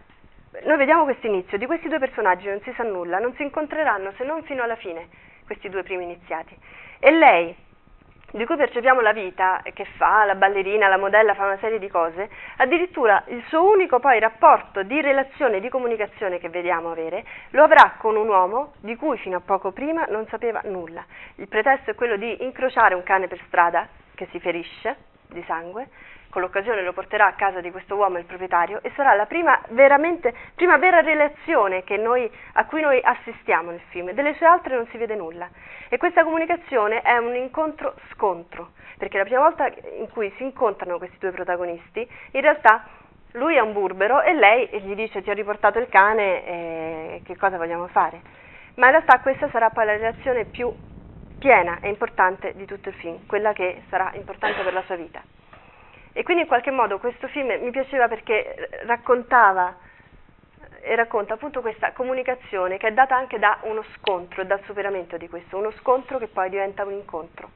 noi 0.64 0.76
vediamo 0.76 1.04
questo 1.04 1.26
inizio, 1.26 1.58
di 1.58 1.66
questi 1.66 1.88
due 1.88 1.98
personaggi 1.98 2.48
non 2.48 2.60
si 2.62 2.72
sa 2.76 2.82
nulla, 2.82 3.18
non 3.18 3.34
si 3.34 3.42
incontreranno 3.42 4.12
se 4.16 4.24
non 4.24 4.42
fino 4.44 4.62
alla 4.62 4.76
fine, 4.76 5.08
questi 5.44 5.68
due 5.68 5.82
primi 5.82 6.04
iniziati. 6.04 6.56
E 6.98 7.10
lei, 7.10 7.54
di 8.32 8.44
cui 8.44 8.56
percepiamo 8.56 9.00
la 9.00 9.12
vita, 9.12 9.62
che 9.74 9.84
fa 9.96 10.24
la 10.24 10.34
ballerina, 10.34 10.88
la 10.88 10.96
modella, 10.96 11.34
fa 11.34 11.44
una 11.44 11.58
serie 11.58 11.78
di 11.78 11.88
cose, 11.88 12.28
addirittura 12.56 13.22
il 13.28 13.42
suo 13.48 13.70
unico 13.70 14.00
poi 14.00 14.18
rapporto 14.18 14.82
di 14.82 15.00
relazione, 15.00 15.60
di 15.60 15.68
comunicazione 15.68 16.38
che 16.38 16.48
vediamo 16.48 16.90
avere, 16.90 17.24
lo 17.50 17.62
avrà 17.62 17.94
con 17.98 18.16
un 18.16 18.28
uomo 18.28 18.74
di 18.80 18.96
cui 18.96 19.18
fino 19.18 19.36
a 19.36 19.42
poco 19.44 19.72
prima 19.72 20.04
non 20.08 20.26
sapeva 20.28 20.60
nulla. 20.64 21.04
Il 21.36 21.48
pretesto 21.48 21.90
è 21.90 21.94
quello 21.94 22.16
di 22.16 22.44
incrociare 22.44 22.94
un 22.94 23.02
cane 23.02 23.28
per 23.28 23.40
strada 23.46 23.88
che 24.14 24.26
si 24.30 24.40
ferisce 24.40 24.96
di 25.28 25.42
sangue, 25.46 25.88
con 26.36 26.44
l'occasione 26.44 26.82
lo 26.82 26.92
porterà 26.92 27.28
a 27.28 27.32
casa 27.32 27.62
di 27.62 27.70
questo 27.70 27.96
uomo, 27.96 28.18
il 28.18 28.26
proprietario, 28.26 28.80
e 28.82 28.92
sarà 28.94 29.14
la 29.14 29.24
prima, 29.24 29.58
prima 30.54 30.76
vera 30.76 31.00
relazione 31.00 31.82
noi, 31.96 32.30
a 32.52 32.66
cui 32.66 32.82
noi 32.82 33.00
assistiamo 33.02 33.70
nel 33.70 33.80
film. 33.88 34.10
Delle 34.10 34.34
sue 34.34 34.44
altre 34.44 34.74
non 34.74 34.86
si 34.88 34.98
vede 34.98 35.14
nulla. 35.14 35.48
E 35.88 35.96
questa 35.96 36.24
comunicazione 36.24 37.00
è 37.00 37.16
un 37.16 37.34
incontro-scontro, 37.34 38.72
perché 38.98 39.16
la 39.16 39.24
prima 39.24 39.40
volta 39.40 39.66
in 39.98 40.10
cui 40.10 40.30
si 40.36 40.42
incontrano 40.42 40.98
questi 40.98 41.16
due 41.18 41.30
protagonisti, 41.30 42.06
in 42.32 42.40
realtà 42.42 42.84
lui 43.32 43.54
è 43.56 43.60
un 43.60 43.72
burbero 43.72 44.20
e 44.20 44.34
lei 44.34 44.68
gli 44.82 44.94
dice 44.94 45.22
ti 45.22 45.30
ho 45.30 45.32
riportato 45.32 45.78
il 45.78 45.88
cane, 45.88 46.44
e 46.44 47.22
che 47.24 47.38
cosa 47.38 47.56
vogliamo 47.56 47.86
fare? 47.86 48.20
Ma 48.74 48.84
in 48.84 48.92
realtà 48.92 49.20
questa 49.20 49.48
sarà 49.48 49.70
poi 49.70 49.86
la 49.86 49.92
relazione 49.92 50.44
più 50.44 50.70
piena 51.38 51.78
e 51.80 51.88
importante 51.88 52.52
di 52.54 52.66
tutto 52.66 52.90
il 52.90 52.94
film, 52.96 53.26
quella 53.26 53.54
che 53.54 53.84
sarà 53.88 54.10
importante 54.16 54.62
per 54.62 54.74
la 54.74 54.82
sua 54.82 54.96
vita. 54.96 55.22
E 56.16 56.22
quindi 56.22 56.44
in 56.44 56.48
qualche 56.48 56.70
modo 56.70 56.98
questo 56.98 57.28
film 57.28 57.48
mi 57.60 57.70
piaceva 57.70 58.08
perché 58.08 58.70
raccontava 58.86 59.76
e 60.80 60.94
racconta 60.94 61.34
appunto 61.34 61.60
questa 61.60 61.92
comunicazione 61.92 62.78
che 62.78 62.86
è 62.86 62.92
data 62.92 63.14
anche 63.14 63.38
da 63.38 63.58
uno 63.64 63.84
scontro 63.96 64.40
e 64.40 64.46
dal 64.46 64.62
superamento 64.64 65.18
di 65.18 65.28
questo, 65.28 65.58
uno 65.58 65.70
scontro 65.72 66.16
che 66.16 66.28
poi 66.28 66.48
diventa 66.48 66.86
un 66.86 66.92
incontro. 66.92 67.50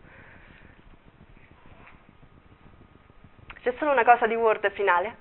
C'è 3.63 3.73
solo 3.79 3.93
una 3.93 4.05
cosa 4.05 4.27
di 4.27 4.35
Word 4.35 4.71
finale? 4.73 5.17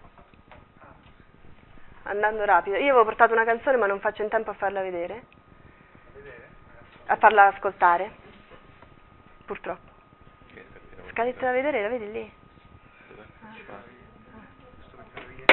Andando 2.04 2.44
rapido. 2.44 2.76
Io 2.76 2.90
avevo 2.90 3.06
portato 3.06 3.32
una 3.32 3.46
canzone 3.46 3.78
ma 3.78 3.86
non 3.86 4.02
faccio 4.02 4.22
in 4.22 4.28
tempo 4.28 4.50
a 4.50 4.56
farla 4.56 4.82
vedere. 4.82 5.24
A 7.06 7.16
farla 7.16 7.46
ascoltare. 7.46 8.12
Purtroppo. 9.46 9.92
Scaletta 11.12 11.46
da 11.46 11.52
vedere, 11.54 11.82
la 11.84 11.88
vedi 11.88 12.12
lì? 12.12 12.39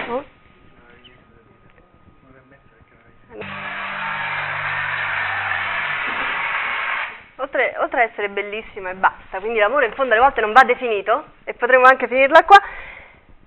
Oh? 0.08 0.24
Oltre, 7.38 7.74
oltre, 7.78 8.02
ad 8.02 8.10
essere 8.10 8.28
bellissima 8.28 8.90
e 8.90 8.94
basta, 8.94 9.40
quindi 9.40 9.58
l'amore 9.58 9.86
in 9.86 9.92
fondo 9.92 10.12
alle 10.12 10.22
volte 10.22 10.40
non 10.40 10.52
va 10.52 10.62
definito 10.64 11.24
e 11.44 11.54
potremmo 11.54 11.84
anche 11.84 12.06
finirla 12.08 12.44
qua, 12.44 12.56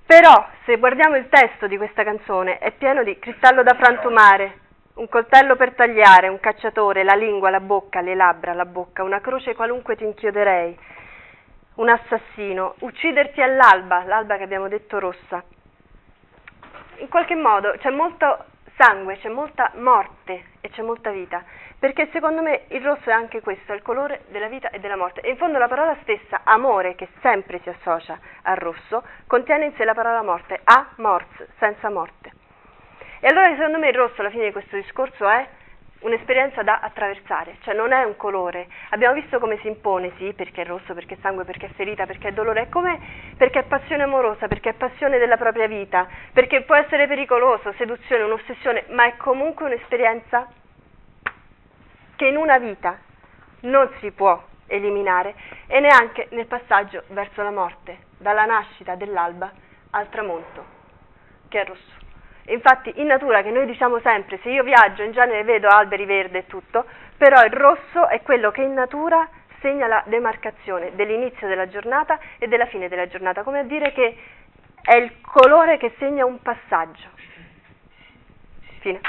però 0.06 0.48
se 0.66 0.78
guardiamo 0.78 1.16
il 1.16 1.28
testo 1.30 1.68
di 1.68 1.78
questa 1.78 2.04
canzone 2.04 2.60
è 2.60 2.72
pieno 2.72 3.04
di 3.04 3.18
cristallo 3.18 3.64
da 3.64 3.76
frantumare, 3.76 4.60
un 4.96 5.08
coltello 5.08 5.56
per 5.56 5.74
tagliare, 5.74 6.28
un 6.28 6.40
cacciatore, 6.40 7.04
la 7.04 7.14
lingua, 7.14 7.50
la 7.50 7.62
bocca, 7.62 8.02
le 8.02 8.16
labbra, 8.16 8.54
la 8.54 8.66
bocca, 8.66 9.04
una 9.04 9.22
croce 9.22 9.56
qualunque 9.56 9.96
ti 9.96 10.04
inchioderei, 10.04 10.78
un 11.76 11.90
assassino, 11.90 12.76
ucciderti 12.80 13.42
all'alba, 13.42 14.04
l'alba 14.04 14.38
che 14.38 14.44
abbiamo 14.44 14.68
detto 14.68 15.00
rossa. 15.00 15.44
In 17.00 17.08
qualche 17.08 17.36
modo 17.36 17.72
c'è 17.78 17.90
molto 17.92 18.46
sangue, 18.76 19.18
c'è 19.18 19.30
molta 19.30 19.72
morte 19.76 20.52
e 20.60 20.70
c'è 20.70 20.82
molta 20.82 21.12
vita, 21.12 21.44
perché 21.78 22.10
secondo 22.12 22.42
me 22.42 22.66
il 22.70 22.82
rosso 22.82 23.10
è 23.10 23.14
anche 23.14 23.42
questo, 23.42 23.72
è 23.72 23.76
il 23.76 23.82
colore 23.82 24.24
della 24.30 24.48
vita 24.48 24.70
e 24.70 24.80
della 24.80 24.98
morte. 24.98 25.22
E 25.22 25.30
in 25.30 25.38
fondo 25.38 25.58
la 25.58 25.70
parola 25.70 25.96
stessa, 26.02 26.42
amore, 26.44 26.96
che 26.96 27.08
sempre 27.22 27.60
si 27.64 27.70
associa 27.70 28.20
al 28.44 28.58
rosso, 28.58 29.04
contiene 29.28 29.66
in 29.66 29.74
sé 29.76 29.86
la 29.86 29.94
parola 29.94 30.22
morte, 30.24 30.60
a 30.64 30.88
mors, 30.98 31.26
senza 31.58 31.90
morte. 31.90 32.32
E 33.22 33.28
allora 33.28 33.50
secondo 33.56 33.80
me 33.80 33.90
il 33.90 33.96
rosso 33.96 34.20
alla 34.20 34.30
fine 34.30 34.46
di 34.46 34.52
questo 34.52 34.76
discorso 34.76 35.28
è 35.28 35.48
un'esperienza 36.00 36.64
da 36.64 36.80
attraversare, 36.80 37.58
cioè 37.62 37.74
non 37.74 37.92
è 37.92 38.04
un 38.04 38.16
colore. 38.16 38.68
Abbiamo 38.90 39.16
visto 39.16 39.40
come 39.40 39.58
si 39.60 39.68
impone, 39.68 40.12
sì, 40.18 40.34
perché 40.34 40.62
è 40.62 40.66
rosso, 40.66 40.94
perché 40.94 41.16
è 41.16 41.18
sangue, 41.22 41.44
perché 41.44 41.68
è 41.68 41.70
ferita, 41.70 42.06
perché 42.06 42.30
è 42.30 42.32
dolore, 42.32 42.64
è 42.64 42.70
come 42.70 43.00
perché 43.36 43.60
è 43.60 43.64
passione 43.64 44.04
amorosa, 44.04 44.48
perché 44.48 44.70
è 44.70 44.74
passione 44.74 45.18
della 45.18 45.38
propria 45.38 45.68
vita, 45.68 46.08
perché 46.34 46.62
può 46.62 46.76
essere 46.76 47.08
pericoloso, 47.08 47.74
seduzione, 47.74 48.24
un'ossessione, 48.24 48.86
ma 48.90 49.06
è 49.06 49.18
comunque 49.18 49.66
un'esperienza 49.66 50.48
che 52.16 52.26
in 52.26 52.38
una 52.38 52.58
vita 52.58 52.98
non 53.62 53.90
si 54.00 54.12
può 54.12 54.42
eliminare 54.68 55.36
e 55.68 55.80
neanche 55.80 56.28
nel 56.32 56.48
passaggio 56.48 57.04
verso 57.08 57.42
la 57.42 57.52
morte, 57.52 57.98
dalla 58.18 58.46
nascita 58.46 58.96
dell'alba 58.96 59.52
al 59.92 60.10
tramonto, 60.10 60.66
che 61.48 61.62
è 61.62 61.66
rosso. 61.66 61.99
Infatti 62.54 62.94
in 62.96 63.08
natura 63.08 63.42
che 63.42 63.52
noi 63.52 63.66
diciamo 63.66 64.00
sempre, 64.00 64.40
se 64.42 64.50
io 64.50 64.64
viaggio 64.64 65.04
in 65.04 65.12
genere 65.12 65.44
vedo 65.44 65.68
alberi 65.68 66.06
verdi 66.06 66.38
e 66.38 66.48
tutto, 66.48 66.86
però 67.18 67.44
il 67.44 67.52
rosso 67.52 68.08
è 68.08 68.22
quello 68.22 68.52
che 68.52 68.62
in 68.62 68.74
natura 68.74 69.28
segna 69.62 69.88
la 69.88 70.04
demarcazione 70.08 70.96
dell'inizio 70.96 71.48
della 71.48 71.68
giornata 71.68 72.18
e 72.38 72.48
della 72.48 72.66
fine 72.66 72.88
della 72.88 73.08
giornata, 73.08 73.44
come 73.44 73.60
a 73.60 73.64
dire 73.64 73.92
che 73.92 74.18
è 74.82 74.96
il 74.96 75.22
colore 75.22 75.78
che 75.78 75.94
segna 75.98 76.26
un 76.26 76.42
passaggio. 76.42 77.08
Fine. 78.80 79.00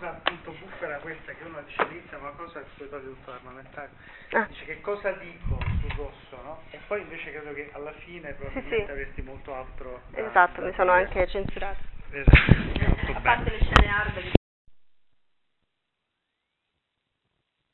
cosa 0.00 0.10
appunto 0.10 0.52
buffa 0.52 0.84
era 0.86 0.99
questa 1.10 1.32
che 1.32 1.44
uno 1.44 1.60
dice 1.62 1.82
all'inizio 1.82 2.18
ma 2.20 2.30
cosa 2.30 2.64
poi 2.76 2.88
toglie 2.88 3.06
tutto 3.08 3.30
l'armamentario 3.32 3.90
Ah. 4.32 4.46
dice 4.48 4.64
che 4.64 4.80
cosa 4.80 5.10
dico 5.12 5.58
sul 5.80 5.90
rosso 5.96 6.42
no? 6.42 6.62
e 6.70 6.78
poi 6.86 7.00
invece 7.00 7.30
credo 7.32 7.52
che 7.52 7.70
alla 7.72 7.92
fine 8.04 8.32
probabilmente 8.34 8.76
Sì, 8.78 8.84
sì. 8.84 8.90
avresti 8.90 9.22
molto 9.22 9.54
altro 9.54 10.02
da- 10.10 10.28
Esatto, 10.28 10.60
da 10.60 10.66
mi 10.68 10.72
sono 10.74 10.92
dire. 10.92 11.04
anche 11.04 11.26
censurata. 11.28 11.78
esatto 12.10 12.52
molto 12.86 13.10
A 13.12 13.20
bene 13.20 13.20
parte 13.20 13.50
le 13.50 13.58
scene 13.58 13.88
hard 13.90 14.39